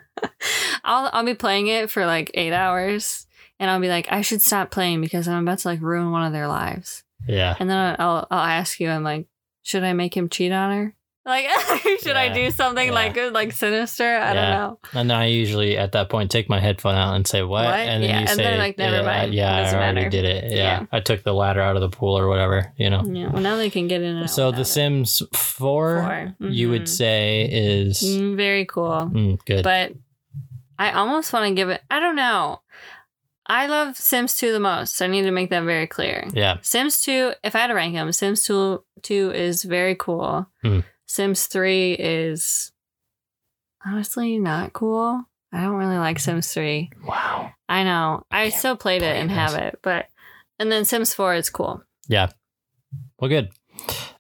I'll 0.84 1.10
I'll 1.14 1.26
be 1.26 1.36
playing 1.36 1.68
it 1.68 1.90
for 1.90 2.06
like 2.06 2.32
eight 2.34 2.54
hours, 2.54 3.28
and 3.60 3.70
I'll 3.70 3.80
be 3.80 3.90
like, 3.90 4.12
I 4.12 4.22
should 4.22 4.42
stop 4.42 4.72
playing 4.72 5.02
because 5.02 5.28
I'm 5.28 5.44
about 5.44 5.60
to 5.60 5.68
like 5.68 5.82
ruin 5.82 6.12
one 6.12 6.26
of 6.26 6.34
their 6.34 6.48
lives. 6.48 7.04
yeah. 7.28 7.56
And 7.60 7.70
then 7.70 7.96
I'll 8.00 8.28
I'll 8.32 8.40
ask 8.46 8.80
you, 8.80 8.90
I'm 8.90 9.04
like, 9.04 9.28
should 9.62 9.84
I 9.84 9.94
make 9.94 10.16
him 10.16 10.30
cheat 10.30 10.52
on 10.52 10.72
her? 10.72 10.96
Like, 11.24 11.46
should 12.02 12.16
I 12.16 12.30
do 12.34 12.50
something 12.50 12.88
yeah. 12.88 12.94
like 12.94 13.16
like 13.32 13.52
sinister? 13.52 14.18
I 14.18 14.34
don't 14.34 14.50
know. 14.50 14.80
And 14.94 15.10
then 15.10 15.18
I 15.18 15.26
usually 15.28 15.78
at 15.78 15.92
that 15.92 16.10
point 16.10 16.32
take 16.32 16.50
my 16.50 16.60
headphone 16.60 16.96
out 16.96 17.14
and 17.16 17.28
say 17.28 17.44
what, 17.44 17.66
What? 17.66 17.74
and 17.76 18.02
then 18.02 18.10
Yeah, 18.10 18.16
you 18.22 18.26
and 18.28 18.30
say 18.30 18.44
then, 18.44 18.58
like, 18.58 18.78
never 18.80 18.96
yeah, 18.98 19.02
mind. 19.04 19.34
Yeah, 19.36 19.56
I 19.56 19.60
already 19.76 19.96
matter. 20.00 20.10
did 20.10 20.26
it. 20.26 20.52
Yeah. 20.52 20.58
Yeah. 20.58 20.86
I 20.92 21.00
took 21.00 21.22
the 21.24 21.34
ladder 21.34 21.62
out 21.62 21.76
of 21.76 21.82
the 21.84 21.90
pool 21.96 22.18
or 22.18 22.28
whatever. 22.28 22.74
You 22.78 22.90
know. 22.90 23.04
Yeah. 23.06 23.28
Well, 23.32 23.42
now 23.44 23.56
they 23.58 23.70
can 23.70 23.88
get 23.88 24.02
in. 24.02 24.28
So 24.28 24.52
The 24.52 24.62
it. 24.62 24.66
Sims 24.66 25.22
4, 25.34 26.36
Four. 26.40 26.50
you 26.50 26.70
would 26.72 26.84
Mhm. 26.84 26.88
say 26.88 27.48
is 27.52 28.02
Mm, 28.02 28.36
very 28.36 28.66
cool. 28.66 29.12
mm, 29.14 29.38
good. 29.46 29.64
But 29.64 29.94
I 30.80 30.92
almost 30.94 31.32
want 31.34 31.48
to 31.50 31.54
give 31.54 31.70
it. 31.70 31.82
I 31.92 32.00
don't 32.00 32.16
know. 32.16 32.62
I 33.46 33.68
love 33.68 33.98
Sims 33.98 34.38
2 34.38 34.52
the 34.54 34.60
most. 34.60 35.02
I 35.02 35.08
need 35.08 35.24
to 35.24 35.32
make 35.32 35.50
that 35.52 35.64
very 35.64 35.86
clear. 35.86 36.28
yeah. 36.34 36.58
Sims 36.62 37.02
2, 37.04 37.34
if 37.44 37.56
I 37.56 37.60
had 37.60 37.68
to 37.68 37.74
rank 37.74 37.94
them, 37.94 38.12
Sims 38.12 38.44
2, 38.46 38.84
2 39.04 39.32
is 39.32 39.64
very 39.64 39.94
cool. 39.96 40.48
Hmm. 40.64 40.80
Sims 41.12 41.48
3 41.48 41.92
is 42.00 42.72
honestly 43.86 44.38
not 44.40 44.72
cool. 44.72 45.22
I 45.52 45.62
don't 45.62 45.76
really 45.76 45.98
like 45.98 46.20
Sims 46.20 46.54
3. 46.54 46.90
Wow. 47.06 47.52
I 47.68 47.84
know. 47.84 48.26
I 48.32 48.44
Can't 48.44 48.54
still 48.54 48.78
played 48.78 49.02
it 49.02 49.18
and 49.18 49.30
this. 49.30 49.36
have 49.36 49.56
it, 49.56 49.80
but 49.82 50.06
and 50.58 50.72
then 50.72 50.86
Sims 50.86 51.14
4 51.14 51.36
is 51.36 51.50
cool. 51.50 51.84
Yeah. 52.08 52.30
Well, 53.20 53.28
good. 53.28 53.50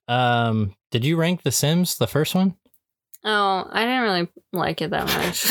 Um, 0.09 0.75
did 0.91 1.05
you 1.05 1.15
rank 1.15 1.43
The 1.43 1.51
Sims, 1.53 1.97
the 1.97 2.07
first 2.07 2.35
one? 2.35 2.55
Oh, 3.23 3.67
I 3.71 3.81
didn't 3.85 4.01
really 4.01 4.27
like 4.51 4.81
it 4.81 4.89
that 4.89 5.05
much. 5.05 5.45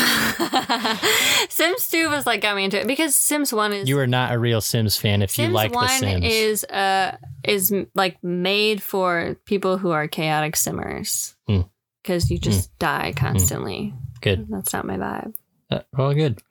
Sims 1.51 1.89
2 1.91 2.11
was 2.11 2.27
like 2.27 2.41
got 2.41 2.57
me 2.57 2.65
into 2.65 2.81
it 2.81 2.87
because 2.87 3.15
Sims 3.15 3.53
1 3.53 3.73
is 3.73 3.89
You 3.89 3.99
are 3.99 4.07
not 4.07 4.33
a 4.33 4.39
real 4.39 4.61
Sims 4.61 4.97
fan 4.97 5.23
if 5.23 5.31
Sims 5.31 5.49
you 5.49 5.55
like 5.55 5.71
The 5.71 5.77
1 5.77 5.89
Sims. 5.89 6.25
is 6.27 6.65
uh 6.65 7.17
is 7.45 7.73
like 7.95 8.23
made 8.25 8.83
for 8.83 9.37
people 9.45 9.79
who 9.79 9.91
are 9.91 10.09
chaotic 10.09 10.57
simmers. 10.57 11.37
Hmm. 11.47 11.61
Cuz 12.05 12.31
you 12.31 12.39
just 12.39 12.77
die 12.79 13.13
constantly. 13.17 13.95
good. 14.21 14.47
That's 14.51 14.73
not 14.73 14.85
my 14.85 14.97
vibe. 14.97 15.35
Uh, 15.71 15.83
well, 15.97 16.13
good. 16.13 16.43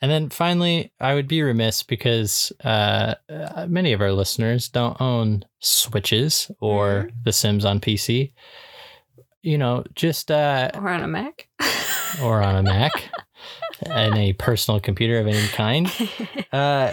And 0.00 0.08
then 0.08 0.30
finally, 0.30 0.92
I 1.00 1.14
would 1.14 1.26
be 1.26 1.42
remiss 1.42 1.82
because 1.82 2.52
uh, 2.62 3.16
uh, 3.28 3.66
many 3.68 3.92
of 3.92 4.00
our 4.00 4.12
listeners 4.12 4.68
don't 4.68 5.00
own 5.00 5.44
Switches 5.58 6.48
or 6.60 6.86
Mm-hmm. 7.08 7.16
The 7.24 7.32
Sims 7.32 7.64
on 7.64 7.80
PC. 7.80 8.32
You 9.42 9.58
know, 9.58 9.84
just 9.94 10.30
uh, 10.30 10.70
Or 10.74 10.88
on 10.88 11.02
a 11.02 11.08
Mac. 11.08 11.48
or 12.22 12.42
on 12.42 12.56
a 12.56 12.62
Mac 12.72 12.92
and 13.86 14.16
a 14.16 14.32
personal 14.34 14.78
computer 14.80 15.18
of 15.18 15.26
any 15.26 15.48
kind. 15.48 15.90
Uh, 16.52 16.92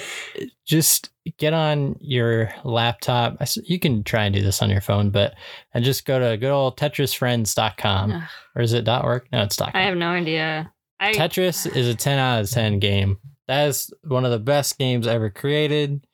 just 0.66 1.10
get 1.38 1.52
on 1.52 1.98
your 2.00 2.50
laptop. 2.64 3.38
You 3.66 3.78
can 3.78 4.06
try 4.06 4.24
and 4.24 4.34
do 4.34 4.42
this 4.42 4.62
on 4.62 4.70
your 4.70 4.80
phone, 4.80 5.10
but 5.10 5.34
and 5.74 5.84
just 5.84 6.06
go 6.06 6.18
to 6.18 6.38
good 6.38 6.50
old 6.50 6.78
TetrisFriends.com. 6.78 8.12
Ugh. 8.14 8.24
Or 8.56 8.62
is 8.62 8.72
it 8.72 8.86
dot 8.86 9.04
.org? 9.04 9.28
No, 9.34 9.44
it's 9.44 9.58
dot 9.58 9.72
I 9.74 9.82
have 9.82 9.98
no 9.98 10.12
idea. 10.12 10.72
I 11.02 11.12
Tetris 11.14 11.68
is 11.76 11.90
a 11.90 11.94
10 11.96 12.20
out 12.20 12.42
of 12.42 12.50
10 12.50 12.80
game. 12.80 13.18
That 13.48 13.68
is 13.68 13.92
one 14.06 14.24
of 14.24 14.32
the 14.32 14.40
best 14.40 14.78
games 14.78 15.08
ever 15.08 15.30
created. 15.30 16.08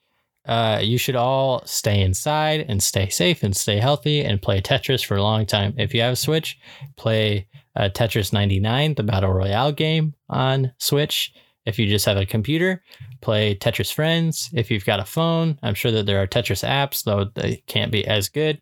Uh, 0.45 0.79
you 0.81 0.97
should 0.97 1.15
all 1.15 1.63
stay 1.65 2.01
inside 2.01 2.65
and 2.69 2.81
stay 2.83 3.09
safe 3.09 3.41
and 3.43 3.55
stay 3.55 3.77
healthy 3.79 4.21
and 4.21 4.41
play 4.41 4.61
Tetris 4.61 5.03
for 5.05 5.15
a 5.17 5.23
long 5.23 5.45
time. 5.45 5.73
If 5.77 5.93
you 5.93 6.01
have 6.01 6.13
a 6.13 6.15
Switch, 6.17 6.57
play 6.97 7.47
uh, 7.75 7.89
Tetris 7.93 8.31
99, 8.31 8.93
the 8.95 9.03
Battle 9.03 9.31
Royale 9.33 9.71
game 9.71 10.13
on 10.29 10.71
Switch. 10.77 11.33
If 11.65 11.79
you 11.79 11.87
just 11.87 12.05
have 12.05 12.17
a 12.17 12.27
computer, 12.27 12.83
play 13.21 13.55
Tetris 13.55 13.91
Friends. 13.91 14.51
If 14.53 14.69
you've 14.69 14.85
got 14.85 14.99
a 14.99 15.05
phone, 15.05 15.57
I'm 15.63 15.73
sure 15.73 15.91
that 15.91 16.05
there 16.05 16.21
are 16.21 16.27
Tetris 16.27 16.63
apps, 16.67 17.03
though 17.03 17.25
they 17.33 17.63
can't 17.65 17.91
be 17.91 18.05
as 18.05 18.29
good. 18.29 18.61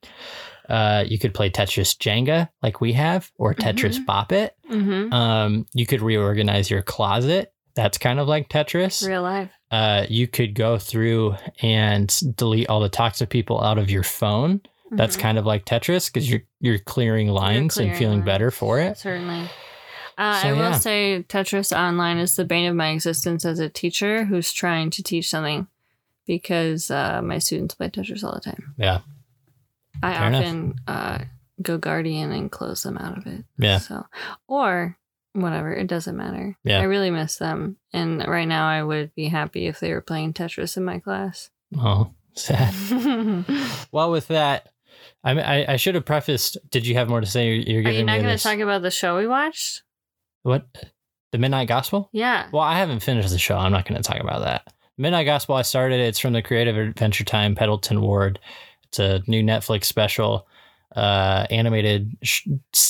Uh, 0.70 1.04
you 1.06 1.20
could 1.20 1.34
play 1.34 1.50
Tetris 1.50 1.98
Jenga 1.98 2.48
like 2.62 2.80
we 2.80 2.94
have, 2.94 3.30
or 3.38 3.54
Tetris 3.54 3.98
Mhm. 4.00 4.06
Bop 4.06 4.32
It. 4.32 4.56
Mhm. 4.72 5.12
Um, 5.12 5.66
you 5.74 5.86
could 5.86 6.02
reorganize 6.02 6.72
your 6.72 6.82
closet. 6.82 7.52
That's 7.76 7.98
kind 7.98 8.20
of 8.22 8.28
like 8.30 8.48
Tetris. 8.50 9.06
real 9.06 9.24
life. 9.24 9.50
Uh, 9.74 10.06
you 10.08 10.28
could 10.28 10.54
go 10.54 10.78
through 10.78 11.36
and 11.64 12.16
delete 12.36 12.70
all 12.70 12.80
the 12.80 12.90
toxic 12.90 13.30
people 13.30 13.60
out 13.64 13.80
of 13.80 13.90
your 13.90 14.04
phone. 14.04 14.62
That's 14.92 15.18
Mhm. 15.18 15.22
kind 15.22 15.38
of 15.40 15.46
like 15.48 15.66
Tetris 15.66 16.14
because 16.14 16.30
you're 16.30 16.44
you're 16.60 16.78
clearing 16.78 17.30
lines 17.30 17.78
and 17.78 17.86
clearing 17.88 17.98
feeling 17.98 18.20
lines. 18.20 18.26
better 18.26 18.52
for 18.52 18.80
it. 18.80 18.98
Certainly. 19.00 19.50
Uh, 20.16 20.42
So, 20.44 20.48
I 20.50 20.52
will 20.52 20.60
yeah. 20.60 20.78
say 20.78 21.26
Tetris 21.28 21.76
Online 21.76 22.20
is 22.20 22.36
the 22.36 22.46
bane 22.46 22.68
of 22.70 22.76
my 22.76 22.90
existence 22.90 23.46
as 23.46 23.58
a 23.58 23.68
teacher 23.68 24.26
who's 24.26 24.54
trying 24.54 24.92
to 24.92 25.02
teach 25.02 25.28
something 25.28 25.66
because 26.28 26.92
uh, 26.92 27.22
my 27.24 27.40
students 27.40 27.74
play 27.74 27.90
Tetris 27.90 28.24
all 28.24 28.36
the 28.36 28.42
time. 28.42 28.76
Yeah. 28.78 29.00
I 30.04 30.14
Fair 30.14 30.24
often 30.34 30.76
uh, 30.88 31.18
GoGuardian 31.64 32.32
and 32.38 32.52
close 32.52 32.84
them 32.84 32.98
out 33.00 33.18
of 33.18 33.26
it. 33.26 33.44
Yeah. 33.58 33.80
So, 33.80 34.06
or 34.48 34.98
whatever, 35.34 35.74
it 35.74 35.88
doesn't 35.88 36.16
matter. 36.16 36.58
Yeah. 36.64 36.80
I 36.80 36.84
really 36.84 37.12
miss 37.12 37.38
them. 37.38 37.78
And 37.92 38.26
right 38.28 38.48
now, 38.48 38.68
I 38.68 38.84
would 38.84 39.14
be 39.16 39.28
happy 39.28 39.68
if 39.68 39.80
they 39.80 39.92
were 39.94 40.02
playing 40.02 40.34
Tetris 40.34 40.78
in 40.78 40.84
my 40.84 41.00
class. 41.00 41.50
Oh, 41.78 42.12
sad. 42.34 42.74
well, 43.92 44.12
with 44.12 44.28
that, 44.30 44.70
I, 45.24 45.34
mean, 45.34 45.46
I 45.46 45.74
I 45.74 45.76
should 45.78 45.96
have 45.96 46.06
prefaced. 46.06 46.58
Did 46.70 46.86
you 46.86 46.96
have 46.96 47.10
more 47.10 47.22
to 47.22 47.28
say? 47.28 47.48
You're, 47.48 47.82
you're 47.82 47.92
Are 47.92 47.94
you 47.94 48.04
not 48.04 48.22
going 48.22 48.38
to 48.38 48.42
talk 48.44 48.60
about 48.60 48.82
the 48.82 48.92
show 48.92 49.18
we 49.18 49.28
watched? 49.28 49.84
what? 50.44 50.68
The 51.32 51.40
Midnight 51.40 51.68
Gospel? 51.68 52.10
Yeah. 52.12 52.48
Well, 52.52 52.62
I 52.62 52.78
haven't 52.78 53.00
finished 53.00 53.32
the 53.32 53.40
show. 53.40 53.58
I'm 53.58 53.72
not 53.72 53.88
going 53.88 54.00
to 54.00 54.08
talk 54.08 54.22
about 54.22 54.42
that. 54.42 54.72
Midnight 54.98 55.24
Gospel, 55.24 55.56
I 55.56 55.64
started. 55.64 56.00
It's 56.00 56.20
from 56.20 56.34
the 56.34 56.44
Creative 56.44 56.78
Adventure 56.78 57.24
Time, 57.24 57.56
Pendleton 57.56 58.02
Ward. 58.02 58.40
It's 58.84 59.00
a 59.00 59.24
new 59.26 59.42
Netflix 59.42 59.86
special, 59.86 60.46
uh, 60.96 61.46
animated 61.50 62.16
sh- 62.24 62.48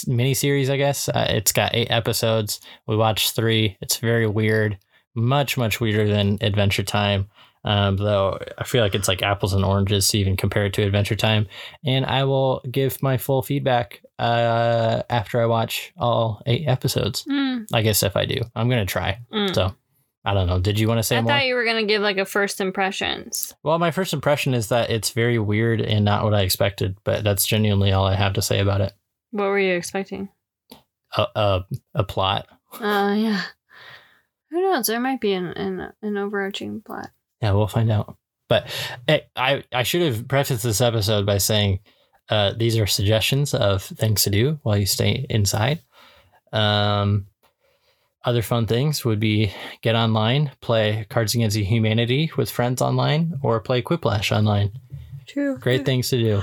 miniseries, 0.07 0.69
I 0.69 0.77
guess. 0.77 1.09
Uh, 1.09 1.27
it's 1.29 1.51
got 1.51 1.73
eight 1.73 1.91
episodes. 1.91 2.59
We 2.87 2.95
watched 2.95 3.35
three. 3.35 3.77
It's 3.81 3.97
very 3.97 4.27
weird, 4.27 4.77
much, 5.15 5.57
much 5.57 5.79
weirder 5.79 6.07
than 6.07 6.37
Adventure 6.41 6.83
Time. 6.83 7.29
Um, 7.65 7.95
though 7.95 8.39
I 8.57 8.65
feel 8.65 8.83
like 8.83 8.93
it's 8.93 9.07
like 9.07 9.21
apples 9.23 9.53
and 9.53 9.63
oranges 9.63 10.09
to 10.09 10.17
even 10.17 10.35
compare 10.35 10.65
it 10.65 10.73
to 10.73 10.83
Adventure 10.83 11.15
Time. 11.15 11.47
And 11.85 12.05
I 12.05 12.25
will 12.25 12.61
give 12.69 13.01
my 13.01 13.17
full 13.17 13.41
feedback 13.41 14.01
uh, 14.19 15.03
after 15.09 15.41
I 15.41 15.45
watch 15.45 15.93
all 15.97 16.41
eight 16.45 16.67
episodes. 16.67 17.23
Mm, 17.23 17.65
I 17.73 17.81
guess 17.81 18.03
if 18.03 18.17
I 18.17 18.25
do, 18.25 18.41
I'm 18.55 18.67
gonna 18.69 18.85
try. 18.85 19.19
mm. 19.31 19.55
So 19.55 19.73
I 20.25 20.33
don't 20.33 20.47
know. 20.47 20.59
Did 20.59 20.79
you 20.79 20.87
want 20.87 20.99
to 20.99 21.03
say 21.03 21.15
more? 21.15 21.19
I 21.19 21.21
more? 21.23 21.31
thought 21.33 21.45
you 21.47 21.55
were 21.55 21.65
going 21.65 21.85
to 21.85 21.91
give 21.91 22.01
like 22.01 22.17
a 22.17 22.25
first 22.25 22.61
impressions. 22.61 23.53
well, 23.63 23.77
my 23.79 23.91
first 23.91 24.13
impression 24.13 24.53
is 24.53 24.69
that 24.69 24.89
it's 24.89 25.09
very 25.09 25.37
weird 25.37 25.81
and 25.81 26.05
not 26.05 26.23
what 26.23 26.33
I 26.33 26.41
expected, 26.41 26.95
but 27.03 27.23
that's 27.23 27.45
genuinely 27.45 27.91
all 27.91 28.05
I 28.05 28.15
have 28.15 28.33
to 28.33 28.41
say 28.41 28.59
about 28.59 28.81
it. 28.81 28.93
What 29.31 29.45
were 29.47 29.59
you 29.59 29.73
expecting? 29.75 30.29
A 31.17 31.27
a, 31.35 31.65
a 31.95 32.03
plot. 32.03 32.47
Uh, 32.79 33.15
yeah. 33.17 33.41
Who 34.49 34.61
knows? 34.61 34.87
There 34.87 34.99
might 34.99 35.19
be 35.19 35.33
an 35.33 35.47
an, 35.47 35.93
an 36.01 36.17
overarching 36.17 36.81
plot. 36.81 37.09
Yeah, 37.41 37.51
we'll 37.51 37.67
find 37.67 37.91
out. 37.91 38.15
But 38.47 38.67
eh, 39.07 39.21
I 39.35 39.63
I 39.73 39.83
should 39.83 40.01
have 40.03 40.27
prefaced 40.27 40.63
this 40.63 40.79
episode 40.81 41.25
by 41.25 41.39
saying 41.39 41.79
uh, 42.29 42.53
these 42.55 42.77
are 42.77 42.87
suggestions 42.87 43.53
of 43.53 43.83
things 43.83 44.23
to 44.23 44.29
do 44.29 44.59
while 44.63 44.77
you 44.77 44.85
stay 44.85 45.25
inside. 45.29 45.81
Um, 46.51 47.27
other 48.25 48.41
fun 48.41 48.65
things 48.67 49.03
would 49.05 49.19
be 49.19 49.51
get 49.81 49.95
online, 49.95 50.51
play 50.61 51.05
Cards 51.09 51.35
Against 51.35 51.57
Humanity 51.57 52.31
with 52.37 52.49
friends 52.49 52.81
online, 52.81 53.33
or 53.41 53.59
play 53.59 53.81
Quiplash 53.81 54.35
online. 54.35 54.71
True. 55.27 55.57
Great 55.57 55.85
things 55.85 56.09
to 56.09 56.17
do. 56.17 56.41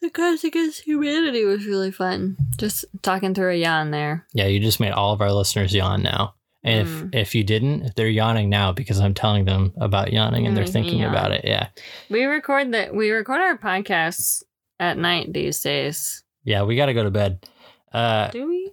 The 0.00 0.10
Cards 0.10 0.42
Against 0.44 0.82
Humanity 0.86 1.44
was 1.44 1.64
really 1.66 1.92
fun. 1.92 2.36
Just 2.56 2.84
talking 3.02 3.34
through 3.34 3.52
a 3.52 3.56
yawn 3.56 3.90
there. 3.92 4.26
Yeah, 4.34 4.46
you 4.46 4.58
just 4.58 4.80
made 4.80 4.92
all 4.92 5.12
of 5.12 5.20
our 5.20 5.32
listeners 5.32 5.74
yawn 5.74 6.02
now. 6.02 6.34
And 6.64 6.86
Mm. 6.88 7.08
if 7.14 7.28
if 7.28 7.34
you 7.34 7.44
didn't, 7.44 7.94
they're 7.96 8.08
yawning 8.08 8.48
now 8.48 8.72
because 8.72 8.98
I'm 9.00 9.14
telling 9.14 9.44
them 9.44 9.72
about 9.80 10.12
yawning 10.12 10.46
and 10.46 10.56
they're 10.56 10.64
Mhm, 10.64 10.72
thinking 10.72 10.98
yawn. 11.00 11.10
about 11.10 11.32
it. 11.32 11.44
Yeah. 11.44 11.68
We 12.10 12.24
record 12.24 12.72
that. 12.72 12.94
We 12.94 13.10
record 13.10 13.40
our 13.40 13.58
podcasts 13.58 14.42
at 14.80 14.96
night 14.98 15.32
these 15.32 15.60
days. 15.60 16.22
Yeah, 16.44 16.62
we 16.62 16.74
got 16.76 16.86
to 16.86 16.94
go 16.94 17.04
to 17.04 17.10
bed. 17.10 17.46
Uh, 17.92 18.28
Do 18.30 18.48
we? 18.48 18.71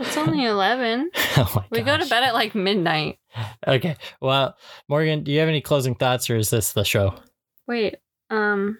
It's 0.00 0.16
only 0.16 0.44
eleven. 0.44 1.10
oh 1.36 1.52
my 1.56 1.64
We 1.70 1.82
go 1.82 1.96
to 1.96 2.06
bed 2.06 2.22
at 2.24 2.34
like 2.34 2.54
midnight. 2.54 3.18
Okay. 3.66 3.96
Well, 4.20 4.56
Morgan, 4.88 5.24
do 5.24 5.32
you 5.32 5.40
have 5.40 5.48
any 5.48 5.60
closing 5.60 5.94
thoughts 5.94 6.30
or 6.30 6.36
is 6.36 6.50
this 6.50 6.72
the 6.72 6.84
show? 6.84 7.14
Wait. 7.66 7.96
Um, 8.30 8.78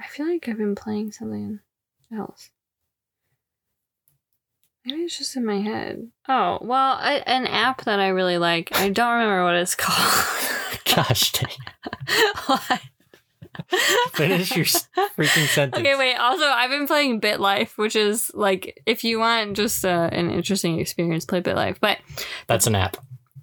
I 0.00 0.06
feel 0.06 0.26
like 0.26 0.48
I've 0.48 0.58
been 0.58 0.74
playing 0.74 1.12
something 1.12 1.60
else. 2.16 2.50
Maybe 4.84 5.02
it's 5.02 5.18
just 5.18 5.36
in 5.36 5.44
my 5.44 5.60
head. 5.60 6.08
Oh 6.28 6.58
well, 6.62 6.96
I, 7.00 7.22
an 7.26 7.46
app 7.46 7.84
that 7.84 8.00
I 8.00 8.08
really 8.08 8.38
like. 8.38 8.70
I 8.74 8.88
don't 8.88 9.12
remember 9.12 9.44
what 9.44 9.54
it's 9.56 9.74
called. 9.76 10.26
Gosh, 10.84 11.32
dang. 11.32 12.78
Finish 14.12 14.54
your 14.56 14.64
freaking 14.64 15.46
sentence. 15.48 15.80
Okay, 15.80 15.96
wait. 15.96 16.14
Also, 16.16 16.44
I've 16.44 16.70
been 16.70 16.86
playing 16.86 17.20
BitLife, 17.20 17.76
which 17.76 17.96
is 17.96 18.30
like 18.34 18.80
if 18.86 19.04
you 19.04 19.18
want 19.18 19.56
just 19.56 19.84
uh, 19.84 20.08
an 20.12 20.30
interesting 20.30 20.78
experience, 20.78 21.24
play 21.24 21.40
BitLife. 21.40 21.76
But 21.80 21.98
That's 22.46 22.66
an 22.66 22.74
app. 22.74 22.96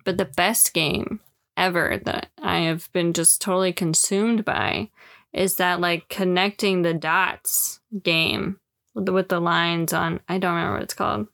but 0.05 0.17
the 0.17 0.25
best 0.25 0.73
game 0.73 1.19
ever 1.55 1.99
that 2.05 2.29
I 2.41 2.59
have 2.59 2.91
been 2.93 3.13
just 3.13 3.41
totally 3.41 3.73
consumed 3.73 4.45
by 4.45 4.89
is 5.33 5.55
that 5.55 5.81
like 5.81 6.07
connecting 6.09 6.81
the 6.83 6.93
dots 6.93 7.79
game. 8.03 8.59
with 8.95 9.05
the, 9.07 9.11
with 9.13 9.29
the 9.29 9.39
lines 9.39 9.93
on. 9.93 10.19
I 10.29 10.37
don't 10.37 10.55
remember 10.55 10.75
what 10.75 10.83
it's 10.83 10.93
called. 10.93 11.27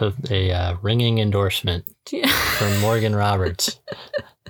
A, 0.00 0.12
a 0.30 0.52
uh, 0.52 0.76
ringing 0.82 1.18
endorsement 1.18 1.84
from 2.56 2.80
Morgan 2.80 3.14
Roberts. 3.14 3.80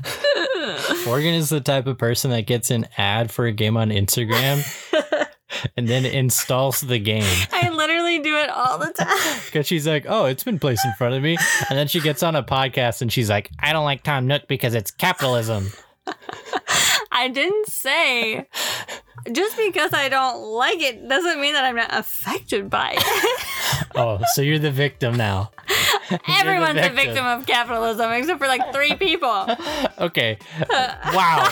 Morgan 1.07 1.35
is 1.35 1.49
the 1.49 1.61
type 1.61 1.87
of 1.87 1.99
person 1.99 2.31
that 2.31 2.47
gets 2.47 2.71
an 2.71 2.87
ad 2.97 3.31
for 3.31 3.47
a 3.47 3.53
game 3.53 3.77
on 3.77 3.91
Instagram 3.91 4.63
and 5.77 5.89
then 5.89 6.05
installs 6.05 6.81
the 6.83 6.99
game 6.99 7.25
I 7.53 7.71
literally 7.71 8.19
do 8.19 8.37
it 8.37 8.51
all 8.51 8.79
the 8.79 8.93
time. 8.93 9.41
because 9.47 9.67
she's 9.67 9.87
like, 9.87 10.07
"Oh, 10.09 10.27
it's 10.27 10.45
been 10.45 10.59
placed 10.59 10.85
in 10.85 10.93
front 10.99 11.15
of 11.15 11.23
me," 11.23 11.37
and 11.69 11.79
then 11.79 11.89
she 11.89 12.01
gets 12.01 12.23
on 12.23 12.37
a 12.37 12.43
podcast 12.43 13.03
and 13.03 13.13
she's 13.13 13.31
like, 13.31 13.51
"I 13.59 13.73
don't 13.73 13.85
like 13.85 14.03
Tom 14.03 14.27
Nook 14.27 14.47
because 14.49 14.75
it's 14.75 14.91
capitalism." 14.91 15.73
I 17.11 17.29
didn't 17.29 17.69
say 17.69 18.47
just 19.33 19.57
because 19.57 19.93
I 19.93 20.09
don't 20.09 20.43
like 20.43 20.81
it 20.81 21.09
doesn't 21.09 21.41
mean 21.41 21.55
that 21.55 21.65
I'm 21.65 21.77
not 21.77 21.93
affected 21.93 22.71
by 22.71 22.95
it. 22.97 23.45
Oh, 23.95 24.21
so 24.35 24.43
you're 24.43 24.59
the 24.59 24.71
victim 24.71 25.17
now. 25.17 25.51
Everyone's 26.29 26.79
a 26.79 26.83
victim. 26.83 26.97
victim 26.97 27.27
of 27.27 27.47
capitalism 27.47 28.11
except 28.13 28.39
for 28.39 28.47
like 28.47 28.73
three 28.73 28.95
people. 28.95 29.47
Okay. 29.99 30.39
Wow. 30.71 31.51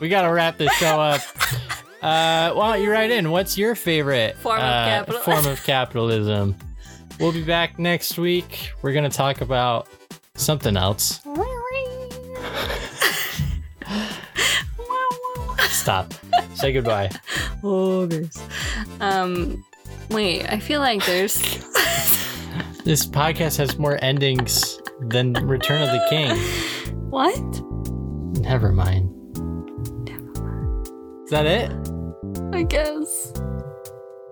we 0.00 0.08
got 0.08 0.22
to 0.22 0.28
wrap 0.32 0.56
this 0.56 0.72
show 0.74 1.00
up. 1.00 1.20
Uh, 2.02 2.52
why 2.54 2.72
don't 2.76 2.82
you 2.82 2.90
write 2.90 3.10
in? 3.10 3.30
What's 3.30 3.58
your 3.58 3.74
favorite 3.74 4.36
Form 4.38 4.58
of 4.58 4.64
uh, 4.64 4.84
capitalism. 4.84 5.24
form 5.42 5.46
of 5.52 5.62
capitalism? 5.64 6.56
We'll 7.20 7.32
be 7.32 7.42
back 7.44 7.78
next 7.78 8.16
week. 8.18 8.70
We're 8.82 8.92
gonna 8.92 9.10
talk 9.10 9.40
about 9.40 9.88
something 10.34 10.76
else. 10.76 11.20
Stop. 15.68 16.14
Say 16.54 16.72
goodbye. 16.72 17.10
Okay. 17.64 18.28
Um, 19.00 19.64
wait. 20.10 20.46
I 20.50 20.58
feel 20.58 20.80
like 20.80 21.04
there's. 21.06 21.40
This 22.84 23.04
podcast 23.04 23.58
has 23.58 23.76
more 23.78 23.98
endings 24.02 24.80
than 25.10 25.34
Return 25.34 25.82
of 25.82 25.88
the 25.90 26.06
King. 26.08 26.34
what? 27.10 27.38
Never 28.40 28.72
mind. 28.72 29.12
Never 30.08 30.42
mind. 30.42 30.88
Is 31.24 31.30
that 31.30 31.44
it? 31.44 31.70
I 32.54 32.62
guess. 32.62 33.32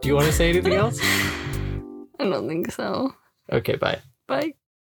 Do 0.01 0.09
you 0.09 0.15
want 0.15 0.27
to 0.27 0.33
say 0.33 0.49
anything 0.49 0.73
else? 0.73 0.99
I 2.19 2.25
don't 2.25 2.49
think 2.49 2.73
so. 2.73 3.13
Okay, 3.53 3.77
bye. 3.77 4.01
Bye. 4.27 4.55